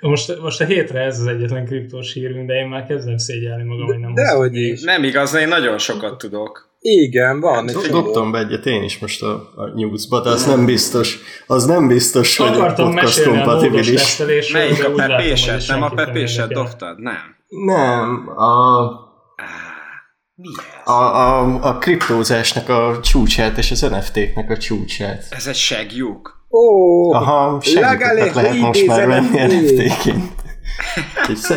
Most, 0.08 0.39
most 0.41 0.62
a 0.62 0.66
hétre 0.66 0.99
ez 0.99 1.20
az 1.20 1.28
egyetlen 1.28 1.66
kriptós 1.66 2.14
hírünk, 2.14 2.47
de 2.47 2.53
én 2.53 2.68
már 2.68 2.86
kezdem 2.86 3.18
szégyelni 3.18 3.64
magam, 3.64 3.86
hogy 3.86 3.99
nem 3.99 4.14
Dehogy 4.14 4.41
hoztam 4.41 4.72
is. 4.72 4.82
Nem 4.82 5.03
igaz, 5.03 5.34
én 5.34 5.47
nagyon 5.47 5.78
sokat 5.78 6.18
tudok. 6.18 6.70
igen, 6.80 7.39
van. 7.39 7.68
csomó. 7.68 8.01
Dobtam 8.01 8.32
be 8.32 8.39
egyet 8.39 8.66
én 8.66 8.84
is 8.84 8.99
most 8.99 9.22
a, 9.22 9.34
a 9.56 9.68
newsba, 9.76 10.22
de 10.22 10.30
az 10.30 10.45
nem 10.45 10.66
biztos, 10.66 11.20
az 11.47 11.66
nem 11.66 11.88
biztos, 11.88 12.38
hogy 12.38 12.47
Akartam 12.47 12.91
podcast 12.91 13.18
mesélni 13.18 13.39
a 13.39 13.45
módos 13.45 13.60
kompatibilis. 13.60 14.18
Melyik 14.51 14.78
de 14.78 14.86
a 14.86 14.89
hogy 14.89 14.95
pepéset? 14.95 15.68
Nem 15.68 15.84
a 15.84 15.89
pepéset 15.89 16.53
dobtad? 16.53 16.99
Nem. 16.99 17.36
Nem, 17.47 18.30
a, 18.38 18.84
a, 20.84 20.91
a, 20.91 21.64
a 21.64 21.78
kriptózásnak 21.78 22.70
a 22.70 22.99
csúcsát 23.01 23.58
és 23.58 23.72
az 23.72 23.82
NFT-knek 23.82 24.49
a 24.49 24.58
csúcsát. 24.58 25.26
Ez 25.30 25.47
egy 25.47 25.56
segjuk. 25.56 26.45
Ó, 26.56 27.14
Aha, 27.14 27.62
segített 27.62 28.34
lehet 28.34 28.58
most 28.58 28.86
már 28.86 29.08
venni 29.08 29.56
NFT. 29.56 29.72
NFT-ként. 29.72 30.43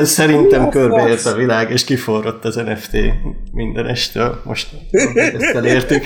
Szerintem 0.06 0.68
körbeért 0.68 1.26
a 1.26 1.34
világ, 1.34 1.70
és 1.70 1.84
kiforrott 1.84 2.44
az 2.44 2.54
NFT 2.54 2.96
minden 3.52 3.86
estől. 3.86 4.40
Most 4.44 4.68
ezt 5.14 5.54
elértük. 5.54 6.04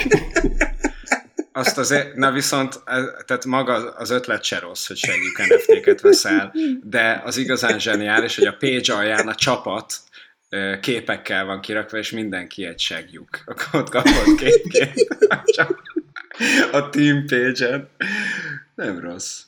azt 1.52 1.78
azért, 1.78 2.14
na 2.14 2.30
viszont, 2.30 2.80
tehát 3.26 3.44
maga 3.44 3.90
az 3.90 4.10
ötlet 4.10 4.44
se 4.44 4.58
rossz, 4.58 4.86
hogy 4.86 4.96
segítjük 4.96 5.38
NFT-ket 5.38 6.00
veszel, 6.00 6.54
de 6.82 7.22
az 7.24 7.36
igazán 7.36 7.78
zseniális, 7.78 8.36
hogy 8.36 8.46
a 8.46 8.56
page 8.58 8.94
alján 8.94 9.28
a 9.28 9.34
csapat 9.34 9.94
képekkel 10.80 11.44
van 11.44 11.60
kirakva, 11.60 11.98
és 11.98 12.10
mindenki 12.10 12.64
egy 12.64 12.80
segjuk. 12.80 13.28
Akkor 13.46 13.80
ott 13.80 13.88
kapod 13.88 14.34
képként 14.36 14.94
a 16.72 16.88
team 16.88 17.24
page-en. 17.26 17.88
Nem 18.74 19.00
rossz. 19.00 19.44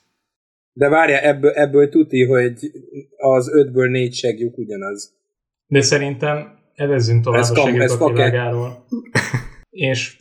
De 0.72 0.88
várja, 0.88 1.20
ebből, 1.20 1.50
ebből 1.50 1.88
tuti, 1.88 2.24
hogy 2.24 2.70
az 3.16 3.54
ötből 3.54 3.88
négy 3.88 4.14
segjuk 4.14 4.58
ugyanaz. 4.58 5.14
De 5.66 5.80
szerintem 5.80 6.58
evezzünk 6.74 7.24
tovább 7.24 7.40
ez 7.40 7.50
a 7.50 7.54
segjuk 7.54 8.12
világáról. 8.12 8.84
és 9.70 10.16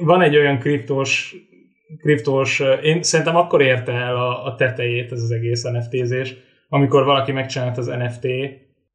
van 0.00 0.22
egy 0.22 0.36
olyan 0.36 0.58
kriptos, 0.58 1.36
kriptos, 1.98 2.62
én 2.82 3.02
szerintem 3.02 3.36
akkor 3.36 3.62
érte 3.62 3.92
el 3.92 4.16
a, 4.16 4.44
a 4.44 4.54
tetejét 4.54 5.12
ez 5.12 5.22
az 5.22 5.30
egész 5.30 5.62
NFT-zés, 5.62 6.36
amikor 6.68 7.04
valaki 7.04 7.32
megcsinált 7.32 7.78
az 7.78 7.86
NFT, 7.86 8.26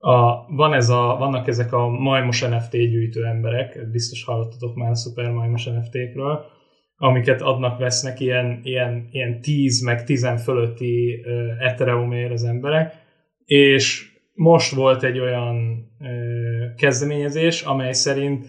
a, 0.06 0.46
van 0.48 0.74
ez 0.74 0.90
a, 0.90 1.16
vannak 1.20 1.48
ezek 1.48 1.74
a 1.74 1.88
majmos 1.88 2.42
NFT 2.42 2.72
gyűjtő 2.72 3.26
emberek, 3.26 3.90
biztos 3.92 4.24
hallottatok 4.24 4.76
már 4.76 4.90
a 4.90 4.96
szuper 4.96 5.32
majmos 5.32 5.66
NFT-kről, 5.66 6.46
amiket 6.98 7.42
adnak, 7.42 7.80
vesznek 7.80 8.20
ilyen, 8.20 8.60
ilyen, 8.64 9.08
ilyen 9.12 9.42
10 9.42 9.82
meg 9.82 10.04
10 10.04 10.28
fölötti 10.44 11.24
uh, 11.26 11.66
Ethereumért 11.66 12.32
az 12.32 12.44
emberek, 12.44 12.94
és 13.46 14.12
most 14.34 14.76
volt 14.76 15.04
egy 15.04 15.20
olyan 15.20 15.56
uh, 16.00 16.76
kezdeményezés, 16.76 17.62
amely 17.62 17.94
szerint 17.94 18.46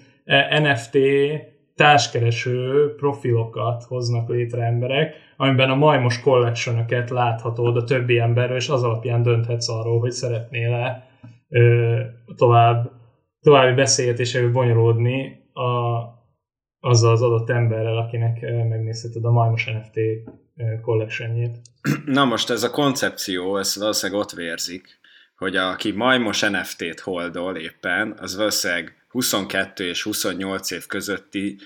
NFT 0.63 0.99
társkereső 1.75 2.95
profilokat 2.97 3.83
hoznak 3.83 4.29
létre 4.29 4.63
emberek, 4.63 5.15
amiben 5.37 5.71
a 5.71 5.75
majmos 5.75 6.21
collection 6.21 6.85
láthatod 7.09 7.77
a 7.77 7.85
többi 7.85 8.19
emberről, 8.19 8.57
és 8.57 8.69
az 8.69 8.83
alapján 8.83 9.23
dönthetsz 9.23 9.69
arról, 9.69 9.99
hogy 10.01 10.13
szeretnél-e 10.13 11.07
tovább, 12.37 12.91
további 13.41 13.75
beszélgetésről 13.75 14.53
bonyolódni 14.53 15.43
a, 15.53 15.63
azzal 16.81 17.13
az 17.13 17.23
adott 17.23 17.51
emberrel, 17.51 17.97
akinek 17.97 18.41
megnézheted 18.41 19.25
a 19.25 19.31
majmos 19.31 19.65
NFT 19.65 19.99
collectionjét. 20.83 21.57
Na 22.05 22.25
most 22.25 22.51
ez 22.51 22.63
a 22.63 22.71
koncepció, 22.71 23.57
ez 23.57 23.77
valószínűleg 23.77 24.21
ott 24.21 24.31
vérzik, 24.31 24.99
hogy 25.37 25.57
aki 25.57 25.93
majmos 25.93 26.41
NFT-t 26.41 27.01
holdol 27.01 27.57
éppen, 27.57 28.15
az 28.19 28.37
valószínűleg 28.37 29.07
22 29.09 29.89
és 29.89 30.03
28 30.03 30.71
év 30.71 30.87
közötti 30.87 31.59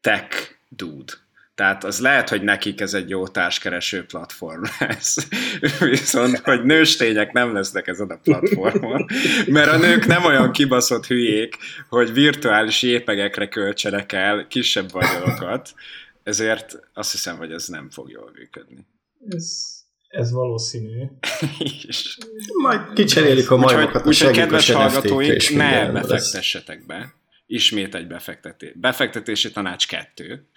tech 0.00 0.36
dude. 0.68 1.12
Tehát 1.56 1.84
az 1.84 2.00
lehet, 2.00 2.28
hogy 2.28 2.42
nekik 2.42 2.80
ez 2.80 2.94
egy 2.94 3.08
jó 3.08 3.26
társkereső 3.26 4.04
platform 4.04 4.62
lesz. 4.78 5.28
Viszont, 5.80 6.38
hogy 6.38 6.64
nőstények 6.64 7.32
nem 7.32 7.52
lesznek 7.52 7.86
ezen 7.86 8.08
a 8.08 8.16
platformon, 8.22 9.06
mert 9.46 9.70
a 9.70 9.76
nők 9.76 10.06
nem 10.06 10.24
olyan 10.24 10.52
kibaszott 10.52 11.06
hülyék, 11.06 11.56
hogy 11.88 12.12
virtuális 12.12 12.82
jépegekre 12.82 13.48
költsenek 13.48 14.12
el 14.12 14.46
kisebb 14.46 14.92
vagyonokat, 14.92 15.74
ezért 16.22 16.78
azt 16.94 17.10
hiszem, 17.10 17.36
hogy 17.36 17.52
ez 17.52 17.66
nem 17.66 17.90
fog 17.90 18.10
jól 18.10 18.30
működni. 18.34 18.86
Ez, 19.28 19.66
ez 20.08 20.32
valószínű. 20.32 21.04
Majd 22.62 22.92
kicserélik 22.94 23.50
a 23.50 23.56
majmokat 23.56 24.06
úgyhogy, 24.06 24.06
úgyhogy 24.06 24.32
kedves 24.32 24.70
hallgatóink, 24.70 25.50
ne 25.50 25.90
befektessetek 25.90 26.86
be 26.86 27.14
ismét 27.46 27.94
egy 27.94 28.06
befektetés. 28.06 28.72
Befektetési 28.74 29.50
tanács 29.50 29.86
kettő, 29.88 30.48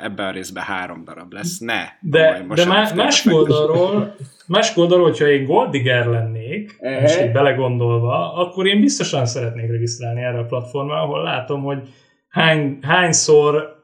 ebben 0.00 0.26
a 0.26 0.30
részben 0.30 0.62
három 0.62 1.04
darab 1.04 1.32
lesz, 1.32 1.58
ne. 1.58 1.82
De, 2.00 2.46
de 2.54 2.64
má, 2.64 2.92
más 2.94 3.26
oldalról, 3.26 4.14
más 4.46 4.76
oldalról, 4.76 5.04
hogyha 5.04 5.28
én 5.28 5.44
Goldiger 5.44 6.06
lennék, 6.06 6.76
és 7.04 7.20
így 7.20 7.32
belegondolva, 7.32 8.34
akkor 8.34 8.66
én 8.66 8.80
biztosan 8.80 9.26
szeretnék 9.26 9.70
regisztrálni 9.70 10.22
erre 10.22 10.38
a 10.38 10.44
platformra, 10.44 11.02
ahol 11.02 11.22
látom, 11.22 11.62
hogy 11.62 11.88
hány, 12.28 12.78
hányszor 12.82 13.76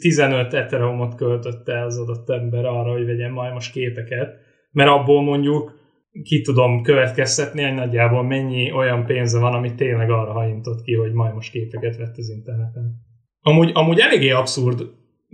15 0.00 0.54
ethereumot 0.54 1.14
költötte 1.14 1.84
az 1.84 1.98
adott 1.98 2.30
ember 2.30 2.64
arra, 2.64 2.92
hogy 2.92 3.06
vegyen 3.06 3.30
majd 3.30 3.52
most 3.52 3.72
képeket, 3.72 4.36
mert 4.70 4.90
abból 4.90 5.22
mondjuk 5.22 5.82
ki 6.22 6.40
tudom 6.40 6.82
következtetni, 6.82 7.62
hogy 7.62 7.74
nagyjából 7.74 8.22
mennyi 8.22 8.72
olyan 8.72 9.06
pénze 9.06 9.38
van, 9.38 9.54
ami 9.54 9.74
tényleg 9.74 10.10
arra 10.10 10.32
hajintott 10.32 10.82
ki, 10.82 10.94
hogy 10.94 11.12
majd 11.12 11.34
most 11.34 11.50
képeket 11.50 11.96
vett 11.96 12.16
az 12.16 12.28
interneten. 12.28 13.02
Amúgy, 13.40 13.70
amúgy 13.74 13.98
eléggé 13.98 14.30
abszurd. 14.30 14.80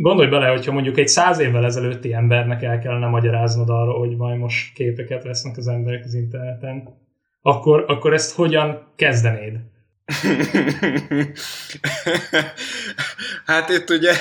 Gondolj 0.03 0.29
bele, 0.29 0.49
hogyha 0.49 0.73
mondjuk 0.73 0.99
egy 0.99 1.09
száz 1.09 1.39
évvel 1.39 1.65
ezelőtti 1.65 2.13
embernek 2.13 2.63
el 2.63 2.79
kellene 2.79 3.07
magyaráznod 3.07 3.69
arra, 3.69 3.93
hogy 3.93 4.17
majd 4.17 4.39
most 4.39 4.75
képeket 4.75 5.23
vesznek 5.23 5.57
az 5.57 5.69
emberek 5.69 6.05
az 6.05 6.15
interneten, 6.15 6.89
akkor, 7.43 7.85
akkor 7.89 8.13
ezt 8.13 8.35
hogyan 8.35 8.93
kezdenéd? 8.97 9.59
hát 13.47 13.69
itt 13.69 13.91
ugye 13.91 14.13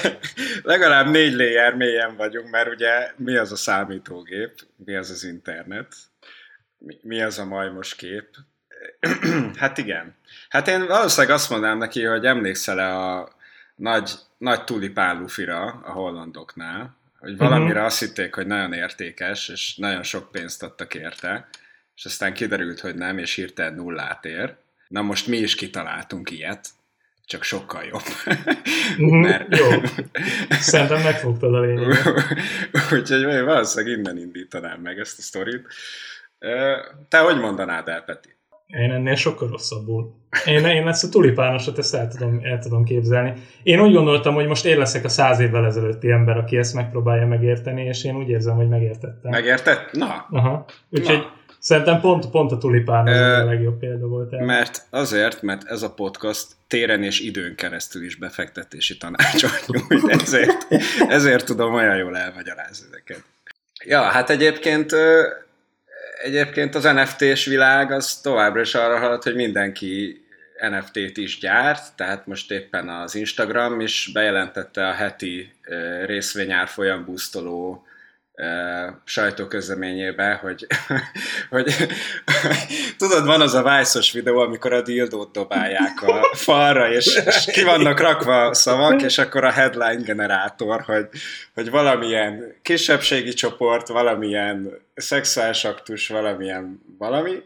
legalább 0.64 1.08
négy 1.08 1.34
layer 1.34 1.76
mélyen 1.76 2.16
vagyunk, 2.18 2.50
mert 2.50 2.70
ugye 2.74 3.12
mi 3.18 3.36
az 3.36 3.52
a 3.52 3.56
számítógép, 3.56 4.54
mi 4.86 4.96
az 4.96 5.10
az 5.10 5.24
internet, 5.24 5.96
mi 7.02 7.22
az 7.22 7.40
a 7.40 7.46
majmos 7.46 7.96
kép? 7.96 8.28
hát 9.60 9.78
igen. 9.78 10.16
Hát 10.50 10.68
én 10.68 10.88
valószínűleg 10.88 11.36
azt 11.36 11.50
mondanám 11.50 11.78
neki, 11.78 12.04
hogy 12.04 12.26
emlékszel-e 12.26 12.98
a 12.98 13.38
nagy, 13.80 14.12
nagy 14.38 14.64
tulipán 14.64 15.20
lufira 15.20 15.64
a 15.66 15.92
hollandoknál, 15.92 16.98
hogy 17.20 17.38
valamire 17.38 17.72
uh-huh. 17.72 17.86
azt 17.86 18.00
hitték, 18.00 18.36
hogy 18.36 18.48
nagyon 18.48 18.74
értékes, 18.74 19.50
és 19.50 19.76
nagyon 19.76 20.04
sok 20.04 20.32
pénzt 20.32 20.64
adtak 20.64 20.94
érte, 20.94 21.48
és 21.96 22.06
aztán 22.06 22.34
kiderült, 22.34 22.80
hogy 22.80 22.96
nem, 22.96 23.18
és 23.18 23.36
hirtelen 23.36 23.74
nullát 23.74 24.26
ér. 24.26 24.56
Na 24.88 25.02
most 25.02 25.28
mi 25.28 25.38
is 25.38 25.56
kitaláltunk 25.56 26.32
ilyet, 26.32 26.68
csak 27.26 27.44
sokkal 27.44 27.84
jobb. 27.84 28.02
Uh-huh, 28.26 29.20
Mert... 29.28 29.58
Jó. 29.58 29.70
Szerintem 30.50 31.02
megfogtad 31.02 31.54
a 31.54 31.60
lényeget. 31.60 32.08
Úgyhogy 32.94 33.24
valószínűleg 33.24 33.98
innen 33.98 34.18
indítanám 34.18 34.82
meg 34.82 35.00
ezt 35.00 35.20
a 35.20 35.22
sztorit. 35.22 35.68
Te 37.10 37.18
hogy 37.18 37.40
mondanád 37.40 37.88
el, 37.88 38.02
Peti? 38.02 38.38
Én 38.78 38.92
ennél 38.92 39.16
sokkal 39.16 39.48
rosszabbul. 39.48 40.14
Én, 40.46 40.66
én 40.66 40.88
ezt 40.88 41.04
a 41.04 41.10
tulipánosat 41.10 41.78
ezt 41.78 41.96
el 41.96 42.08
tudom, 42.08 42.40
el 42.44 42.60
tudom 42.60 42.84
képzelni. 42.84 43.34
Én 43.64 43.82
úgy 43.82 43.94
gondoltam, 43.94 44.34
hogy 44.34 44.48
most 44.48 44.66
én 44.66 44.78
leszek 44.78 45.06
a 45.06 45.10
száz 45.10 45.40
évvel 45.40 45.66
ezelőtti 45.66 46.12
ember, 46.12 46.38
aki 46.38 46.58
ezt 46.58 46.74
megpróbálja 46.74 47.28
megérteni, 47.28 47.84
és 47.84 48.04
én 48.04 48.16
úgy 48.16 48.30
érzem, 48.30 48.56
hogy 48.56 48.68
megértettem. 48.68 49.32
Megértett? 49.32 49.92
Na. 49.92 50.28
Aha. 50.30 50.66
Úgyhogy 50.90 51.18
Na. 51.18 51.34
szerintem 51.60 52.00
pont, 52.00 52.30
pont 52.30 52.52
a 52.52 52.58
tulipán 52.58 53.08
az 53.08 53.40
a 53.40 53.46
legjobb 53.46 53.80
példa 53.80 54.08
volt. 54.08 54.34
El. 54.34 54.46
Mert 54.46 54.88
azért, 54.90 55.42
mert 55.42 55.64
ez 55.68 55.82
a 55.82 55.94
podcast 55.94 56.48
téren 56.68 57.04
és 57.04 57.20
időn 57.20 57.56
keresztül 57.56 58.04
is 58.04 58.16
befektetési 58.16 58.98
tanácsot 58.98 59.66
nyújt, 59.68 60.22
ezért, 60.22 60.68
ezért 61.08 61.46
tudom 61.46 61.74
olyan 61.74 61.98
jól 61.98 62.18
elmagyarázni 62.18 62.88
ezeket. 62.92 63.24
Ja, 63.86 64.02
hát 64.02 64.30
egyébként 64.30 64.96
egyébként 66.24 66.76
az 66.76 66.84
NFT-s 66.84 67.46
világ 67.46 67.92
az 67.92 68.22
továbbra 68.22 68.62
is 68.62 68.76
arra 68.76 69.00
halad, 69.00 69.24
hogy 69.24 69.36
mindenki 69.36 70.22
NFT-t 70.70 71.18
is 71.18 71.40
gyárt, 71.40 71.96
tehát 71.96 72.28
most 72.28 72.52
éppen 72.52 72.90
az 72.90 73.16
Instagram 73.16 73.80
is 73.80 74.10
bejelentette 74.14 74.88
a 74.88 74.94
heti 74.94 75.54
részvényárfolyam 76.06 77.06
busztoló 77.06 77.84
sajtóközleményébe, 79.04 80.34
hogy, 80.34 80.68
hogy 81.50 81.76
tudod, 82.98 83.26
van 83.26 83.42
az 83.42 83.54
a 83.54 83.78
vice 83.78 84.00
videó, 84.14 84.38
amikor 84.38 84.74
a 84.74 84.82
dildót 84.82 85.32
dobálják 85.32 86.02
a 86.02 86.30
falra, 86.34 86.92
és, 86.92 87.22
és 87.26 87.46
ki 87.46 87.64
vannak 87.64 88.00
rakva 88.00 88.54
szavak, 88.54 89.02
és 89.02 89.18
akkor 89.18 89.44
a 89.44 89.52
headline 89.52 90.02
generátor, 90.02 90.82
hogy, 90.82 91.08
hogy 91.54 91.70
valamilyen 91.70 92.56
kisebbségi 92.62 93.34
csoport, 93.34 93.88
valamilyen 93.88 94.72
szexuális 94.96 95.64
aktus, 95.64 96.08
valamilyen 96.08 96.82
valami. 96.98 97.44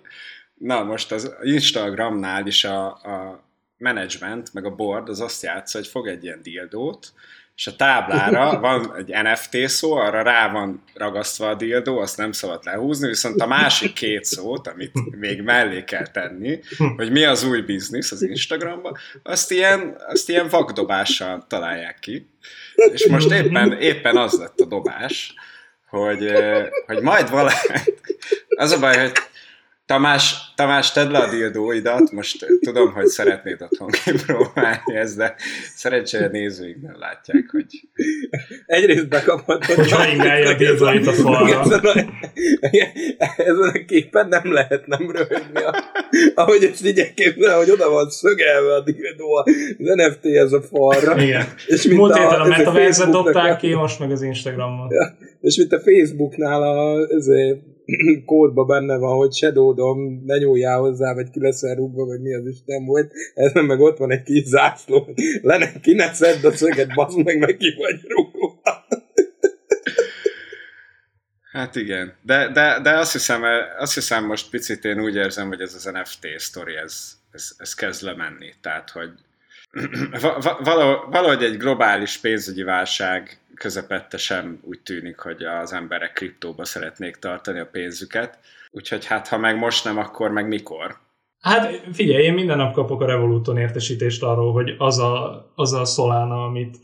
Na, 0.54 0.84
most 0.84 1.12
az 1.12 1.36
Instagramnál 1.42 2.48
is 2.48 2.64
a, 2.64 2.86
a 2.86 3.44
management, 3.78 4.54
meg 4.54 4.66
a 4.66 4.76
board 4.76 5.10
az 5.10 5.22
azt 5.22 5.44
játsza, 5.44 5.78
hogy 5.78 5.88
fog 5.88 6.08
egy 6.08 6.24
ilyen 6.24 6.42
dildót, 6.42 7.14
és 7.56 7.68
a 7.68 7.76
táblára 7.76 8.60
van 8.60 8.96
egy 8.98 9.14
NFT 9.24 9.70
szó, 9.70 9.94
arra 9.94 10.22
rá 10.22 10.52
van 10.52 10.84
ragasztva 10.94 11.50
a 11.50 11.56
dildó, 11.56 12.00
azt 12.00 12.18
nem 12.18 12.32
szabad 12.32 12.64
lehúzni, 12.64 13.08
viszont 13.08 13.42
a 13.42 13.48
másik 13.48 13.94
két 13.94 14.24
szót, 14.24 14.68
amit 14.68 15.16
még 15.20 15.42
mellé 15.42 15.84
kell 15.84 16.08
tenni, 16.08 16.60
hogy 16.96 17.12
mi 17.12 17.24
az 17.24 17.44
új 17.44 17.62
biznisz 17.62 18.12
az 18.12 18.22
Instagramban, 18.22 18.98
azt 19.24 19.52
ilyen, 19.52 19.96
azt 20.08 20.30
ilyen 20.30 20.48
vakdobással 20.48 21.46
találják 21.48 22.00
ki. 22.00 22.30
És 22.94 23.08
most 23.08 23.32
éppen, 23.32 23.72
éppen 23.80 24.18
az 24.18 24.34
lett 24.40 24.60
a 24.60 24.66
dobás, 24.66 25.34
hogy, 25.90 26.32
hogy 26.86 27.02
majd 27.02 27.30
valami... 27.30 27.56
Az 28.56 28.72
a 28.72 28.80
baj, 28.80 28.98
hogy 28.98 29.12
Tamás, 29.94 30.54
Tamás, 30.56 30.92
tedd 30.92 31.12
le 31.12 31.18
a 31.18 31.30
dildóidat, 31.30 32.12
most 32.12 32.46
tudom, 32.62 32.92
hogy 32.94 33.06
szeretnéd 33.08 33.62
otthon 33.62 33.90
kipróbálni 34.04 34.96
ezt, 34.96 35.18
de 35.18 35.36
szerencsére 35.76 36.28
nézőink 36.28 36.82
nem 36.82 36.96
látják, 37.00 37.50
hogy... 37.52 37.66
Egyrészt 38.66 39.08
bekapott, 39.08 39.66
hogy... 39.66 39.92
Hogy 39.92 40.14
ingálja 40.14 40.50
a 40.50 40.54
dildóit 40.54 41.08
a 41.08 41.12
falra. 41.12 41.60
Ezen 41.62 41.80
a, 41.80 41.94
ezen 43.38 43.72
a 43.74 43.86
képen 43.88 44.28
nem 44.28 44.54
lehet 44.54 44.88
nem 44.88 45.12
röhögni. 45.12 45.62
Ahogy 46.36 46.64
ezt 46.64 46.86
így 46.86 47.00
elképzel, 47.00 47.58
hogy 47.58 47.70
oda 47.70 47.90
van 47.90 48.10
szögelve 48.10 48.74
a 48.74 48.82
dildó 48.82 49.36
az 49.36 49.52
NFT-hez 49.78 50.54
a 50.54 50.62
falra. 50.62 51.22
Igen. 51.22 51.46
És 51.68 51.84
mint 51.84 52.00
Múlt 52.00 52.18
héten 52.18 52.40
a 52.40 52.44
ez 52.44 52.48
metaverse 52.50 53.06
dobták 53.10 53.54
a- 53.54 53.56
ki, 53.56 53.74
most 53.74 54.00
meg 54.00 54.12
az 54.12 54.22
Instagramon. 54.22 54.88
Ja, 54.92 55.18
és 55.42 55.58
mint 55.58 55.74
a 55.74 55.80
Facebooknál 55.80 56.62
a 56.62 57.08
ezért, 57.16 57.60
kódban 58.26 58.68
benne 58.68 58.98
van, 58.98 59.18
hogy 59.18 59.34
Shadow 59.34 59.74
Dom, 59.74 60.24
ne 60.26 60.38
nyúljál 60.38 60.80
hozzá, 60.80 61.14
vagy 61.14 61.30
ki 61.30 61.40
leszel 61.40 61.76
rúgva, 61.76 62.06
vagy 62.06 62.22
mi 62.22 62.34
az 62.34 62.48
Isten 62.48 62.86
volt, 62.86 63.12
ezen 63.34 63.66
meg 63.66 63.80
ott 63.80 63.98
van 63.98 64.12
egy 64.12 64.24
kis 64.24 64.44
zászló, 64.44 65.08
le 65.42 65.72
ki 65.82 65.94
ne 65.94 66.14
szedd 66.14 66.46
a 66.46 66.52
szöget, 66.52 66.94
bazd 66.94 67.24
meg, 67.24 67.40
meg 67.40 67.58
ki 67.58 67.74
vagy 67.78 68.00
rúgva. 68.08 68.62
Hát 71.52 71.76
igen, 71.76 72.14
de, 72.22 72.52
de, 72.52 72.80
de 72.84 72.98
azt, 72.98 73.12
hiszem, 73.12 73.44
azt 73.78 73.94
hiszem 73.94 74.26
most 74.26 74.50
picit 74.50 74.86
én 74.86 75.02
úgy 75.02 75.16
érzem, 75.16 75.48
hogy 75.48 75.62
ez 75.62 75.74
az 75.74 75.84
NFT 75.84 76.28
sztori, 76.38 76.76
ez, 76.76 77.12
ez, 77.32 77.52
ez 77.58 77.74
kezd 77.74 78.04
lemenni. 78.04 78.54
Tehát, 78.62 78.90
hogy 78.90 79.10
valahogy 81.12 81.44
egy 81.44 81.58
globális 81.58 82.18
pénzügyi 82.18 82.64
válság 82.64 83.38
közepette 83.64 84.18
sem 84.18 84.60
úgy 84.64 84.80
tűnik, 84.80 85.18
hogy 85.18 85.44
az 85.44 85.74
emberek 85.74 86.14
kriptóba 86.14 86.66
szeretnék 86.66 87.16
tartani 87.16 87.60
a 87.60 87.70
pénzüket. 87.72 88.40
Úgyhogy 88.72 89.06
hát, 89.06 89.28
ha 89.28 89.38
meg 89.38 89.58
most 89.58 89.84
nem, 89.84 89.98
akkor 89.98 90.32
meg 90.32 90.48
mikor? 90.48 90.98
Hát 91.40 91.82
figyelj, 91.92 92.24
én 92.24 92.34
minden 92.34 92.58
nap 92.58 92.74
kapok 92.74 93.02
a 93.02 93.06
Revoluton 93.06 93.58
értesítést 93.58 94.24
arról, 94.24 94.54
hogy 94.54 94.76
az 94.78 95.00
a, 95.00 95.46
az 95.56 95.74
a 95.74 95.86
Solana, 95.86 96.44
amit 96.44 96.78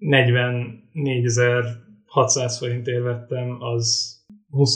44.600 0.00 2.56
forintért 2.58 3.02
vettem, 3.02 3.62
az 3.62 4.16
20 4.50 4.74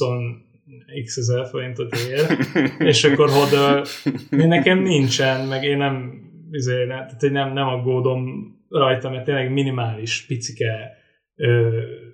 x 1.04 1.16
ezer 1.16 1.46
forintot 1.46 1.96
ér, 1.96 2.38
és 2.90 3.04
akkor 3.04 3.30
hodl, 3.30 3.82
nekem 4.30 4.78
nincsen, 4.78 5.46
meg 5.46 5.64
én 5.64 5.76
nem, 5.76 6.20
ne- 6.50 6.86
tehát 6.86 7.20
hogy 7.20 7.32
nem, 7.32 7.52
nem 7.52 7.68
aggódom 7.68 8.54
rajta, 8.68 9.10
mert 9.10 9.24
tényleg 9.24 9.52
minimális, 9.52 10.24
picike 10.26 10.98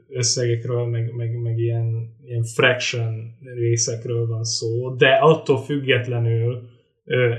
összegekről, 0.08 0.86
meg, 0.86 1.12
meg, 1.12 1.40
meg 1.42 1.58
ilyen, 1.58 2.16
ilyen 2.24 2.42
fraction 2.42 3.36
részekről 3.54 4.26
van 4.26 4.44
szó, 4.44 4.94
de 4.94 5.08
attól 5.08 5.58
függetlenül 5.58 6.68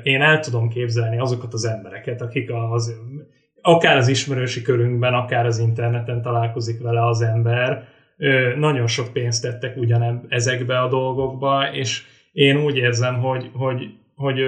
én 0.04 0.22
el 0.22 0.40
tudom 0.40 0.70
képzelni 0.70 1.20
azokat 1.20 1.54
az 1.54 1.66
embereket, 1.66 2.22
akik 2.22 2.52
az, 2.72 2.96
akár 3.62 3.98
az 3.98 4.08
ismerősi 4.08 4.62
körünkben, 4.62 5.14
akár 5.14 5.46
az 5.46 5.60
interneten 5.60 6.22
találkozik 6.22 6.82
vele 6.82 7.06
az 7.06 7.22
ember, 7.22 7.88
nagyon 8.58 8.88
sok 8.88 9.14
pénzt 9.14 9.42
tettek 9.42 9.78
ugyanebb 9.78 10.26
ezekbe 10.30 10.80
a 10.80 10.88
dolgokba, 10.88 11.74
és 11.74 12.04
én 12.32 12.58
úgy 12.58 12.78
érzem, 12.78 13.20
hogy, 13.20 13.50
hogy, 13.54 13.90
hogy 14.16 14.40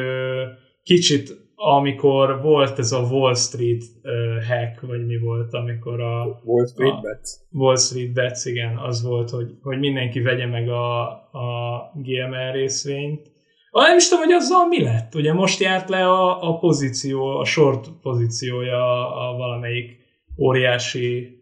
kicsit 0.83 1.38
amikor 1.61 2.41
volt 2.41 2.79
ez 2.79 2.91
a 2.91 2.99
Wall 2.99 3.35
Street 3.35 3.83
ö, 4.01 4.37
hack, 4.47 4.81
vagy 4.81 5.05
mi 5.05 5.17
volt, 5.17 5.53
amikor 5.53 6.01
a 6.01 6.41
Wall 6.43 6.65
Street 6.65 6.93
Ah. 6.93 7.01
Bets. 7.01 7.29
Wall 7.51 7.77
Street 7.77 8.13
Bets, 8.13 8.45
igen, 8.45 8.77
az 8.77 9.03
volt, 9.03 9.29
hogy, 9.29 9.47
hogy 9.61 9.79
mindenki 9.79 10.19
vegye 10.19 10.45
meg 10.45 10.69
a, 10.69 11.01
a 11.31 11.91
GMR 11.95 12.53
részvényt. 12.53 13.31
Ah, 13.71 13.87
nem 13.87 13.97
is 13.97 14.07
tudom, 14.09 14.23
hogy 14.23 14.33
azzal 14.33 14.67
mi 14.67 14.83
lett. 14.83 15.15
Ugye 15.15 15.33
most 15.33 15.59
járt 15.59 15.89
le 15.89 16.07
a, 16.09 16.49
a 16.49 16.57
pozíció, 16.57 17.37
a 17.37 17.45
short 17.45 17.87
pozíciója 18.01 18.77
a, 18.77 19.29
a 19.29 19.37
valamelyik 19.37 19.97
óriási 20.37 21.37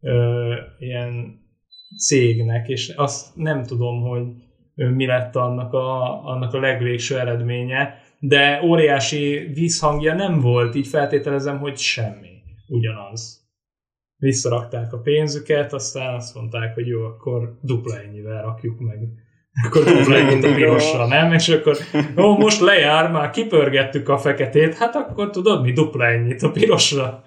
ö, 0.00 0.54
ilyen 0.78 1.40
cégnek, 1.98 2.68
és 2.68 2.88
azt 2.88 3.36
nem 3.36 3.62
tudom, 3.64 4.00
hogy 4.00 4.22
mi 4.74 5.06
lett 5.06 5.36
annak 5.36 5.72
a, 5.72 6.24
annak 6.24 6.54
a 6.54 6.60
legvégső 6.60 7.18
eredménye, 7.18 8.01
de 8.24 8.60
óriási 8.64 9.50
vízhangja 9.54 10.14
nem 10.14 10.40
volt, 10.40 10.74
így 10.74 10.86
feltételezem, 10.86 11.58
hogy 11.58 11.76
semmi. 11.76 12.28
Ugyanaz 12.68 13.40
visszarakták 14.16 14.92
a 14.92 14.98
pénzüket, 14.98 15.72
aztán 15.72 16.14
azt 16.14 16.34
mondták, 16.34 16.74
hogy 16.74 16.86
jó, 16.86 17.02
akkor 17.02 17.58
dupla 17.62 18.00
ennyivel 18.00 18.42
rakjuk 18.42 18.80
meg. 18.80 18.98
Akkor 19.66 19.84
dupla 19.84 20.16
ennyit 20.16 20.44
a 20.44 20.54
pirosra, 20.54 21.06
nem? 21.06 21.32
És 21.32 21.48
akkor, 21.48 21.76
ó, 22.16 22.36
most 22.36 22.60
lejár, 22.60 23.10
már 23.10 23.30
kipörgettük 23.30 24.08
a 24.08 24.18
feketét, 24.18 24.74
hát 24.74 24.94
akkor 24.94 25.30
tudod 25.30 25.62
mi, 25.62 25.72
dupla 25.72 26.06
ennyit 26.06 26.42
a 26.42 26.50
pirosra. 26.50 27.22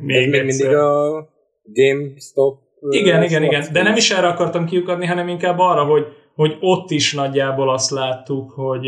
Még 0.00 0.28
még 0.28 0.44
mindig 0.44 0.74
a 0.74 1.28
GameStop 1.62 2.60
Igen, 2.90 3.22
igen, 3.22 3.42
igen. 3.42 3.64
De 3.72 3.82
nem 3.82 3.96
is 3.96 4.10
erre 4.10 4.26
akartam 4.26 4.66
kiukadni, 4.66 5.06
hanem 5.06 5.28
inkább 5.28 5.58
arra, 5.58 5.84
hogy, 5.84 6.06
hogy 6.38 6.56
ott 6.60 6.90
is 6.90 7.14
nagyjából 7.14 7.70
azt 7.70 7.90
láttuk, 7.90 8.50
hogy, 8.50 8.86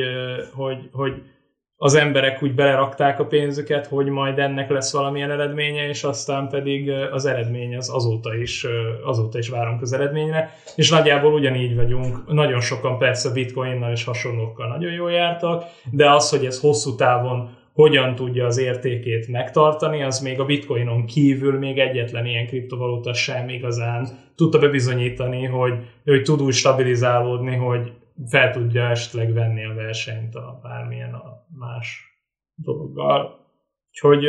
hogy, 0.54 0.88
hogy 0.92 1.12
az 1.76 1.94
emberek 1.94 2.42
úgy 2.42 2.54
belerakták 2.54 3.20
a 3.20 3.26
pénzüket, 3.26 3.86
hogy 3.86 4.06
majd 4.06 4.38
ennek 4.38 4.70
lesz 4.70 4.92
valamilyen 4.92 5.30
eredménye, 5.30 5.88
és 5.88 6.04
aztán 6.04 6.48
pedig 6.48 6.90
az 6.90 7.26
eredmény 7.26 7.76
az 7.76 7.90
azóta 7.94 8.34
is, 8.34 8.66
azóta 9.04 9.38
is 9.38 9.48
várunk 9.48 9.82
az 9.82 9.92
eredményre, 9.92 10.54
és 10.76 10.90
nagyjából 10.90 11.32
ugyanígy 11.32 11.74
vagyunk. 11.74 12.32
Nagyon 12.32 12.60
sokan 12.60 12.98
persze 12.98 13.30
bitcoinnal 13.30 13.92
és 13.92 14.04
hasonlókkal 14.04 14.68
nagyon 14.68 14.92
jól 14.92 15.10
jártak, 15.10 15.64
de 15.90 16.10
az, 16.10 16.30
hogy 16.30 16.44
ez 16.44 16.60
hosszú 16.60 16.94
távon 16.94 17.50
hogyan 17.72 18.14
tudja 18.14 18.46
az 18.46 18.58
értékét 18.58 19.28
megtartani, 19.28 20.02
az 20.02 20.20
még 20.20 20.40
a 20.40 20.44
bitcoinon 20.44 21.06
kívül 21.06 21.58
még 21.58 21.78
egyetlen 21.78 22.26
ilyen 22.26 22.46
kriptovaluta 22.46 23.12
sem 23.12 23.48
igazán 23.48 24.08
tudta 24.34 24.58
bebizonyítani, 24.58 25.44
hogy, 25.44 25.74
hogy 26.04 26.22
tud 26.22 26.42
úgy 26.42 26.54
stabilizálódni, 26.54 27.56
hogy 27.56 27.92
fel 28.28 28.50
tudja 28.50 28.88
esetleg 28.88 29.32
venni 29.32 29.64
a 29.64 29.74
versenyt 29.74 30.34
a 30.34 30.60
bármilyen 30.62 31.14
a 31.14 31.46
más 31.58 32.04
dologgal. 32.54 33.38
Úgyhogy, 33.88 34.24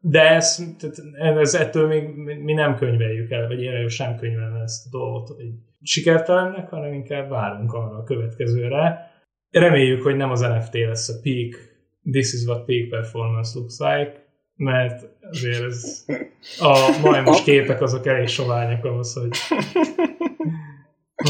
de 0.00 0.30
ez, 0.30 0.74
ez 1.12 1.54
ettől 1.54 1.86
még 1.86 2.14
mi 2.42 2.52
nem 2.52 2.76
könyveljük 2.76 3.30
el, 3.30 3.46
vagy 3.46 3.62
én 3.62 3.88
sem 3.88 4.16
könyvelem 4.16 4.60
ezt 4.62 4.86
a 4.86 4.98
dolgot, 4.98 5.28
hogy 5.28 5.50
sikertelennek, 5.82 6.68
hanem 6.68 6.92
inkább 6.92 7.28
várunk 7.28 7.72
arra 7.72 7.96
a 7.96 8.04
következőre. 8.04 9.10
Reméljük, 9.50 10.02
hogy 10.02 10.16
nem 10.16 10.30
az 10.30 10.40
NFT 10.40 10.74
lesz 10.74 11.08
a 11.08 11.20
peak, 11.22 11.71
this 12.10 12.32
is 12.32 12.46
what 12.46 12.66
peak 12.66 12.88
performance 12.88 13.58
looks 13.58 13.78
like, 13.78 14.24
mert 14.56 15.08
azért 15.20 15.62
ez 15.62 16.04
a 16.58 16.98
majmos 17.02 17.42
képek 17.42 17.80
azok 17.80 18.06
elég 18.06 18.26
soványak 18.26 18.84
ahhoz, 18.84 19.12
hogy 19.12 19.30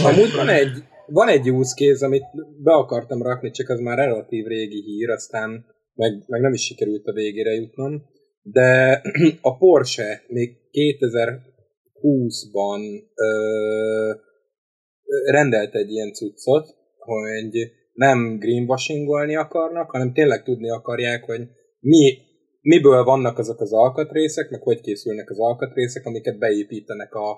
Amúgy 0.05 0.33
van 0.37 0.49
egy, 0.49 0.83
van 1.07 1.29
egy 1.29 1.51
use 1.51 1.75
case, 1.75 2.07
amit 2.07 2.25
be 2.62 2.73
akartam 2.73 3.23
rakni, 3.23 3.51
csak 3.51 3.68
az 3.68 3.81
már 3.81 3.99
relatív 3.99 4.47
régi 4.47 4.83
hír, 4.83 5.11
aztán 5.11 5.66
meg, 5.95 6.25
meg 6.27 6.41
nem 6.41 6.53
is 6.53 6.64
sikerült 6.64 7.07
a 7.07 7.12
végére 7.12 7.51
jutnom, 7.51 8.03
de 8.43 9.03
a 9.41 9.57
Porsche 9.57 10.23
még 10.29 10.57
2020-ban 10.73 13.03
ö, 13.14 14.12
rendelt 15.31 15.75
egy 15.75 15.91
ilyen 15.91 16.12
cuccot, 16.12 16.77
hogy 16.99 17.73
nem 18.07 18.38
greenwashingolni 18.38 19.36
akarnak, 19.36 19.90
hanem 19.90 20.12
tényleg 20.12 20.42
tudni 20.42 20.70
akarják, 20.70 21.24
hogy 21.24 21.40
mi, 21.80 22.18
miből 22.61 23.05
vannak 23.05 23.38
azok 23.38 23.61
az 23.61 23.72
alkatrészek, 23.72 24.50
meg 24.50 24.62
hogy 24.62 24.80
készülnek 24.80 25.30
az 25.30 25.38
alkatrészek, 25.38 26.07
amiket 26.07 26.38
beépítenek 26.38 27.14
a, 27.14 27.30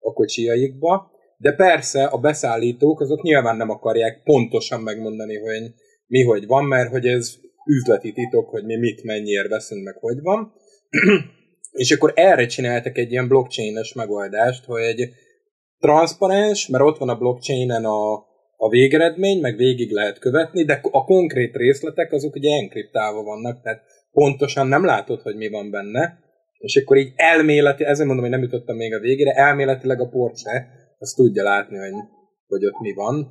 a 0.00 0.12
kocsiaikba. 0.12 1.10
De 1.36 1.52
persze 1.52 2.04
a 2.04 2.18
beszállítók 2.18 3.00
azok 3.00 3.22
nyilván 3.22 3.56
nem 3.56 3.70
akarják 3.70 4.22
pontosan 4.24 4.80
megmondani, 4.80 5.36
hogy 5.36 5.72
mi 6.06 6.22
hogy 6.22 6.46
van, 6.46 6.64
mert 6.64 6.90
hogy 6.90 7.06
ez 7.06 7.34
üzleti 7.66 8.12
titok, 8.12 8.48
hogy 8.48 8.64
mi 8.64 8.76
mit 8.76 9.02
mennyiért 9.04 9.48
veszünk, 9.48 9.84
meg 9.84 9.96
hogy 10.00 10.20
van. 10.20 10.52
És 11.82 11.90
akkor 11.90 12.12
erre 12.14 12.46
csináltak 12.46 12.98
egy 12.98 13.10
ilyen 13.10 13.28
blockchain-es 13.28 13.92
megoldást, 13.92 14.64
hogy 14.64 14.82
egy 14.82 15.08
transzparens, 15.78 16.68
mert 16.68 16.84
ott 16.84 16.98
van 16.98 17.08
a 17.08 17.18
blockchainen 17.18 17.84
a, 17.84 18.30
a 18.64 18.68
végeredmény, 18.68 19.40
meg 19.40 19.56
végig 19.56 19.90
lehet 19.90 20.18
követni, 20.18 20.64
de 20.64 20.80
a 20.90 21.04
konkrét 21.04 21.56
részletek 21.56 22.12
azok 22.12 22.34
ugye 22.34 22.56
enkriptálva 22.56 23.22
vannak, 23.22 23.62
tehát 23.62 23.82
pontosan 24.12 24.66
nem 24.66 24.84
látod, 24.84 25.22
hogy 25.22 25.36
mi 25.36 25.48
van 25.48 25.70
benne, 25.70 26.18
és 26.58 26.76
akkor 26.76 26.96
így 26.96 27.12
elméleti, 27.16 27.84
ezért 27.84 28.06
mondom, 28.06 28.24
hogy 28.24 28.34
nem 28.34 28.42
jutottam 28.42 28.76
még 28.76 28.94
a 28.94 28.98
végére, 28.98 29.32
elméletileg 29.32 30.00
a 30.00 30.08
Porsche 30.08 30.68
azt 30.98 31.16
tudja 31.16 31.42
látni, 31.42 31.78
hogy, 31.78 31.92
hogy 32.46 32.64
ott 32.64 32.80
mi 32.80 32.92
van. 32.92 33.28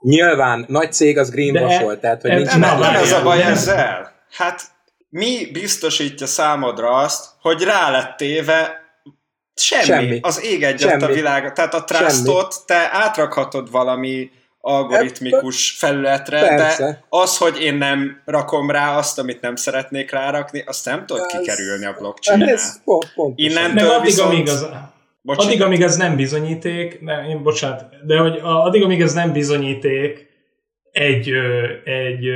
Nyilván 0.00 0.64
nagy 0.68 0.92
cég 0.92 1.18
az 1.18 1.30
greenwash 1.30 1.98
tehát 2.00 2.22
hogy 2.22 2.30
ez 2.30 2.36
nincs 2.36 2.50
Nem, 2.50 2.60
Na, 2.60 2.78
nem, 2.78 2.92
nem 2.92 3.02
ez 3.02 3.12
a 3.12 3.22
baj 3.22 3.42
ezzel. 3.42 4.12
Hát 4.30 4.60
mi 5.08 5.50
biztosítja 5.52 6.26
számodra 6.26 6.90
azt, 6.90 7.24
hogy 7.40 7.62
rá 7.62 7.90
lett 7.90 8.16
téve 8.16 8.84
semmi. 9.54 9.84
Semmi. 9.84 10.18
Az 10.22 10.44
ég 10.44 10.62
egyet 10.62 11.02
a 11.02 11.06
világ. 11.06 11.52
Tehát 11.52 11.74
a 11.74 11.84
trustot 11.84 12.54
te 12.66 12.88
átrakhatod 12.92 13.70
valami 13.70 14.30
algoritmikus 14.66 15.70
felületre, 15.78 16.40
Persze. 16.40 16.84
de 16.84 17.04
az, 17.08 17.36
hogy 17.38 17.60
én 17.60 17.74
nem 17.74 18.22
rakom 18.24 18.70
rá 18.70 18.96
azt, 18.96 19.18
amit 19.18 19.40
nem 19.40 19.56
szeretnék 19.56 20.10
rárakni, 20.10 20.62
azt 20.66 20.84
nem 20.84 21.06
tudod 21.06 21.26
Ez- 21.32 21.38
kikerülni 21.40 21.84
a 21.84 21.94
blockchain 21.98 22.42
Ez 22.42 22.82
pont, 22.84 23.12
pontosan. 23.14 23.50
Innen- 23.50 23.72
Nem, 23.74 23.88
addig, 23.88 24.04
viszont- 24.04 24.32
amíg 24.32 24.48
az, 24.48 24.68
Bocsánat. 25.22 25.46
addig, 25.50 25.62
amíg 25.62 25.82
ez 25.82 25.96
nem 25.96 26.16
bizonyíték, 26.16 27.00
nem, 27.00 27.24
én, 27.24 27.42
bocsánat, 27.42 27.84
de 28.06 28.18
hogy 28.18 28.40
addig, 28.42 28.82
amíg 28.82 29.00
ez 29.00 29.12
nem 29.12 29.32
bizonyíték 29.32 30.26
egy, 30.90 31.30
egy 31.84 32.26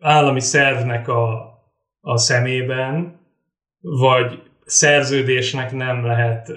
állami 0.00 0.40
szervnek 0.40 1.08
a, 1.08 1.52
a 2.00 2.18
szemében, 2.18 3.20
vagy 3.80 4.38
szerződésnek 4.64 5.72
nem 5.72 6.06
lehet 6.06 6.48
ö, 6.48 6.54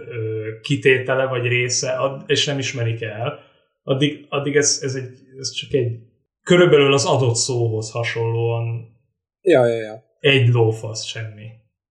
kitétele 0.62 1.26
vagy 1.26 1.46
része, 1.48 1.92
ad, 1.92 2.24
és 2.26 2.46
nem 2.46 2.60
ismerik 2.60 3.02
el, 3.02 3.40
addig, 3.88 4.26
addig 4.30 4.56
ez, 4.56 4.80
ez, 4.82 4.96
egy, 4.96 5.20
ez 5.40 5.52
csak 5.52 5.74
egy 5.74 6.00
körülbelül 6.44 6.94
az 6.94 7.06
adott 7.06 7.36
szóhoz 7.36 7.92
hasonlóan 7.92 8.96
Ja, 9.42 9.66
ja, 9.66 9.76
ja. 9.76 10.04
egy 10.20 10.48
lófasz 10.48 11.04
semmi. 11.04 11.50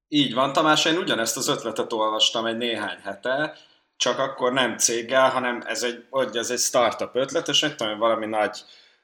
Így 0.09 0.35
van, 0.35 0.53
Tamás, 0.53 0.85
én 0.85 0.97
ugyanezt 0.97 1.37
az 1.37 1.49
ötletet 1.49 1.93
olvastam 1.93 2.47
egy 2.47 2.57
néhány 2.57 2.99
hete, 3.03 3.57
csak 3.97 4.19
akkor 4.19 4.53
nem 4.53 4.77
céggel, 4.77 5.31
hanem 5.31 5.63
ez 5.67 5.83
egy, 5.83 6.05
hogy 6.11 6.37
ez 6.37 6.51
egy 6.51 6.59
startup 6.59 7.15
ötlet, 7.15 7.49
és 7.49 7.63
mit 7.63 7.77
tudom, 7.77 7.99
valami 7.99 8.27
nagy, 8.27 8.59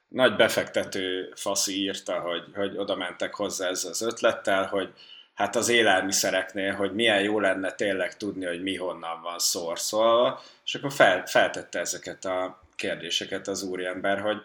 nagy 0.07 0.35
befektető 0.35 1.31
faszi 1.35 1.81
írta, 1.81 2.19
hogy, 2.19 2.43
hogy 2.55 2.77
oda 2.77 2.95
mentek 2.95 3.35
hozzá 3.35 3.67
ezzel 3.67 3.91
az 3.91 4.01
ötlettel, 4.01 4.65
hogy 4.67 4.93
hát 5.33 5.55
az 5.55 5.69
élelmiszereknél, 5.69 6.73
hogy 6.73 6.93
milyen 6.93 7.21
jó 7.21 7.39
lenne 7.39 7.71
tényleg 7.71 8.17
tudni, 8.17 8.45
hogy 8.45 8.61
mi 8.61 8.75
honnan 8.75 9.21
van 9.21 9.39
szorszolva, 9.39 10.41
és 10.65 10.75
akkor 10.75 10.91
fel, 10.91 11.25
feltette 11.25 11.79
ezeket 11.79 12.25
a 12.25 12.62
kérdéseket 12.75 13.47
az 13.47 13.63
úriember, 13.63 14.19
hogy 14.19 14.37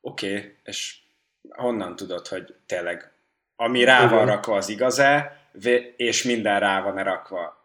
oké, 0.00 0.36
okay, 0.36 0.56
és 0.64 0.96
honnan 1.48 1.96
tudod, 1.96 2.26
hogy 2.26 2.54
tényleg 2.66 3.12
ami 3.56 3.84
rá 3.84 4.08
van 4.08 4.26
rakva 4.26 4.56
az 4.56 4.68
igaz-e, 4.68 5.36
és 5.96 6.22
minden 6.22 6.60
rá 6.60 6.82
van-e 6.82 7.02
rakva. 7.02 7.60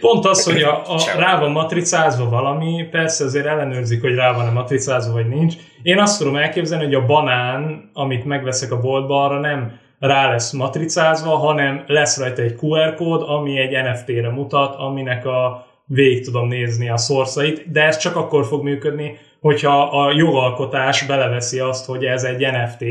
Pont 0.00 0.24
az, 0.24 0.44
hogy 0.44 0.62
a, 0.62 0.94
a, 0.94 0.98
rá 1.16 1.38
van 1.38 1.50
matricázva 1.50 2.28
valami, 2.28 2.88
persze 2.90 3.24
azért 3.24 3.46
ellenőrzik, 3.46 4.00
hogy 4.00 4.14
rá 4.14 4.32
van-e 4.32 4.50
matricázva, 4.50 5.12
vagy 5.12 5.28
nincs. 5.28 5.54
Én 5.82 5.98
azt 5.98 6.18
tudom 6.18 6.36
elképzelni, 6.36 6.84
hogy 6.84 6.94
a 6.94 7.06
banán, 7.06 7.90
amit 7.92 8.24
megveszek 8.24 8.72
a 8.72 8.80
boltba, 8.80 9.24
arra 9.24 9.40
nem 9.40 9.78
rá 9.98 10.30
lesz 10.30 10.52
matricázva, 10.52 11.36
hanem 11.36 11.84
lesz 11.86 12.18
rajta 12.18 12.42
egy 12.42 12.56
QR 12.60 12.94
kód, 12.94 13.22
ami 13.22 13.58
egy 13.58 13.82
NFT-re 13.82 14.30
mutat, 14.30 14.74
aminek 14.74 15.26
a 15.26 15.66
végig 15.92 16.24
tudom 16.24 16.48
nézni 16.48 16.88
a 16.88 16.96
szorszait, 16.96 17.70
de 17.70 17.82
ez 17.82 17.96
csak 17.96 18.16
akkor 18.16 18.46
fog 18.46 18.62
működni, 18.62 19.18
hogyha 19.40 19.82
a 19.82 20.12
jogalkotás 20.12 21.06
beleveszi 21.06 21.58
azt, 21.58 21.86
hogy 21.86 22.04
ez 22.04 22.22
egy 22.22 22.46
NFT, 22.52 22.82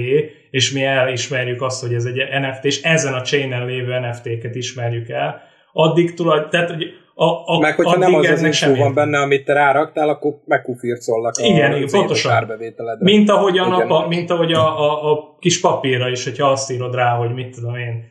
és 0.52 0.72
mi 0.72 0.84
elismerjük 0.84 1.62
azt, 1.62 1.82
hogy 1.82 1.94
ez 1.94 2.06
egy 2.06 2.18
NFT, 2.42 2.66
és 2.66 2.82
ezen 2.82 3.14
a 3.14 3.22
chainen 3.22 3.66
lévő 3.66 4.00
NFT-ket 4.00 4.56
ismerjük 4.56 5.10
el, 5.10 5.42
addig 5.74 6.14
tulaj, 6.14 6.48
tehát 6.50 6.70
hogy 6.70 6.84
a, 7.16 7.56
a, 7.56 7.60
Meg 7.60 7.76
hogyha 7.76 7.98
nem 7.98 8.14
az 8.14 8.30
az 8.30 8.44
info 8.44 8.76
van 8.76 8.94
benne, 8.94 9.20
amit 9.20 9.46
te 9.46 9.54
ráraktál, 9.54 10.10
akkor 10.10 10.32
megkufircollak 10.46 11.38
a 11.38 11.44
Igen, 11.44 11.72
igen, 11.72 11.84
az 11.84 11.92
pontosan. 11.92 12.32
árbevételedre. 12.32 13.04
Mint 13.04 13.30
ahogyan, 13.30 13.74
Igen. 13.74 13.90
a, 13.90 14.08
mint 14.08 14.30
ahogy 14.30 14.54
a, 14.54 14.80
a, 14.80 15.12
a 15.12 15.36
kis 15.40 15.60
papírra 15.60 16.10
is, 16.10 16.24
hogyha 16.24 16.48
azt 16.48 16.72
írod 16.72 16.96
rá, 16.96 17.16
hogy 17.16 17.34
mit 17.34 17.56
tudom 17.56 17.76
én, 17.76 18.04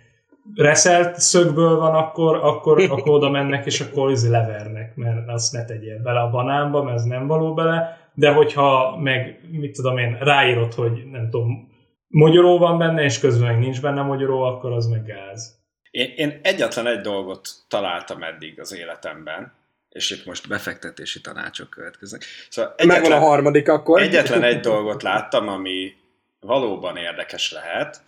reszelt 0.54 1.18
szögből 1.20 1.76
van, 1.76 1.94
akkor, 1.94 2.36
akkor, 2.36 2.80
akkor 2.80 3.14
oda 3.14 3.30
mennek, 3.30 3.66
és 3.66 3.80
akkor 3.80 4.10
izé 4.10 4.28
levernek, 4.28 4.96
mert 4.96 5.28
azt 5.28 5.52
ne 5.52 5.64
tegyél 5.64 6.02
bele 6.02 6.20
a 6.20 6.30
banánba, 6.30 6.82
mert 6.82 6.96
ez 6.96 7.04
nem 7.04 7.26
való 7.26 7.54
bele, 7.54 8.08
de 8.14 8.32
hogyha 8.32 8.96
meg, 9.00 9.40
mit 9.50 9.72
tudom 9.72 9.98
én, 9.98 10.18
ráírod, 10.20 10.74
hogy 10.74 11.04
nem 11.10 11.30
tudom, 11.30 11.68
mogyoró 12.08 12.58
van 12.58 12.78
benne, 12.78 13.02
és 13.02 13.18
közben 13.18 13.48
meg 13.48 13.58
nincs 13.58 13.80
benne 13.80 14.02
mogyoró, 14.02 14.42
akkor 14.42 14.72
az 14.72 14.86
meg 14.86 15.04
gáz. 15.04 15.56
Én, 15.90 16.12
én 16.16 16.40
egyetlen 16.42 16.86
egy 16.86 17.00
dolgot 17.00 17.48
találtam 17.68 18.22
eddig 18.22 18.60
az 18.60 18.74
életemben, 18.74 19.52
és 19.88 20.10
itt 20.10 20.26
most 20.26 20.48
befektetési 20.48 21.20
tanácsok 21.20 21.70
következnek. 21.70 22.22
Szóval 22.48 22.74
Megvan 22.76 22.94
a 22.94 22.98
egyetlen, 22.98 23.20
harmadik 23.20 23.68
akkor. 23.68 24.02
egyetlen 24.02 24.42
egy 24.42 24.60
dolgot 24.60 25.02
láttam, 25.02 25.48
ami 25.48 25.92
valóban 26.40 26.96
érdekes 26.96 27.52
lehet, 27.52 28.00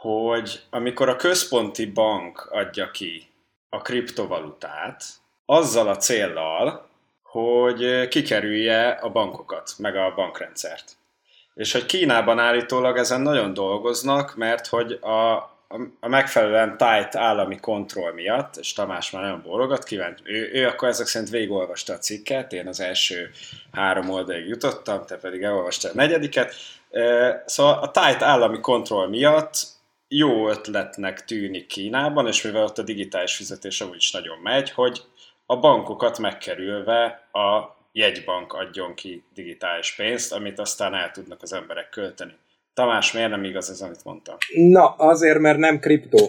hogy 0.00 0.60
amikor 0.70 1.08
a 1.08 1.16
központi 1.16 1.86
bank 1.86 2.48
adja 2.50 2.90
ki 2.90 3.30
a 3.68 3.82
kriptovalutát, 3.82 5.04
azzal 5.46 5.88
a 5.88 5.96
céllal, 5.96 6.88
hogy 7.22 8.08
kikerülje 8.08 8.88
a 8.88 9.08
bankokat, 9.08 9.74
meg 9.78 9.96
a 9.96 10.12
bankrendszert. 10.14 10.96
És 11.54 11.72
hogy 11.72 11.86
Kínában 11.86 12.38
állítólag 12.38 12.96
ezen 12.96 13.20
nagyon 13.20 13.54
dolgoznak, 13.54 14.36
mert 14.36 14.66
hogy 14.66 14.92
a, 14.92 15.32
a, 16.00 16.08
megfelelően 16.08 16.76
tight 16.76 17.14
állami 17.14 17.60
kontroll 17.60 18.12
miatt, 18.12 18.56
és 18.56 18.72
Tamás 18.72 19.10
már 19.10 19.22
nagyon 19.22 19.42
bólogat, 19.42 19.84
kíváncsi, 19.84 20.22
ő, 20.24 20.50
ő 20.52 20.66
akkor 20.66 20.88
ezek 20.88 21.06
szerint 21.06 21.30
végigolvasta 21.30 21.92
a 21.92 21.98
cikket, 21.98 22.52
én 22.52 22.68
az 22.68 22.80
első 22.80 23.30
három 23.72 24.10
oldalig 24.10 24.46
jutottam, 24.46 25.06
te 25.06 25.16
pedig 25.16 25.42
elolvastál 25.42 25.92
a 25.92 25.94
negyediket. 25.94 26.54
Szóval 27.46 27.78
a 27.78 27.90
tight 27.90 28.22
állami 28.22 28.60
kontroll 28.60 29.08
miatt 29.08 29.76
jó 30.08 30.48
ötletnek 30.48 31.24
tűnik 31.24 31.66
Kínában, 31.66 32.26
és 32.26 32.42
mivel 32.42 32.64
ott 32.64 32.78
a 32.78 32.82
digitális 32.82 33.36
fizetés 33.36 33.80
amúgy 33.80 33.96
is 33.96 34.10
nagyon 34.10 34.38
megy, 34.42 34.70
hogy 34.70 35.02
a 35.46 35.56
bankokat 35.56 36.18
megkerülve 36.18 37.28
a 37.32 37.76
jegybank 37.92 38.52
adjon 38.52 38.94
ki 38.94 39.22
digitális 39.34 39.94
pénzt, 39.94 40.32
amit 40.32 40.58
aztán 40.58 40.94
el 40.94 41.10
tudnak 41.10 41.42
az 41.42 41.52
emberek 41.52 41.88
költeni. 41.88 42.32
Tamás, 42.74 43.12
miért 43.12 43.30
nem 43.30 43.44
igaz 43.44 43.70
ez, 43.70 43.80
amit 43.80 44.04
mondtam? 44.04 44.36
Na, 44.54 44.86
azért, 44.86 45.38
mert 45.38 45.58
nem 45.58 45.78
kriptó. 45.78 46.28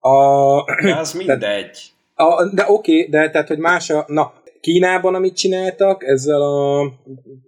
A, 0.00 0.64
De 0.82 0.96
az 0.96 1.12
mindegy. 1.24 1.78
a, 2.14 2.54
de 2.54 2.64
oké, 2.66 3.04
de 3.10 3.30
tehát, 3.30 3.48
hogy 3.48 3.58
más 3.58 3.90
a... 3.90 4.04
Na, 4.06 4.32
Kínában, 4.60 5.14
amit 5.14 5.36
csináltak, 5.36 6.04
ezzel 6.04 6.42
a 6.42 6.92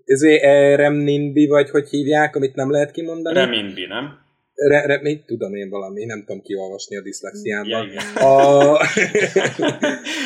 ezért 0.05 0.43
e, 0.43 0.77
remninbi, 0.77 1.47
vagy 1.47 1.71
hogy 1.71 1.89
hívják, 1.89 2.37
amit 2.37 2.55
nem 2.55 2.71
lehet 2.71 2.91
kimondani. 2.91 3.39
Reminbi, 3.39 3.87
nem? 3.87 4.22
Re, 4.69 4.87
re, 4.87 4.99
mit 5.03 5.25
tudom 5.27 5.55
én 5.55 5.69
valami, 5.71 6.05
nem 6.05 6.19
tudom 6.27 6.43
kiolvasni 6.43 6.97
a 6.97 7.01
diszlexiámban. 7.01 7.89
a, 8.15 8.77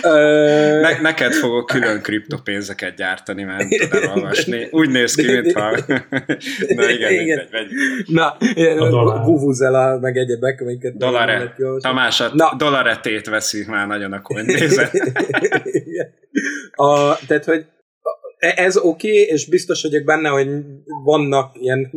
Ne, 0.80 1.00
neked 1.00 1.32
fogok 1.32 1.66
külön 1.66 2.00
kriptopénzeket 2.02 2.96
gyártani, 2.96 3.42
mert 3.42 3.58
nem 3.58 3.68
tudod 3.68 4.02
elolvasni. 4.02 4.68
Úgy 4.70 4.90
néz 4.90 5.14
ki, 5.14 5.32
mintha... 5.32 5.70
Na 6.74 6.90
igen, 6.90 7.12
Igen. 7.12 7.48
mindegy. 7.52 7.70
Na, 8.06 8.36
A 8.78 8.88
dollár. 8.88 9.24
Vuvuzela, 9.24 9.98
meg 9.98 10.16
egyebek, 10.16 10.60
amiket... 10.60 10.96
kiolvasni. 11.56 11.88
Tamás, 11.88 12.20
a 12.20 12.30
Na. 12.34 12.54
dollaretét 12.56 13.26
veszi 13.26 13.64
már 13.68 13.86
nagyon 13.86 14.12
a 14.12 14.20
Igen. 15.86 16.14
a, 16.70 17.18
tehát, 17.26 17.44
hogy 17.44 17.66
ez 18.54 18.76
oké, 18.76 18.88
okay, 18.88 19.22
és 19.22 19.48
biztos 19.48 19.82
vagyok 19.82 20.04
benne, 20.04 20.28
hogy 20.28 20.48
vannak 21.04 21.56
ilyen 21.60 21.90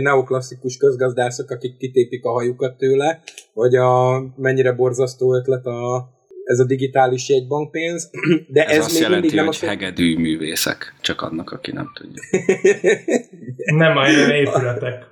neoklasszikus 0.00 0.76
közgazdászok, 0.76 1.50
akik 1.50 1.76
kitépik 1.76 2.24
a 2.24 2.30
hajukat 2.30 2.76
tőle, 2.76 3.22
hogy 3.52 3.74
a, 3.74 4.20
mennyire 4.36 4.72
borzasztó 4.72 5.34
ötlet 5.34 5.66
a, 5.66 6.10
ez 6.44 6.58
a 6.58 6.64
digitális 6.64 7.28
jegybankpénz, 7.28 8.10
de 8.48 8.64
ez, 8.64 8.76
Ez, 8.76 8.84
azt 8.84 8.92
még 8.92 9.02
jelenti, 9.02 9.20
mindig 9.20 9.36
nem 9.36 9.46
hogy 9.46 9.54
azt 9.54 9.64
hegedű 9.64 10.18
művészek, 10.18 10.94
csak 11.00 11.20
annak, 11.20 11.50
aki 11.50 11.72
nem 11.72 11.90
tudja. 11.94 12.22
Nem 13.84 13.96
a 13.96 14.08
épületek. 14.08 15.10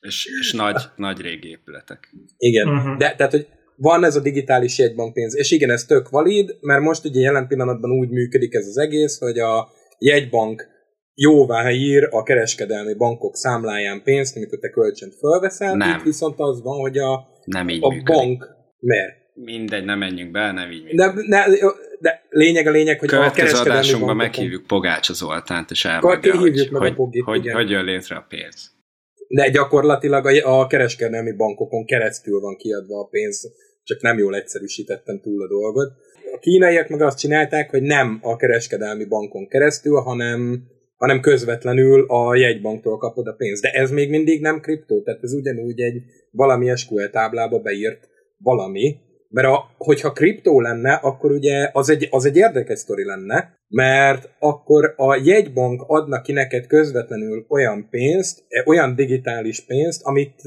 És, 0.00 0.28
és 0.40 0.52
nagy, 0.52 0.82
nagy 0.96 1.20
régi 1.20 1.48
épületek. 1.48 2.14
Igen, 2.36 2.68
uh-huh. 2.68 2.96
de 2.96 3.14
tehát, 3.16 3.32
hogy 3.32 3.46
van 3.76 4.04
ez 4.04 4.16
a 4.16 4.20
digitális 4.20 4.78
jegybankpénz, 4.78 5.36
és 5.36 5.50
igen, 5.50 5.70
ez 5.70 5.84
tök 5.84 6.08
valid, 6.08 6.56
mert 6.60 6.82
most 6.82 7.04
ugye 7.04 7.20
jelen 7.20 7.46
pillanatban 7.46 7.90
úgy 7.90 8.08
működik 8.08 8.54
ez 8.54 8.66
az 8.66 8.78
egész, 8.78 9.18
hogy 9.18 9.38
a 9.38 9.68
jegybank 9.98 10.66
jóvá 11.14 11.70
ír 11.70 12.08
a 12.10 12.22
kereskedelmi 12.22 12.94
bankok 12.94 13.36
számláján 13.36 14.02
pénzt, 14.02 14.36
amikor 14.36 14.58
te 14.58 14.68
kölcsönt 14.70 15.14
fölveszel, 15.14 15.74
Nem. 15.76 15.98
itt 15.98 16.04
viszont 16.04 16.34
az 16.38 16.62
van, 16.62 16.80
hogy 16.80 16.98
a, 16.98 17.28
Nem 17.44 17.68
így 17.68 17.78
a 17.82 17.88
működik. 17.88 18.16
bank, 18.16 18.48
miért? 18.78 19.22
Mindegy, 19.34 19.84
nem 19.84 19.98
menjünk 19.98 20.30
be, 20.30 20.52
nem 20.52 20.70
így 20.70 20.82
működik. 20.82 20.96
De, 20.98 21.12
ne, 21.26 21.44
de 22.00 22.22
lényeg 22.30 22.66
a 22.66 22.70
lényeg, 22.70 22.98
hogy 22.98 23.08
a 23.08 23.12
Következő 23.12 23.46
kereskedelmi 23.46 23.78
adásunkban 23.78 24.16
bankokon- 24.16 24.36
meghívjuk 24.38 24.66
Pogácsa 24.66 25.12
Zoltánt, 25.12 25.70
és 25.70 25.84
elmondja, 25.84 26.38
hogy, 26.38 26.68
meg 26.70 26.80
a 26.80 26.84
hogy, 26.84 26.94
Pogit, 26.94 27.24
hogy, 27.24 27.44
igen. 27.44 27.54
hogy 27.54 27.70
jön 27.70 27.84
létre 27.84 28.16
a 28.16 28.26
pénz. 28.28 28.72
De 29.28 29.48
gyakorlatilag 29.50 30.26
a, 30.26 30.60
a 30.60 30.66
kereskedelmi 30.66 31.32
bankokon 31.32 31.84
keresztül 31.84 32.40
van 32.40 32.56
kiadva 32.56 33.00
a 33.00 33.06
pénz, 33.06 33.52
csak 33.82 34.00
nem 34.02 34.18
jól 34.18 34.34
egyszerűsítettem 34.34 35.20
túl 35.20 35.42
a 35.42 35.48
dolgot. 35.48 35.92
A 36.34 36.38
kínaiak 36.38 36.88
meg 36.88 37.00
azt 37.00 37.18
csinálták, 37.18 37.70
hogy 37.70 37.82
nem 37.82 38.18
a 38.22 38.36
kereskedelmi 38.36 39.04
bankon 39.04 39.48
keresztül, 39.48 40.00
hanem, 40.00 40.62
hanem 40.96 41.20
közvetlenül 41.20 42.04
a 42.08 42.36
jegybanktól 42.36 42.98
kapod 42.98 43.26
a 43.26 43.32
pénzt. 43.32 43.62
De 43.62 43.70
ez 43.70 43.90
még 43.90 44.10
mindig 44.10 44.40
nem 44.40 44.60
kriptó, 44.60 45.02
tehát 45.02 45.22
ez 45.22 45.32
ugyanúgy 45.32 45.80
egy 45.80 46.02
valami 46.30 46.76
SQL 46.76 47.10
táblába 47.10 47.58
beírt 47.58 48.08
valami, 48.38 48.96
Mert 49.28 49.48
a, 49.48 49.74
hogyha 49.76 50.12
kriptó 50.12 50.60
lenne, 50.60 50.92
akkor 50.92 51.30
ugye 51.30 51.68
az 51.72 51.88
egy, 51.90 52.08
az 52.10 52.24
egy 52.24 52.36
érdekes 52.36 52.78
sztori 52.78 53.04
lenne, 53.04 53.58
mert 53.68 54.30
akkor 54.38 54.94
a 54.96 55.20
jegybank 55.24 55.82
adna 55.86 56.20
ki 56.20 56.32
neked 56.32 56.66
közvetlenül 56.66 57.46
olyan 57.48 57.88
pénzt, 57.90 58.42
olyan 58.64 58.94
digitális 58.94 59.60
pénzt, 59.60 60.02
amit 60.02 60.42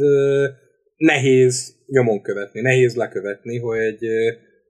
nehéz 0.98 1.76
nyomon 1.86 2.22
követni, 2.22 2.62
nehéz 2.62 2.96
lekövetni, 2.96 3.58
hogy 3.58 3.98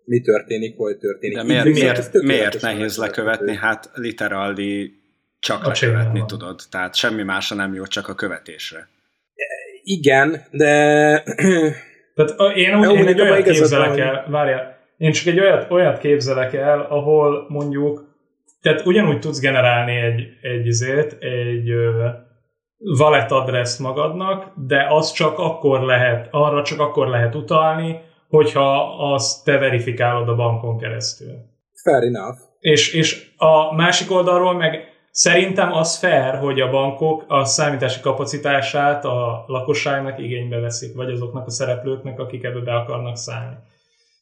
mi 0.08 0.22
történik, 0.22 0.76
hol 0.78 0.98
történik. 0.98 1.38
De 1.38 1.44
miért, 1.44 1.66
Így, 1.66 1.74
miért, 1.74 2.12
miért, 2.12 2.26
miért 2.26 2.62
nehéz 2.62 2.98
lekövetni? 2.98 3.56
Hát 3.56 3.90
literally 3.94 4.92
csak 5.40 5.64
a 5.64 5.68
lekövetni 5.68 6.20
van. 6.20 6.28
tudod. 6.28 6.60
Tehát 6.72 6.96
semmi 6.96 7.24
másra 7.24 7.56
nem 7.56 7.74
jó, 7.74 7.86
csak 7.86 8.08
a 8.08 8.16
követésre. 8.16 8.88
Igen, 9.84 10.44
de... 10.52 10.68
Tehát 12.16 12.56
én, 12.56 12.76
úgy, 12.76 13.00
én 13.00 13.08
egy 13.08 13.22
olyat 13.22 13.44
képzelek 13.44 13.98
el, 13.98 14.26
várjál, 14.30 14.78
én 14.98 15.12
csak 15.12 15.26
egy 15.26 15.40
olyat, 15.40 15.72
olyat 15.72 15.98
képzelek 15.98 16.54
el, 16.54 16.82
ahol 16.82 17.46
mondjuk, 17.50 18.16
tehát 18.62 18.86
ugyanúgy 18.86 19.20
tudsz 19.20 19.40
generálni 19.40 19.96
egy, 19.96 20.28
egy 20.42 20.66
izét, 20.66 21.18
egy 21.20 21.70
wallet 23.00 23.32
adress 23.32 23.78
magadnak, 23.78 24.54
de 24.68 24.86
az 24.90 25.12
csak 25.12 25.38
akkor 25.40 25.82
lehet, 25.82 26.28
arra 26.32 26.64
csak 26.64 26.80
akkor 26.80 27.08
lehet 27.08 27.36
utalni, 27.36 28.00
hogyha 28.30 28.96
azt 29.14 29.44
te 29.44 29.58
verifikálod 29.58 30.30
a 30.30 30.36
bankon 30.36 30.78
keresztül. 30.78 31.34
Fair 31.84 32.04
enough. 32.04 32.38
És, 32.60 32.94
és 32.94 33.32
a 33.38 33.76
másik 33.76 34.12
oldalról 34.12 34.54
meg 34.54 34.84
szerintem 35.12 35.74
az 35.74 35.98
fair, 35.98 36.36
hogy 36.36 36.60
a 36.60 36.70
bankok 36.70 37.26
a 37.28 37.46
számítási 37.46 38.00
kapacitását 38.00 39.06
a 39.06 39.44
lakosságnak 39.48 40.20
igénybe 40.20 40.60
veszik, 40.60 40.96
vagy 40.96 41.12
azoknak 41.12 41.48
a 41.48 41.52
szereplőknek, 41.52 42.20
akik 42.20 42.44
ebbe 42.44 42.60
be 42.60 42.76
akarnak 42.76 43.18
szállni. 43.18 43.56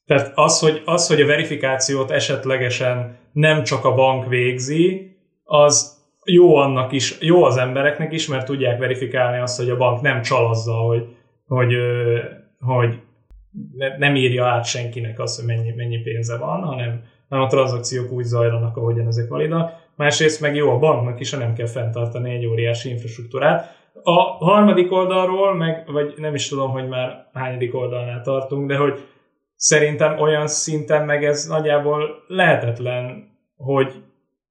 Tehát 0.06 0.32
az 0.36 0.60
hogy, 0.60 0.82
az, 0.86 1.08
hogy 1.08 1.22
a 1.22 1.26
verifikációt 1.26 2.12
esetlegesen 2.12 3.18
nem 3.32 3.64
csak 3.64 3.86
a 3.86 3.94
bank 3.94 4.28
végzi, 4.28 5.16
az 5.44 5.96
jó 6.26 6.56
annak 6.56 6.92
is, 6.92 7.18
jó 7.20 7.44
az 7.44 7.58
embereknek 7.58 8.14
is, 8.14 8.28
mert 8.28 8.46
tudják 8.46 8.80
verifikálni 8.80 9.40
azt, 9.40 9.58
hogy 9.58 9.70
a 9.70 9.78
bank 9.78 10.02
nem 10.02 10.22
csal 10.22 10.50
azzal, 10.50 10.88
hogy, 10.88 11.06
hogy, 12.60 13.00
hogy 13.78 13.98
nem 13.98 14.16
írja 14.16 14.46
át 14.46 14.66
senkinek 14.66 15.20
azt, 15.20 15.36
hogy 15.36 15.46
mennyi, 15.46 15.74
mennyi 15.76 15.98
pénze 15.98 16.38
van, 16.38 16.62
hanem, 16.62 17.04
hanem 17.30 17.46
a 17.46 17.48
tranzakciók 17.48 18.12
úgy 18.12 18.24
zajlanak, 18.24 18.78
ahogyan 18.78 19.08
ezek 19.08 19.28
validak. 19.28 19.72
Másrészt 19.96 20.42
meg 20.42 20.56
jó 20.56 20.70
a 20.70 20.80
banknak 20.80 21.20
is, 21.20 21.32
ha 21.32 21.38
nem 21.38 21.54
kell 21.54 21.68
fenntartani 21.68 22.34
egy 22.34 22.46
óriási 22.46 22.90
infrastruktúrát. 22.90 23.84
A 24.04 24.22
harmadik 24.22 24.92
oldalról, 24.92 25.56
meg, 25.56 25.92
vagy 25.92 26.14
nem 26.18 26.36
is 26.36 26.48
tudom, 26.48 26.72
hogy 26.72 26.88
már 26.88 27.30
hányadik 27.34 27.76
oldalnál 27.76 28.22
tartunk, 28.22 28.68
de 28.68 28.76
hogy 28.76 29.00
szerintem 29.56 30.20
olyan 30.20 30.48
szinten 30.48 31.06
meg 31.06 31.24
ez 31.24 31.46
nagyjából 31.46 32.24
lehetetlen, 32.28 33.34
hogy 33.56 33.94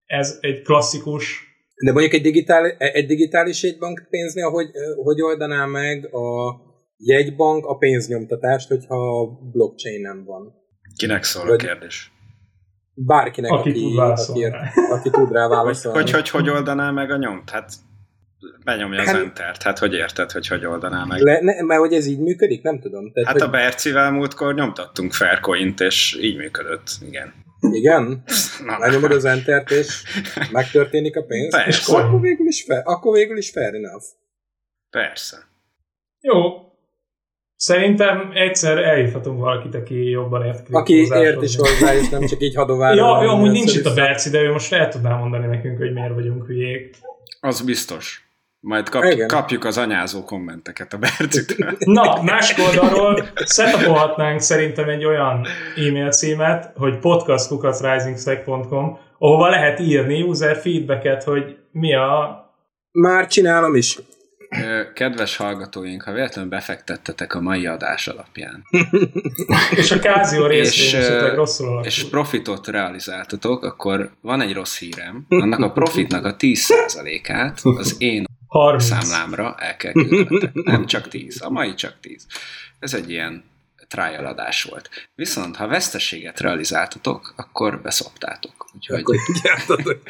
ez 0.06 0.38
egy 0.40 0.62
klasszikus 0.62 1.52
de 1.84 1.92
mondjuk 1.92 2.12
egy, 2.12 2.22
digitál, 2.22 2.70
egy 2.78 3.06
digitális 3.06 3.62
jegybank 3.62 4.06
pénznél, 4.10 4.50
hogy, 4.50 4.70
hogy 5.02 5.22
oldaná 5.22 5.66
meg 5.66 6.14
a 6.14 6.56
jegybank 6.96 7.66
a 7.66 7.76
pénznyomtatást, 7.76 8.68
hogyha 8.68 9.26
blockchain 9.52 10.00
nem 10.00 10.24
van? 10.24 10.54
Kinek 10.96 11.22
szól 11.22 11.44
Vagy 11.44 11.52
a 11.52 11.56
kérdés? 11.56 12.12
Bárkinek, 12.94 13.50
aki, 13.50 13.70
aki, 13.70 13.80
tud, 13.80 13.98
aki, 13.98 14.44
aki 14.90 15.10
tud 15.10 15.32
rá 15.32 15.48
válaszolni. 15.48 15.98
Hogy, 15.98 16.10
hogy, 16.10 16.30
hogy, 16.30 16.40
hogy 16.40 16.54
oldaná 16.54 16.90
meg 16.90 17.10
a 17.10 17.16
nyomt? 17.16 17.50
Hát 17.50 17.72
benyomja 18.64 19.00
az 19.00 19.06
hát, 19.06 19.16
entert. 19.16 19.62
Hát 19.62 19.78
hogy 19.78 19.92
érted, 19.92 20.30
hogy 20.30 20.46
hogy 20.46 20.64
oldaná 20.64 21.04
meg? 21.04 21.20
Le, 21.20 21.40
ne, 21.40 21.62
mert 21.62 21.80
hogy 21.80 21.92
ez 21.92 22.06
így 22.06 22.18
működik? 22.18 22.62
Nem 22.62 22.80
tudom. 22.80 23.12
Tehát, 23.12 23.28
hát 23.28 23.40
hogy... 23.40 23.48
a 23.48 23.50
Bercivel 23.50 24.10
múltkor 24.10 24.54
nyomtattunk 24.54 25.12
Faircoint, 25.12 25.80
és 25.80 26.18
így 26.20 26.36
működött, 26.36 26.88
igen. 27.06 27.34
Igen? 27.60 28.22
Lenyomod 28.80 29.12
az 29.12 29.24
entert, 29.24 29.70
és 29.70 30.04
megtörténik 30.52 31.16
a 31.16 31.22
pénz? 31.22 31.50
Persze. 31.50 31.68
És 31.68 31.86
akkor 31.86 32.20
végül 32.20 32.46
is 32.46 32.64
fair, 32.64 32.82
akkor 32.84 33.12
végül 33.12 33.36
is 33.36 33.50
fair 33.50 33.74
enough. 33.74 34.04
Persze. 34.90 35.36
Jó. 36.20 36.63
Szerintem 37.64 38.30
egyszer 38.34 38.78
elhívhatunk 38.78 39.40
valakit, 39.40 39.74
aki 39.74 40.10
jobban 40.10 40.44
ért 40.44 40.66
Aki 40.70 40.94
ért 40.94 41.42
is 41.42 41.56
hozzá, 41.56 41.94
és 41.94 42.08
nem 42.08 42.26
csak 42.26 42.42
így 42.42 42.54
hadoválni. 42.54 42.96
ja, 43.00 43.22
jó, 43.22 43.28
amúgy 43.28 43.50
nincs 43.50 43.76
itt 43.76 43.84
a 43.84 43.94
Berci, 43.94 44.30
de 44.30 44.40
ő 44.40 44.52
most 44.52 44.72
el 44.72 44.88
tudná 44.88 45.16
mondani 45.16 45.46
nekünk, 45.46 45.78
hogy 45.78 45.92
miért 45.92 46.14
vagyunk 46.14 46.46
hülyék. 46.46 46.96
Az 47.40 47.60
biztos. 47.60 48.28
Majd 48.60 48.88
kap, 48.88 49.02
kapjuk 49.26 49.64
az 49.64 49.78
anyázó 49.78 50.24
kommenteket 50.24 50.92
a 50.92 50.98
Bercitől. 50.98 51.76
Na, 51.98 52.22
más 52.22 52.54
oldalról 52.58 53.28
setupolhatnánk 53.46 54.40
szerintem 54.40 54.88
egy 54.88 55.04
olyan 55.04 55.46
e-mail 55.76 56.10
címet, 56.10 56.72
hogy 56.76 56.98
podcastkukacrisingstack.com, 56.98 58.98
ahova 59.18 59.48
lehet 59.48 59.80
írni 59.80 60.22
user 60.22 60.56
feedbacket, 60.56 61.22
hogy 61.22 61.56
mi 61.72 61.94
a... 61.94 62.42
Már 62.92 63.26
csinálom 63.26 63.74
is. 63.74 63.98
Kedves 64.94 65.36
hallgatóink, 65.36 66.02
ha 66.02 66.12
véletlenül 66.12 66.50
befektettetek 66.50 67.34
a 67.34 67.40
mai 67.40 67.66
adás 67.66 68.08
alapján. 68.08 68.64
és 69.70 69.90
a 69.90 69.98
Kázió 69.98 70.46
részvényesetek 70.46 71.34
rosszul 71.34 71.84
És 71.84 72.04
profitot 72.04 72.66
realizáltatok, 72.66 73.64
akkor 73.64 74.10
van 74.20 74.40
egy 74.40 74.52
rossz 74.52 74.78
hírem. 74.78 75.26
Annak 75.28 75.60
a 75.60 75.72
profitnak 75.72 76.24
a 76.24 76.36
10%-át 76.36 77.60
az 77.62 77.96
én 77.98 78.24
30. 78.46 78.84
számlámra 78.84 79.54
el 79.58 79.76
kell 79.76 79.92
küldenetek. 79.92 80.54
Nem 80.54 80.86
csak 80.86 81.08
10, 81.08 81.42
a 81.42 81.50
mai 81.50 81.74
csak 81.74 82.00
10. 82.00 82.26
Ez 82.78 82.94
egy 82.94 83.10
ilyen 83.10 83.44
trial 83.94 84.26
adás 84.26 84.62
volt. 84.62 84.90
Viszont 85.14 85.56
ha 85.56 85.66
veszteséget 85.66 86.40
realizáltatok, 86.40 87.34
akkor 87.36 87.80
beszoptátok. 87.82 88.66
Úgyhogy... 88.74 89.02
Akkor 89.68 90.00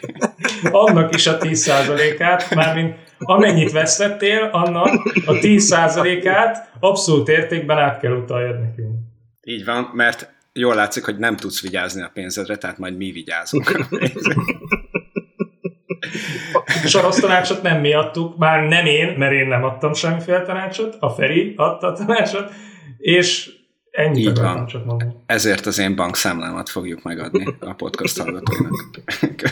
Annak 0.87 1.15
is 1.15 1.27
a 1.27 1.39
10%-át, 1.39 2.55
mármint 2.55 2.97
amennyit 3.19 3.73
vesztettél, 3.73 4.49
annak 4.53 5.05
a 5.27 5.33
10%-át 5.33 6.73
abszolút 6.81 7.29
értékben 7.29 7.79
át 7.79 8.01
kell 8.01 8.13
utaljad 8.13 8.61
nekünk. 8.61 8.99
Így 9.43 9.65
van, 9.65 9.91
mert 9.93 10.33
jól 10.53 10.75
látszik, 10.75 11.05
hogy 11.05 11.19
nem 11.19 11.37
tudsz 11.37 11.63
vigyázni 11.63 12.03
a 12.03 12.11
pénzedre, 12.15 12.57
tehát 12.57 12.79
majd 12.79 12.97
mi 12.97 13.11
vigyázunk. 13.11 13.89
Sorosz 16.87 17.21
tanácsot 17.21 17.63
nem 17.63 17.81
mi 17.81 17.93
adtuk, 17.93 18.37
már 18.37 18.69
nem 18.69 18.87
én, 18.87 19.15
mert 19.19 19.33
én 19.33 19.47
nem 19.47 19.65
adtam 19.65 19.95
semmiféle 19.95 20.43
tanácsot, 20.43 20.97
a 21.01 21.11
Feri 21.11 21.55
adta 21.57 21.87
a 21.87 21.93
tanácsot, 21.93 22.53
és 22.99 23.51
ennyi 23.95 24.21
Így 24.21 24.39
van. 24.39 24.67
csak 24.67 24.85
mondani. 24.85 25.15
Ezért 25.27 25.67
az 25.67 25.79
én 25.79 25.97
bankszámlámat 25.97 26.69
fogjuk 26.69 27.03
megadni 27.03 27.57
a 27.61 27.73
podcast 27.75 28.19
hallgatóinak. 28.19 28.75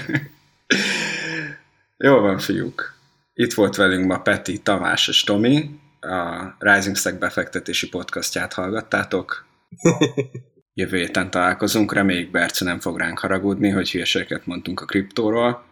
Jó 1.97 2.21
van, 2.21 2.39
fiúk. 2.39 2.95
Itt 3.35 3.55
volt 3.55 3.77
velünk 3.77 4.07
ma 4.07 4.19
Peti, 4.19 4.59
Tamás 4.59 5.09
és 5.09 5.25
Tomi. 5.25 5.81
A 6.01 6.55
Rising 6.59 6.97
Stack 6.97 7.19
befektetési 7.19 7.89
podcastját 7.89 8.53
hallgattátok. 8.53 9.47
Jövő 10.75 10.97
héten 10.99 11.31
találkozunk, 11.31 11.93
reméljük 11.93 12.31
Berce 12.31 12.65
nem 12.65 12.81
fog 12.81 12.99
ránk 12.99 13.19
haragudni, 13.19 13.69
hogy 13.69 13.91
hülyeségeket 13.91 14.47
mondtunk 14.47 14.81
a 14.81 14.85
kriptóról. 14.85 15.65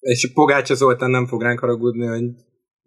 És 0.00 0.30
Pogácsa 0.34 0.74
Zoltán 0.74 1.10
nem 1.10 1.26
fog 1.26 1.42
ránk 1.42 1.58
haragudni, 1.58 2.06
hogy 2.06 2.24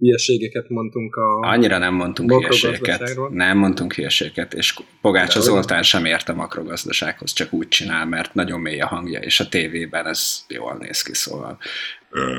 hülyeségeket 0.01 0.69
mondtunk 0.69 1.15
a... 1.15 1.39
Annyira 1.39 1.77
nem 1.77 1.93
mondtunk 1.93 2.31
hülyeségeket. 2.31 3.29
Nem 3.29 3.57
mondtunk 3.57 3.93
hülyeségeket, 3.93 4.53
és 4.53 4.75
Pogácsa 5.01 5.39
De 5.39 5.45
Zoltán 5.45 5.83
sem 5.83 6.05
ért 6.05 6.29
a 6.29 6.33
makrogazdasághoz, 6.33 7.33
csak 7.33 7.53
úgy 7.53 7.67
csinál, 7.67 8.05
mert 8.05 8.33
nagyon 8.33 8.59
mély 8.59 8.79
a 8.79 8.87
hangja, 8.87 9.19
és 9.19 9.39
a 9.39 9.49
tévében 9.49 10.07
ez 10.07 10.45
jól 10.47 10.77
néz 10.79 11.01
ki, 11.01 11.13
szóval. 11.13 11.57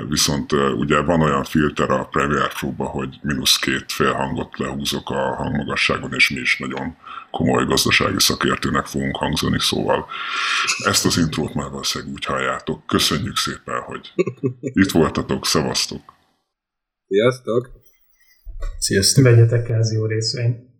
Viszont 0.08 0.52
ugye 0.52 1.00
van 1.00 1.20
olyan 1.20 1.44
filter 1.44 1.90
a 1.90 2.04
Premiere 2.04 2.50
pro 2.58 2.84
hogy 2.84 3.18
mínusz 3.22 3.58
két 3.58 3.92
fél 3.92 4.12
hangot 4.12 4.58
lehúzok 4.58 5.10
a 5.10 5.34
hangmagasságon, 5.34 6.14
és 6.14 6.30
mi 6.30 6.40
is 6.40 6.58
nagyon 6.58 6.96
komoly 7.30 7.64
gazdasági 7.64 8.20
szakértőnek 8.20 8.86
fogunk 8.86 9.16
hangzani, 9.16 9.60
szóval 9.60 10.06
ezt 10.86 11.06
az 11.06 11.18
intrót 11.18 11.54
már 11.54 11.70
valószínűleg 11.70 12.12
úgy 12.12 12.24
halljátok. 12.24 12.86
Köszönjük 12.86 13.36
szépen, 13.36 13.80
hogy 13.80 14.12
itt 14.60 14.90
voltatok, 14.90 15.46
szevasztok! 15.46 16.20
Sziasztok! 17.12 17.70
Sziasztok! 18.78 19.24
Vegyetek 19.24 19.68
jó 19.92 20.06
részvényt! 20.06 20.71